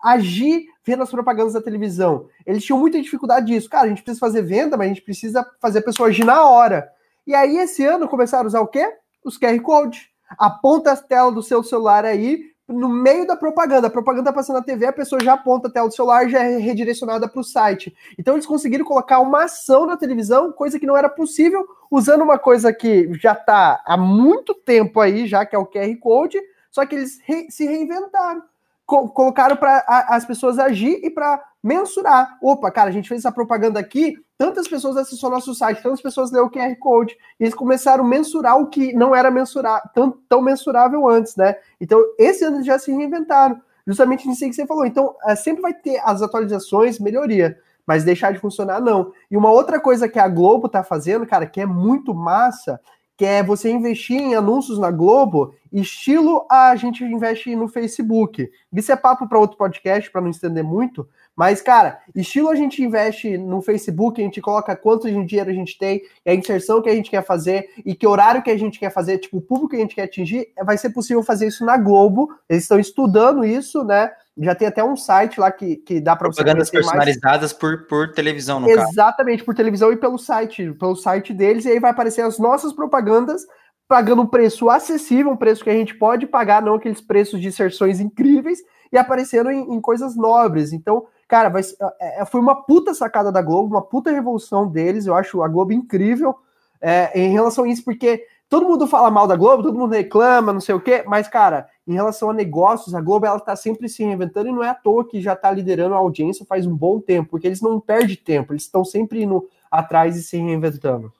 agir 0.04 0.66
vendo 0.84 1.02
as 1.02 1.10
propagandas 1.10 1.54
da 1.54 1.62
televisão. 1.62 2.28
Eles 2.44 2.62
tinham 2.62 2.78
muita 2.78 3.00
dificuldade 3.00 3.46
disso. 3.46 3.70
Cara, 3.70 3.86
a 3.86 3.88
gente 3.88 4.02
precisa 4.02 4.20
fazer 4.20 4.42
venda, 4.42 4.76
mas 4.76 4.84
a 4.84 4.88
gente 4.88 5.00
precisa 5.00 5.50
fazer 5.62 5.78
a 5.78 5.82
pessoa 5.82 6.10
agir 6.10 6.24
na 6.24 6.44
hora. 6.44 6.86
E 7.26 7.34
aí, 7.34 7.56
esse 7.56 7.82
ano, 7.82 8.06
começaram 8.06 8.44
a 8.44 8.48
usar 8.48 8.60
o 8.60 8.66
quê? 8.66 8.86
Os 9.24 9.38
QR 9.38 9.58
Code. 9.62 10.10
Aponta 10.38 10.92
a 10.92 10.96
tela 10.98 11.32
do 11.32 11.42
seu 11.42 11.64
celular 11.64 12.04
aí, 12.04 12.50
no 12.68 12.88
meio 12.88 13.26
da 13.26 13.36
propaganda. 13.36 13.86
A 13.86 13.90
propaganda 13.90 14.32
passando 14.32 14.56
na 14.56 14.62
TV, 14.62 14.86
a 14.86 14.92
pessoa 14.92 15.22
já 15.22 15.34
aponta 15.34 15.68
a 15.68 15.70
tela 15.70 15.88
do 15.88 15.94
celular 15.94 16.28
já 16.28 16.42
é 16.42 16.56
redirecionada 16.58 17.28
para 17.28 17.40
o 17.40 17.44
site. 17.44 17.94
Então 18.18 18.34
eles 18.34 18.46
conseguiram 18.46 18.84
colocar 18.84 19.20
uma 19.20 19.44
ação 19.44 19.86
na 19.86 19.96
televisão, 19.96 20.52
coisa 20.52 20.78
que 20.78 20.86
não 20.86 20.96
era 20.96 21.08
possível, 21.08 21.66
usando 21.90 22.22
uma 22.22 22.38
coisa 22.38 22.72
que 22.72 23.12
já 23.14 23.32
está 23.32 23.82
há 23.86 23.96
muito 23.96 24.54
tempo 24.54 25.00
aí, 25.00 25.26
já 25.26 25.46
que 25.46 25.54
é 25.54 25.58
o 25.58 25.66
QR 25.66 25.94
Code, 26.00 26.40
só 26.70 26.84
que 26.84 26.94
eles 26.94 27.18
re 27.24 27.50
se 27.50 27.64
reinventaram 27.64 28.42
colocaram 28.86 29.56
para 29.56 29.84
as 30.08 30.24
pessoas 30.24 30.58
agir 30.58 31.00
e 31.02 31.10
para 31.10 31.42
mensurar. 31.62 32.38
Opa, 32.40 32.70
cara, 32.70 32.88
a 32.88 32.92
gente 32.92 33.08
fez 33.08 33.20
essa 33.20 33.32
propaganda 33.32 33.80
aqui, 33.80 34.14
tantas 34.38 34.68
pessoas 34.68 34.96
acessou 34.96 35.28
nosso 35.28 35.52
site, 35.54 35.82
tantas 35.82 36.00
pessoas 36.00 36.30
leu 36.30 36.44
o 36.44 36.50
QR 36.50 36.74
Code, 36.76 37.16
e 37.40 37.44
eles 37.44 37.54
começaram 37.54 38.04
a 38.04 38.08
mensurar 38.08 38.56
o 38.56 38.68
que 38.68 38.92
não 38.92 39.14
era 39.14 39.30
mensurar, 39.30 39.90
tão, 39.92 40.16
tão 40.28 40.40
mensurável 40.40 41.08
antes, 41.08 41.34
né? 41.34 41.56
Então, 41.80 42.00
esse 42.16 42.44
ano 42.44 42.62
já 42.62 42.78
se 42.78 42.92
reinventaram. 42.92 43.60
Justamente 43.86 44.26
nisso 44.26 44.44
que 44.44 44.52
você 44.52 44.66
falou. 44.66 44.84
Então, 44.84 45.14
é, 45.24 45.34
sempre 45.36 45.62
vai 45.62 45.72
ter 45.72 46.00
as 46.04 46.20
atualizações, 46.20 46.98
melhoria, 46.98 47.56
mas 47.86 48.04
deixar 48.04 48.32
de 48.32 48.38
funcionar, 48.38 48.80
não. 48.80 49.12
E 49.30 49.36
uma 49.36 49.50
outra 49.50 49.80
coisa 49.80 50.08
que 50.08 50.18
a 50.18 50.28
Globo 50.28 50.68
tá 50.68 50.82
fazendo, 50.82 51.26
cara, 51.26 51.46
que 51.46 51.60
é 51.60 51.66
muito 51.66 52.12
massa, 52.12 52.80
que 53.16 53.24
é 53.24 53.42
você 53.42 53.70
investir 53.70 54.20
em 54.20 54.34
anúncios 54.34 54.78
na 54.78 54.90
Globo, 54.90 55.54
estilo 55.72 56.46
a 56.50 56.76
gente 56.76 57.02
investe 57.02 57.56
no 57.56 57.66
Facebook. 57.66 58.50
Isso 58.72 58.92
é 58.92 58.96
papo 58.96 59.26
para 59.26 59.38
outro 59.38 59.56
podcast, 59.56 60.10
para 60.10 60.20
não 60.20 60.30
estender 60.30 60.62
muito, 60.62 61.08
mas, 61.34 61.60
cara, 61.60 61.98
estilo 62.14 62.48
a 62.48 62.54
gente 62.54 62.82
investe 62.82 63.36
no 63.36 63.60
Facebook, 63.60 64.20
a 64.20 64.24
gente 64.24 64.40
coloca 64.40 64.74
quanto 64.74 65.06
dinheiro 65.26 65.50
a 65.50 65.54
gente 65.54 65.78
tem, 65.78 66.02
a 66.26 66.34
inserção 66.34 66.80
que 66.80 66.88
a 66.88 66.94
gente 66.94 67.10
quer 67.10 67.24
fazer 67.24 67.70
e 67.84 67.94
que 67.94 68.06
horário 68.06 68.42
que 68.42 68.50
a 68.50 68.58
gente 68.58 68.78
quer 68.78 68.90
fazer, 68.90 69.18
tipo, 69.18 69.36
o 69.36 69.42
público 69.42 69.70
que 69.70 69.76
a 69.76 69.80
gente 69.80 69.94
quer 69.94 70.04
atingir, 70.04 70.48
vai 70.64 70.78
ser 70.78 70.90
possível 70.90 71.22
fazer 71.22 71.46
isso 71.46 71.64
na 71.64 71.76
Globo. 71.76 72.30
Eles 72.48 72.64
estão 72.64 72.78
estudando 72.78 73.44
isso, 73.44 73.84
né? 73.84 74.10
Já 74.38 74.54
tem 74.54 74.68
até 74.68 74.84
um 74.84 74.96
site 74.96 75.40
lá 75.40 75.50
que, 75.50 75.76
que 75.76 76.00
dá 76.00 76.14
para 76.14 76.28
você 76.28 76.36
Propagandas 76.36 76.70
personalizadas 76.70 77.52
mais... 77.52 77.52
por, 77.52 77.86
por 77.86 78.12
televisão, 78.12 78.60
no 78.60 78.68
Exatamente, 78.68 79.38
caso. 79.38 79.46
por 79.46 79.54
televisão 79.54 79.92
e 79.92 79.96
pelo 79.96 80.18
site, 80.18 80.72
pelo 80.72 80.94
site 80.94 81.32
deles, 81.32 81.64
e 81.64 81.70
aí 81.70 81.80
vai 81.80 81.90
aparecer 81.90 82.22
as 82.22 82.38
nossas 82.38 82.72
propagandas 82.72 83.42
pagando 83.88 84.22
um 84.22 84.26
preço 84.26 84.68
acessível, 84.68 85.30
um 85.30 85.36
preço 85.36 85.62
que 85.62 85.70
a 85.70 85.74
gente 85.74 85.94
pode 85.94 86.26
pagar, 86.26 86.60
não 86.60 86.74
aqueles 86.74 87.00
preços 87.00 87.40
de 87.40 87.48
inserções 87.48 88.00
incríveis, 88.00 88.58
e 88.92 88.98
aparecendo 88.98 89.50
em, 89.50 89.74
em 89.74 89.80
coisas 89.80 90.16
nobres. 90.16 90.72
Então, 90.72 91.06
Cara, 91.28 91.48
vai, 91.48 91.62
é, 92.00 92.22
é, 92.22 92.24
foi 92.24 92.40
uma 92.40 92.62
puta 92.62 92.94
sacada 92.94 93.32
da 93.32 93.42
Globo, 93.42 93.74
uma 93.74 93.82
puta 93.82 94.12
revolução 94.12 94.68
deles. 94.68 95.06
Eu 95.06 95.14
acho 95.14 95.42
a 95.42 95.48
Globo 95.48 95.72
incrível 95.72 96.36
é, 96.80 97.18
em 97.18 97.32
relação 97.32 97.64
a 97.64 97.68
isso, 97.68 97.84
porque 97.84 98.24
todo 98.48 98.66
mundo 98.66 98.86
fala 98.86 99.10
mal 99.10 99.26
da 99.26 99.34
Globo, 99.34 99.64
todo 99.64 99.78
mundo 99.78 99.92
reclama, 99.92 100.52
não 100.52 100.60
sei 100.60 100.74
o 100.74 100.80
quê, 100.80 101.02
mas, 101.06 101.26
cara, 101.26 101.68
em 101.86 101.94
relação 101.94 102.30
a 102.30 102.34
negócios, 102.34 102.94
a 102.94 103.00
Globo 103.00 103.26
ela 103.26 103.38
tá 103.38 103.54
sempre 103.54 103.88
se 103.88 104.02
reinventando 104.02 104.48
e 104.48 104.52
não 104.52 104.64
é 104.64 104.70
à 104.70 104.74
toa 104.74 105.06
que 105.06 105.20
já 105.20 105.36
tá 105.36 105.50
liderando 105.50 105.94
a 105.94 105.98
audiência 105.98 106.44
faz 106.44 106.66
um 106.66 106.74
bom 106.74 107.00
tempo, 107.00 107.30
porque 107.30 107.46
eles 107.46 107.60
não 107.60 107.78
perdem 107.78 108.16
tempo, 108.16 108.52
eles 108.52 108.64
estão 108.64 108.84
sempre 108.84 109.22
indo 109.22 109.48
atrás 109.70 110.16
e 110.16 110.22
se 110.22 110.36
reinventando. 110.36 111.12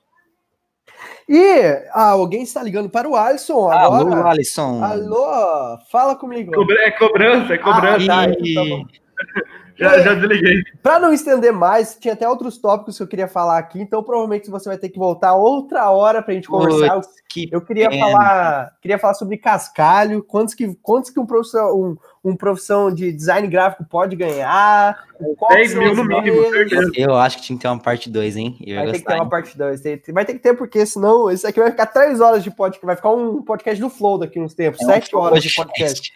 E 1.29 1.61
ah, 1.91 2.11
alguém 2.11 2.43
está 2.43 2.63
ligando 2.63 2.89
para 2.89 3.07
o 3.07 3.15
Alisson 3.15 3.69
agora. 3.69 4.15
Alô, 4.15 4.27
Alisson. 4.27 4.83
Alô, 4.83 5.77
fala 5.91 6.15
comigo. 6.15 6.51
É 6.79 6.91
cobrança, 6.91 7.53
é 7.53 7.57
cobrança. 7.57 8.13
Ah, 8.13 8.25
tá, 8.25 8.31
então 8.31 8.85
tá 8.85 9.56
Já, 9.79 9.99
já 9.99 10.13
desliguei. 10.15 10.63
Para 10.81 10.99
não 10.99 11.13
estender 11.13 11.53
mais, 11.53 11.95
tinha 11.95 12.13
até 12.13 12.27
outros 12.27 12.57
tópicos 12.57 12.97
que 12.97 13.03
eu 13.03 13.07
queria 13.07 13.27
falar 13.27 13.57
aqui, 13.57 13.79
então 13.79 14.03
provavelmente 14.03 14.49
você 14.49 14.69
vai 14.69 14.77
ter 14.77 14.89
que 14.89 14.97
voltar 14.97 15.35
outra 15.35 15.89
hora 15.89 16.21
para 16.21 16.31
a 16.31 16.35
gente 16.35 16.47
conversar. 16.47 16.95
Putz, 16.95 17.07
que 17.29 17.47
Eu 17.51 17.61
queria 17.61 17.89
pena. 17.89 18.05
falar, 18.05 18.77
queria 18.81 18.97
falar 18.97 19.13
sobre 19.13 19.37
cascalho, 19.37 20.23
quantos 20.23 20.53
que, 20.53 20.73
quantos 20.81 21.09
que 21.11 21.19
um 21.19 21.25
profissão, 21.25 21.79
um, 21.79 21.97
um 22.23 22.35
profissão 22.35 22.93
de 22.93 23.11
design 23.11 23.47
gráfico 23.47 23.85
pode 23.85 24.15
ganhar, 24.15 25.07
qual 25.37 25.51
10 25.51 25.71
são 25.71 25.81
mil 25.81 25.95
no 25.95 26.05
mínimo, 26.05 26.49
certeza. 26.51 26.91
Eu 26.95 27.15
acho 27.15 27.37
que 27.37 27.43
tinha 27.43 27.57
que 27.57 27.61
ter 27.61 27.67
uma 27.67 27.79
parte 27.79 28.09
2, 28.09 28.35
hein? 28.37 28.57
Eu 28.65 28.75
Vai 28.75 28.85
ter 28.85 28.91
que 28.91 28.97
ter 28.99 29.03
gostar. 29.05 29.15
uma 29.15 29.29
parte 29.29 29.57
2. 29.57 29.81
Vai 30.13 30.25
ter 30.25 30.33
que 30.33 30.39
ter, 30.39 30.53
porque 30.53 30.85
senão 30.85 31.31
isso 31.31 31.47
aqui 31.47 31.59
vai 31.59 31.71
ficar 31.71 31.87
3 31.87 32.19
horas 32.19 32.43
de 32.43 32.51
podcast. 32.51 32.85
Vai 32.85 32.95
ficar 32.95 33.11
um 33.11 33.41
podcast 33.41 33.81
do 33.81 33.89
Flow 33.89 34.17
daqui 34.17 34.39
uns 34.39 34.53
tempos. 34.53 34.81
É 34.81 34.85
um 34.85 34.87
7 34.87 35.15
horas 35.15 35.43
de 35.43 35.53
podcast. 35.55 36.13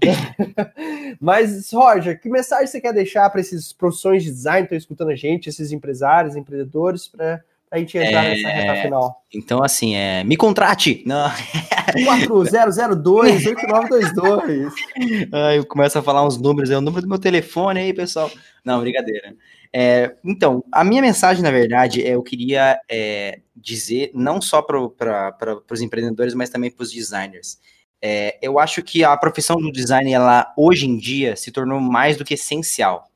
Mas, 1.20 1.70
Roger, 1.72 2.20
que 2.20 2.28
mensagem 2.28 2.66
você 2.66 2.80
quer 2.80 2.92
deixar 2.92 3.28
para 3.30 3.40
esses 3.40 3.72
profissões 3.72 4.22
de 4.22 4.30
design 4.30 4.66
que 4.66 4.74
estão 4.74 4.78
escutando 4.78 5.10
a 5.10 5.16
gente, 5.16 5.48
esses 5.48 5.72
empresários, 5.72 6.36
empreendedores, 6.36 7.06
para 7.06 7.42
a 7.70 7.78
gente 7.78 7.96
entrar 7.96 8.24
É, 8.24 8.30
nessa 8.30 8.48
reta 8.48 8.82
final? 8.82 9.24
Então, 9.32 9.62
assim, 9.62 9.94
é, 9.94 10.24
me 10.24 10.36
contrate! 10.36 11.02
Não. 11.06 11.30
4002 12.04 13.46
8922. 13.46 14.74
Aí 15.32 15.56
eu 15.56 15.66
começo 15.66 15.98
a 15.98 16.02
falar 16.02 16.26
uns 16.26 16.36
números, 16.36 16.70
é 16.70 16.76
o 16.76 16.80
número 16.80 17.02
do 17.02 17.08
meu 17.08 17.18
telefone 17.18 17.80
aí, 17.80 17.92
pessoal. 17.92 18.30
Não, 18.64 18.80
brincadeira. 18.80 19.34
É, 19.72 20.16
então, 20.24 20.64
a 20.72 20.82
minha 20.82 21.00
mensagem, 21.00 21.42
na 21.42 21.50
verdade, 21.50 22.02
é 22.02 22.10
eu 22.10 22.22
queria 22.22 22.78
é, 22.90 23.40
dizer, 23.54 24.10
não 24.14 24.40
só 24.40 24.60
para 24.60 25.56
os 25.70 25.80
empreendedores, 25.80 26.34
mas 26.34 26.50
também 26.50 26.70
para 26.70 26.82
os 26.82 26.92
designers. 26.92 27.58
É, 28.02 28.38
eu 28.40 28.58
acho 28.58 28.82
que 28.82 29.04
a 29.04 29.16
profissão 29.16 29.56
do 29.56 29.70
design, 29.70 30.12
ela 30.12 30.52
hoje 30.56 30.86
em 30.86 30.96
dia 30.96 31.36
se 31.36 31.52
tornou 31.52 31.80
mais 31.80 32.16
do 32.16 32.24
que 32.24 32.34
essencial. 32.34 33.09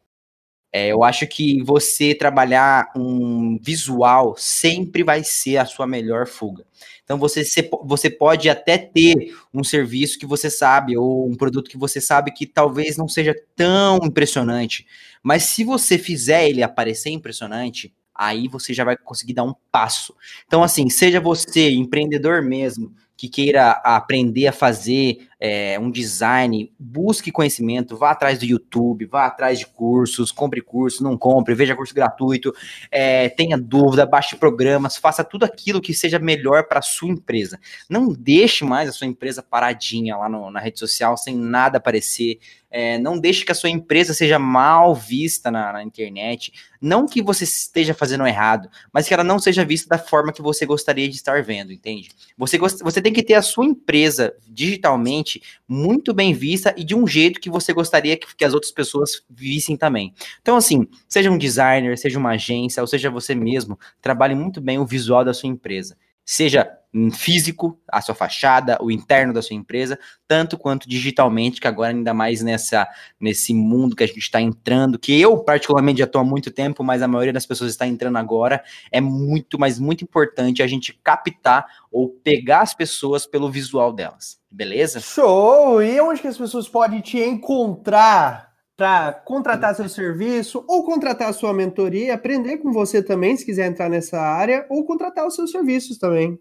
É, 0.76 0.88
eu 0.88 1.04
acho 1.04 1.24
que 1.28 1.62
você 1.62 2.16
trabalhar 2.16 2.90
um 2.96 3.56
visual 3.62 4.34
sempre 4.36 5.04
vai 5.04 5.22
ser 5.22 5.58
a 5.58 5.64
sua 5.64 5.86
melhor 5.86 6.26
fuga. 6.26 6.66
Então 7.04 7.16
você, 7.16 7.44
você 7.84 8.10
pode 8.10 8.50
até 8.50 8.76
ter 8.76 9.32
um 9.54 9.62
serviço 9.62 10.18
que 10.18 10.26
você 10.26 10.50
sabe, 10.50 10.96
ou 10.96 11.30
um 11.30 11.36
produto 11.36 11.70
que 11.70 11.78
você 11.78 12.00
sabe 12.00 12.32
que 12.32 12.44
talvez 12.44 12.96
não 12.96 13.06
seja 13.06 13.32
tão 13.54 14.00
impressionante, 14.02 14.84
mas 15.22 15.44
se 15.44 15.62
você 15.62 15.96
fizer 15.96 16.48
ele 16.48 16.60
aparecer 16.60 17.10
impressionante, 17.10 17.94
aí 18.12 18.48
você 18.48 18.74
já 18.74 18.82
vai 18.82 18.96
conseguir 18.96 19.34
dar 19.34 19.44
um 19.44 19.54
passo. 19.70 20.12
Então, 20.44 20.60
assim, 20.60 20.90
seja 20.90 21.20
você 21.20 21.70
empreendedor 21.70 22.42
mesmo, 22.42 22.92
que 23.16 23.28
queira 23.28 23.70
aprender 23.84 24.48
a 24.48 24.52
fazer 24.52 25.28
é, 25.46 25.78
um 25.78 25.90
design, 25.90 26.72
busque 26.78 27.30
conhecimento, 27.30 27.98
vá 27.98 28.12
atrás 28.12 28.38
do 28.38 28.46
YouTube, 28.46 29.04
vá 29.04 29.26
atrás 29.26 29.58
de 29.58 29.66
cursos, 29.66 30.32
compre 30.32 30.62
curso, 30.62 31.04
não 31.04 31.18
compre, 31.18 31.54
veja 31.54 31.76
curso 31.76 31.94
gratuito, 31.94 32.50
é, 32.90 33.28
tenha 33.28 33.58
dúvida, 33.58 34.06
baixe 34.06 34.36
programas, 34.36 34.96
faça 34.96 35.22
tudo 35.22 35.44
aquilo 35.44 35.82
que 35.82 35.92
seja 35.92 36.18
melhor 36.18 36.66
para 36.66 36.80
sua 36.80 37.10
empresa. 37.10 37.60
Não 37.90 38.08
deixe 38.08 38.64
mais 38.64 38.88
a 38.88 38.92
sua 38.92 39.06
empresa 39.06 39.42
paradinha 39.42 40.16
lá 40.16 40.30
no- 40.30 40.50
na 40.50 40.60
rede 40.60 40.78
social, 40.78 41.14
sem 41.14 41.36
nada 41.36 41.76
aparecer. 41.76 42.38
É, 42.76 42.98
não 42.98 43.20
deixe 43.20 43.44
que 43.44 43.52
a 43.52 43.54
sua 43.54 43.70
empresa 43.70 44.12
seja 44.12 44.36
mal 44.36 44.96
vista 44.96 45.48
na, 45.48 45.74
na 45.74 45.82
internet. 45.84 46.52
Não 46.80 47.06
que 47.06 47.22
você 47.22 47.44
esteja 47.44 47.94
fazendo 47.94 48.26
errado, 48.26 48.68
mas 48.92 49.06
que 49.06 49.14
ela 49.14 49.22
não 49.22 49.38
seja 49.38 49.64
vista 49.64 49.88
da 49.88 49.96
forma 49.96 50.32
que 50.32 50.42
você 50.42 50.66
gostaria 50.66 51.08
de 51.08 51.14
estar 51.14 51.40
vendo, 51.40 51.72
entende? 51.72 52.10
Você, 52.36 52.58
você 52.58 53.00
tem 53.00 53.12
que 53.12 53.22
ter 53.22 53.34
a 53.34 53.42
sua 53.42 53.64
empresa 53.64 54.34
digitalmente 54.48 55.40
muito 55.68 56.12
bem 56.12 56.34
vista 56.34 56.74
e 56.76 56.82
de 56.82 56.96
um 56.96 57.06
jeito 57.06 57.38
que 57.38 57.48
você 57.48 57.72
gostaria 57.72 58.16
que, 58.16 58.26
que 58.34 58.44
as 58.44 58.52
outras 58.52 58.72
pessoas 58.72 59.22
vissem 59.30 59.76
também. 59.76 60.12
Então, 60.42 60.56
assim, 60.56 60.88
seja 61.08 61.30
um 61.30 61.38
designer, 61.38 61.96
seja 61.96 62.18
uma 62.18 62.30
agência, 62.30 62.80
ou 62.80 62.88
seja 62.88 63.08
você 63.08 63.36
mesmo, 63.36 63.78
trabalhe 64.02 64.34
muito 64.34 64.60
bem 64.60 64.80
o 64.80 64.84
visual 64.84 65.24
da 65.24 65.32
sua 65.32 65.48
empresa. 65.48 65.96
Seja 66.24 66.68
físico, 67.12 67.78
a 67.90 68.00
sua 68.00 68.14
fachada, 68.14 68.78
o 68.80 68.90
interno 68.90 69.32
da 69.32 69.42
sua 69.42 69.56
empresa, 69.56 69.98
tanto 70.28 70.56
quanto 70.56 70.88
digitalmente, 70.88 71.60
que 71.60 71.66
agora 71.66 71.90
ainda 71.90 72.14
mais 72.14 72.40
nessa, 72.40 72.86
nesse 73.20 73.52
mundo 73.52 73.96
que 73.96 74.04
a 74.04 74.06
gente 74.06 74.18
está 74.18 74.40
entrando, 74.40 74.98
que 74.98 75.20
eu 75.20 75.38
particularmente 75.38 75.98
já 75.98 76.04
estou 76.04 76.20
há 76.20 76.24
muito 76.24 76.50
tempo, 76.50 76.84
mas 76.84 77.02
a 77.02 77.08
maioria 77.08 77.32
das 77.32 77.46
pessoas 77.46 77.72
está 77.72 77.86
entrando 77.86 78.16
agora, 78.16 78.62
é 78.92 79.00
muito, 79.00 79.58
mas 79.58 79.78
muito 79.78 80.04
importante 80.04 80.62
a 80.62 80.66
gente 80.66 80.92
captar 81.02 81.66
ou 81.90 82.08
pegar 82.08 82.60
as 82.60 82.74
pessoas 82.74 83.26
pelo 83.26 83.50
visual 83.50 83.92
delas, 83.92 84.38
beleza? 84.50 85.00
Show! 85.00 85.82
E 85.82 86.00
onde 86.00 86.20
que 86.20 86.28
as 86.28 86.38
pessoas 86.38 86.68
podem 86.68 87.00
te 87.00 87.18
encontrar 87.18 88.54
para 88.76 89.12
contratar 89.12 89.74
seu 89.74 89.88
serviço 89.88 90.64
ou 90.66 90.84
contratar 90.84 91.32
sua 91.32 91.52
mentoria, 91.52 92.14
aprender 92.14 92.58
com 92.58 92.72
você 92.72 93.02
também, 93.02 93.36
se 93.36 93.44
quiser 93.44 93.66
entrar 93.66 93.88
nessa 93.88 94.20
área, 94.20 94.66
ou 94.68 94.84
contratar 94.84 95.26
os 95.26 95.34
seus 95.34 95.50
serviços 95.50 95.98
também. 95.98 96.38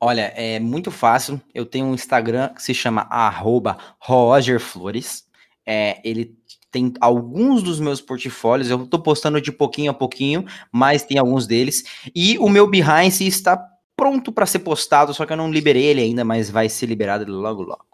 Olha, 0.00 0.32
é 0.36 0.58
muito 0.60 0.90
fácil. 0.90 1.40
Eu 1.54 1.64
tenho 1.64 1.86
um 1.86 1.94
Instagram 1.94 2.50
que 2.50 2.62
se 2.62 2.74
chama 2.74 3.06
arroba 3.10 3.78
rogerflores. 3.98 5.24
É, 5.66 6.00
ele 6.04 6.36
tem 6.70 6.92
alguns 7.00 7.62
dos 7.62 7.80
meus 7.80 8.00
portfólios, 8.00 8.68
eu 8.68 8.86
tô 8.86 8.98
postando 8.98 9.40
de 9.40 9.50
pouquinho 9.50 9.90
a 9.90 9.94
pouquinho, 9.94 10.44
mas 10.70 11.02
tem 11.02 11.18
alguns 11.18 11.46
deles. 11.46 11.82
E 12.14 12.38
o 12.38 12.48
meu 12.48 12.68
Behance 12.68 13.26
está 13.26 13.58
pronto 13.96 14.30
para 14.30 14.44
ser 14.44 14.58
postado, 14.58 15.14
só 15.14 15.24
que 15.24 15.32
eu 15.32 15.36
não 15.38 15.50
liberei 15.50 15.84
ele 15.84 16.02
ainda, 16.02 16.22
mas 16.24 16.50
vai 16.50 16.68
ser 16.68 16.86
liberado 16.86 17.24
logo 17.32 17.62
logo. 17.62 17.86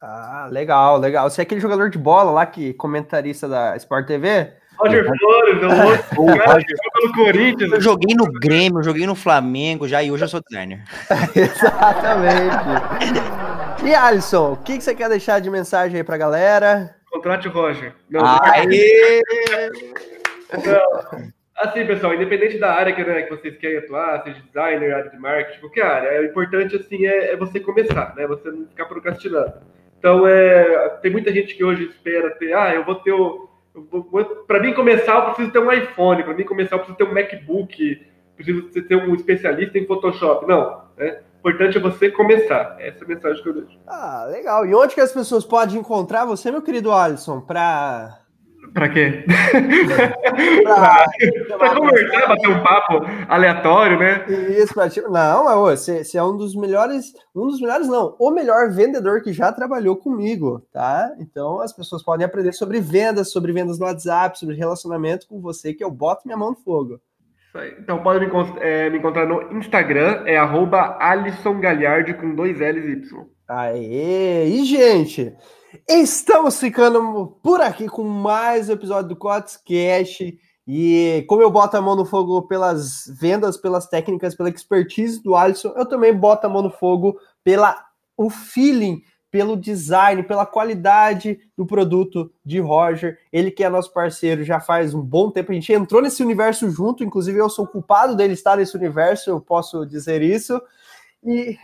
Ah, 0.00 0.48
legal, 0.50 0.98
legal. 0.98 1.28
Você 1.28 1.40
é 1.40 1.42
aquele 1.42 1.60
jogador 1.60 1.90
de 1.90 1.98
bola 1.98 2.30
lá 2.30 2.46
que 2.46 2.72
comentarista 2.74 3.48
da 3.48 3.76
Sport 3.76 4.06
TV? 4.06 4.52
Roger 4.78 5.04
Flores, 5.04 5.62
o 6.16 6.26
outro 6.26 6.54
Pelo 6.98 7.12
Corinthians. 7.12 7.72
Eu 7.72 7.80
joguei 7.80 8.14
no 8.14 8.26
Grêmio, 8.26 8.80
eu 8.80 8.84
joguei 8.84 9.06
no 9.06 9.14
Flamengo 9.14 9.86
já 9.86 10.02
e 10.02 10.10
hoje 10.10 10.24
eu 10.24 10.28
sou 10.28 10.40
designer. 10.40 10.82
Exatamente. 11.34 12.56
E 13.84 13.94
Alisson, 13.94 14.52
o 14.52 14.56
que, 14.56 14.76
que 14.76 14.84
você 14.84 14.94
quer 14.94 15.08
deixar 15.08 15.40
de 15.40 15.48
mensagem 15.48 15.98
aí 15.98 16.04
pra 16.04 16.16
galera? 16.16 16.96
Contrate 17.10 17.48
o 17.48 17.50
Roger. 17.50 17.94
Não, 18.10 18.20
Aê! 18.42 19.22
Assim, 21.56 21.84
pessoal, 21.86 22.14
independente 22.14 22.58
da 22.58 22.72
área 22.72 22.92
que, 22.92 23.02
né, 23.02 23.22
que 23.22 23.30
vocês 23.30 23.56
querem 23.56 23.78
atuar, 23.78 24.22
seja 24.22 24.40
designer, 24.46 24.94
área 24.94 25.10
de 25.10 25.18
marketing, 25.18 25.60
qualquer 25.60 25.84
área, 25.84 26.20
o 26.20 26.24
importante, 26.24 26.76
assim, 26.76 27.04
é, 27.04 27.32
é 27.32 27.36
você 27.36 27.58
começar, 27.58 28.14
né? 28.16 28.26
Você 28.28 28.48
não 28.48 28.66
ficar 28.66 28.84
procrastinando. 28.84 29.54
Então, 29.98 30.24
é, 30.26 30.88
tem 31.02 31.10
muita 31.10 31.32
gente 31.32 31.56
que 31.56 31.64
hoje 31.64 31.86
espera 31.86 32.30
ter, 32.30 32.52
ah, 32.54 32.72
eu 32.72 32.84
vou 32.84 32.94
ter 32.96 33.10
o... 33.12 33.48
Para 34.46 34.60
mim 34.60 34.74
começar, 34.74 35.14
eu 35.14 35.24
preciso 35.26 35.52
ter 35.52 35.58
um 35.58 35.72
iPhone. 35.72 36.22
Para 36.22 36.34
mim 36.34 36.44
começar, 36.44 36.76
eu 36.76 36.80
preciso 36.80 36.98
ter 36.98 37.04
um 37.04 37.14
MacBook. 37.14 38.06
Preciso 38.36 38.62
ter 38.70 38.96
um 38.96 39.14
especialista 39.14 39.78
em 39.78 39.86
Photoshop. 39.86 40.46
Não, 40.46 40.82
né? 40.96 41.20
O 41.42 41.50
importante 41.50 41.78
é 41.78 41.80
você 41.80 42.10
começar. 42.10 42.76
Essa 42.80 43.02
é 43.02 43.04
a 43.04 43.08
mensagem 43.08 43.42
que 43.42 43.48
eu 43.48 43.54
deixo. 43.54 43.78
Ah, 43.86 44.26
legal. 44.28 44.66
E 44.66 44.74
onde 44.74 44.94
que 44.94 45.00
as 45.00 45.12
pessoas 45.12 45.44
podem 45.44 45.78
encontrar 45.78 46.24
você, 46.24 46.50
meu 46.50 46.62
querido 46.62 46.92
Alisson, 46.92 47.40
pra... 47.40 48.18
Pra 48.78 48.88
quê? 48.88 49.24
pra, 50.62 51.04
Pra 51.58 51.74
conversar, 51.74 52.28
bater 52.28 52.48
um 52.48 52.62
papo 52.62 53.00
aleatório, 53.28 53.98
né? 53.98 54.24
Isso, 54.56 54.72
pra. 54.72 54.88
Não, 55.10 55.44
mas 55.44 55.56
ô, 55.56 55.64
você, 55.64 56.04
você 56.04 56.16
é 56.16 56.22
um 56.22 56.36
dos 56.36 56.54
melhores, 56.54 57.12
um 57.34 57.48
dos 57.48 57.60
melhores 57.60 57.88
não, 57.88 58.14
o 58.20 58.30
melhor 58.30 58.70
vendedor 58.70 59.20
que 59.20 59.32
já 59.32 59.50
trabalhou 59.50 59.96
comigo, 59.96 60.64
tá? 60.72 61.10
Então 61.18 61.60
as 61.60 61.72
pessoas 61.72 62.04
podem 62.04 62.24
aprender 62.24 62.52
sobre 62.52 62.80
vendas, 62.80 63.32
sobre 63.32 63.52
vendas 63.52 63.80
no 63.80 63.86
WhatsApp, 63.86 64.38
sobre 64.38 64.54
relacionamento 64.54 65.26
com 65.26 65.40
você, 65.40 65.74
que 65.74 65.82
eu 65.82 65.90
boto 65.90 66.22
minha 66.24 66.38
mão 66.38 66.50
no 66.50 66.56
fogo. 66.56 67.00
Então 67.80 68.00
pode 68.00 68.24
me, 68.24 68.32
é, 68.60 68.88
me 68.88 68.98
encontrar 68.98 69.26
no 69.26 69.58
Instagram, 69.58 70.22
é 70.24 70.36
arroba 70.36 70.96
Alisson 71.00 71.58
Galhardi 71.58 72.14
com 72.14 72.32
dois 72.32 72.60
L's 72.60 72.84
e 72.84 72.92
Y. 72.92 73.26
Aê! 73.48 74.46
E, 74.46 74.64
gente, 74.64 75.34
estamos 75.88 76.58
ficando 76.58 77.38
por 77.42 77.60
aqui 77.60 77.88
com 77.88 78.04
mais 78.04 78.68
um 78.68 78.72
episódio 78.72 79.08
do 79.10 79.16
Cotes 79.16 79.56
Cash. 79.56 80.32
E 80.66 81.24
como 81.28 81.42
eu 81.42 81.50
boto 81.50 81.76
a 81.76 81.80
mão 81.80 81.96
no 81.96 82.04
fogo 82.04 82.42
pelas 82.42 83.04
vendas, 83.18 83.56
pelas 83.56 83.86
técnicas, 83.86 84.34
pela 84.34 84.50
expertise 84.50 85.22
do 85.22 85.34
Alisson, 85.34 85.72
eu 85.76 85.86
também 85.86 86.14
boto 86.14 86.46
a 86.46 86.50
mão 86.50 86.62
no 86.62 86.70
fogo 86.70 87.18
pela 87.42 87.84
o 88.16 88.28
feeling, 88.28 89.02
pelo 89.30 89.56
design, 89.56 90.22
pela 90.22 90.44
qualidade 90.44 91.38
do 91.56 91.64
produto 91.64 92.30
de 92.44 92.58
Roger. 92.60 93.18
Ele 93.32 93.50
que 93.50 93.64
é 93.64 93.68
nosso 93.68 93.92
parceiro 93.92 94.44
já 94.44 94.60
faz 94.60 94.94
um 94.94 95.02
bom 95.02 95.30
tempo. 95.30 95.52
A 95.52 95.54
gente 95.54 95.72
entrou 95.72 96.02
nesse 96.02 96.22
universo 96.22 96.70
junto, 96.70 97.04
inclusive 97.04 97.38
eu 97.38 97.48
sou 97.48 97.66
culpado 97.66 98.16
dele 98.16 98.34
estar 98.34 98.56
nesse 98.56 98.76
universo, 98.76 99.30
eu 99.30 99.40
posso 99.40 99.86
dizer 99.86 100.22
isso. 100.22 100.60
E, 101.24 101.56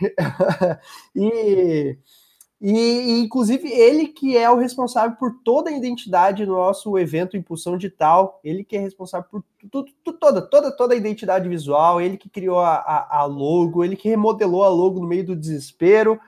e, 1.15 1.97
e, 2.61 3.19
inclusive, 3.19 3.69
ele 3.69 4.07
que 4.07 4.37
é 4.37 4.49
o 4.49 4.57
responsável 4.57 5.17
por 5.17 5.39
toda 5.43 5.69
a 5.69 5.73
identidade 5.73 6.45
do 6.45 6.53
nosso 6.53 6.97
evento 6.97 7.35
Impulsão 7.35 7.77
Digital, 7.77 8.39
ele 8.43 8.63
que 8.63 8.77
é 8.77 8.79
responsável 8.79 9.27
por 9.29 9.43
tudo, 9.69 9.91
toda, 10.19 10.41
toda, 10.41 10.71
toda 10.71 10.93
a 10.93 10.97
identidade 10.97 11.49
visual, 11.49 11.99
ele 11.99 12.17
que 12.17 12.29
criou 12.29 12.59
a, 12.59 12.75
a, 12.75 13.19
a 13.19 13.25
logo, 13.25 13.83
ele 13.83 13.95
que 13.95 14.07
remodelou 14.07 14.63
a 14.63 14.69
logo 14.69 14.99
no 14.99 15.07
meio 15.07 15.25
do 15.25 15.35
desespero. 15.35 16.19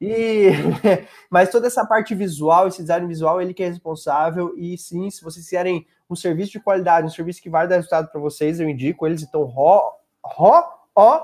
E 0.00 0.50
mas 1.28 1.50
toda 1.50 1.66
essa 1.66 1.84
parte 1.84 2.14
visual, 2.14 2.68
esse 2.68 2.82
design 2.82 3.06
visual, 3.06 3.42
ele 3.42 3.52
que 3.52 3.62
é 3.62 3.68
responsável. 3.68 4.54
E 4.56 4.78
sim, 4.78 5.10
se 5.10 5.24
vocês 5.24 5.44
quiserem 5.44 5.86
um 6.08 6.14
serviço 6.14 6.52
de 6.52 6.60
qualidade, 6.60 7.06
um 7.06 7.10
serviço 7.10 7.42
que 7.42 7.50
vai 7.50 7.66
dar 7.66 7.76
resultado 7.76 8.10
para 8.10 8.20
vocês, 8.20 8.60
eu 8.60 8.68
indico 8.68 9.06
eles. 9.06 9.22
Então, 9.22 9.42
Ro, 9.42 9.90
Ro, 10.22 10.62
ó, 10.94 11.22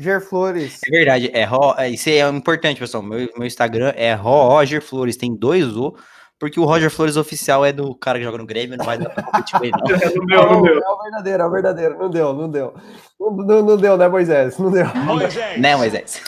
Gerflores. 0.00 0.80
É 0.86 0.90
verdade, 0.90 1.30
é 1.32 1.44
Ro, 1.44 1.74
é, 1.76 1.90
isso 1.90 2.08
é 2.08 2.26
importante, 2.28 2.80
pessoal. 2.80 3.02
Meu, 3.02 3.28
meu 3.36 3.46
Instagram 3.46 3.92
é 3.94 4.14
Roger 4.14 4.82
Flores, 4.82 5.16
tem 5.16 5.36
dois 5.36 5.76
O, 5.76 5.94
porque 6.38 6.58
o 6.58 6.64
Roger 6.64 6.90
Flores 6.90 7.18
oficial 7.18 7.66
é 7.66 7.72
do 7.72 7.94
cara 7.94 8.18
que 8.18 8.24
joga 8.24 8.38
no 8.38 8.46
Grêmio, 8.46 8.78
não 8.78 8.84
vai 8.86 8.96
dar 8.96 9.10
pra 9.10 9.22
competir 9.22 9.58
com 9.58 9.64
ele, 9.64 9.72
não. 9.72 9.84
É 10.00 10.42
Não, 10.42 10.62
meu. 10.62 10.78
é 10.78 10.88
o 10.88 11.02
verdadeiro, 11.02 11.42
é 11.42 11.46
o 11.46 11.50
verdadeiro. 11.50 11.98
Não 11.98 12.08
deu, 12.10 12.32
não 12.32 12.48
deu. 12.50 12.74
Não, 13.20 13.62
não, 13.62 13.76
deu, 13.76 13.98
né, 13.98 14.08
Moisés? 14.08 14.56
Não 14.56 14.70
deu. 14.70 14.86
Né, 15.58 15.76
Moisés? 15.76 16.22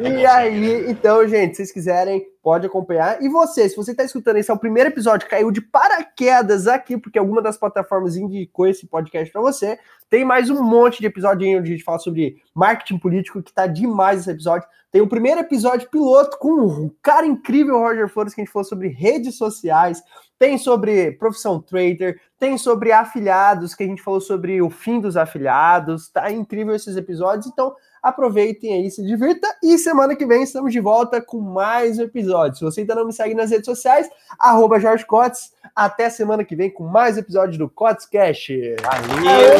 E 0.00 0.24
aí, 0.24 0.90
então, 0.90 1.28
gente, 1.28 1.50
se 1.50 1.56
vocês 1.56 1.72
quiserem, 1.72 2.26
pode 2.42 2.66
acompanhar. 2.66 3.22
E 3.22 3.28
você, 3.28 3.68
se 3.68 3.76
você 3.76 3.90
está 3.90 4.02
escutando 4.02 4.38
esse 4.38 4.50
é 4.50 4.54
o 4.54 4.58
primeiro 4.58 4.88
episódio, 4.88 5.28
caiu 5.28 5.50
de 5.50 5.60
paraquedas 5.60 6.66
aqui, 6.66 6.96
porque 6.96 7.18
alguma 7.18 7.42
das 7.42 7.58
plataformas 7.58 8.16
indicou 8.16 8.66
esse 8.66 8.86
podcast 8.86 9.30
para 9.30 9.42
você, 9.42 9.78
tem 10.08 10.24
mais 10.24 10.48
um 10.48 10.62
monte 10.62 10.98
de 10.98 11.06
episódio 11.06 11.46
aí 11.46 11.56
onde 11.56 11.68
a 11.68 11.72
gente 11.72 11.84
fala 11.84 11.98
sobre 11.98 12.36
marketing 12.54 12.98
político, 12.98 13.42
que 13.42 13.52
tá 13.52 13.66
demais 13.66 14.20
esse 14.20 14.30
episódio. 14.30 14.66
Tem 14.90 15.02
o 15.02 15.08
primeiro 15.08 15.40
episódio 15.40 15.90
piloto 15.90 16.38
com 16.38 16.52
um 16.52 16.90
cara 17.02 17.26
incrível, 17.26 17.78
Roger 17.78 18.08
Flores, 18.08 18.32
que 18.32 18.40
a 18.40 18.44
gente 18.44 18.52
falou 18.52 18.64
sobre 18.64 18.88
redes 18.88 19.36
sociais, 19.36 20.02
tem 20.38 20.58
sobre 20.58 21.12
profissão 21.12 21.60
trader, 21.60 22.20
tem 22.38 22.58
sobre 22.58 22.92
afiliados, 22.92 23.74
que 23.74 23.84
a 23.84 23.86
gente 23.86 24.02
falou 24.02 24.20
sobre 24.20 24.60
o 24.60 24.68
fim 24.68 25.00
dos 25.00 25.16
afiliados, 25.16 26.08
tá 26.08 26.30
incrível 26.30 26.74
esses 26.74 26.96
episódios, 26.96 27.46
então 27.46 27.74
aproveitem 28.02 28.74
aí, 28.74 28.90
se 28.90 29.02
divirta, 29.02 29.48
e 29.62 29.78
semana 29.78 30.14
que 30.14 30.26
vem 30.26 30.42
estamos 30.42 30.72
de 30.72 30.80
volta 30.80 31.22
com 31.22 31.40
mais 31.40 31.98
um 31.98 32.02
episódio. 32.02 32.58
Se 32.58 32.64
você 32.64 32.80
ainda 32.80 32.94
não 32.94 33.06
me 33.06 33.12
segue 33.12 33.34
nas 33.34 33.50
redes 33.50 33.64
sociais, 33.64 34.10
arroba 34.38 34.78
Jorge 34.78 35.06
Cotes, 35.06 35.52
até 35.74 36.10
semana 36.10 36.44
que 36.44 36.54
vem 36.54 36.70
com 36.70 36.84
mais 36.84 37.16
episódio 37.16 37.58
do 37.58 37.68
Cotes 37.68 38.04
Cash. 38.04 38.48
Valeu! 38.82 39.54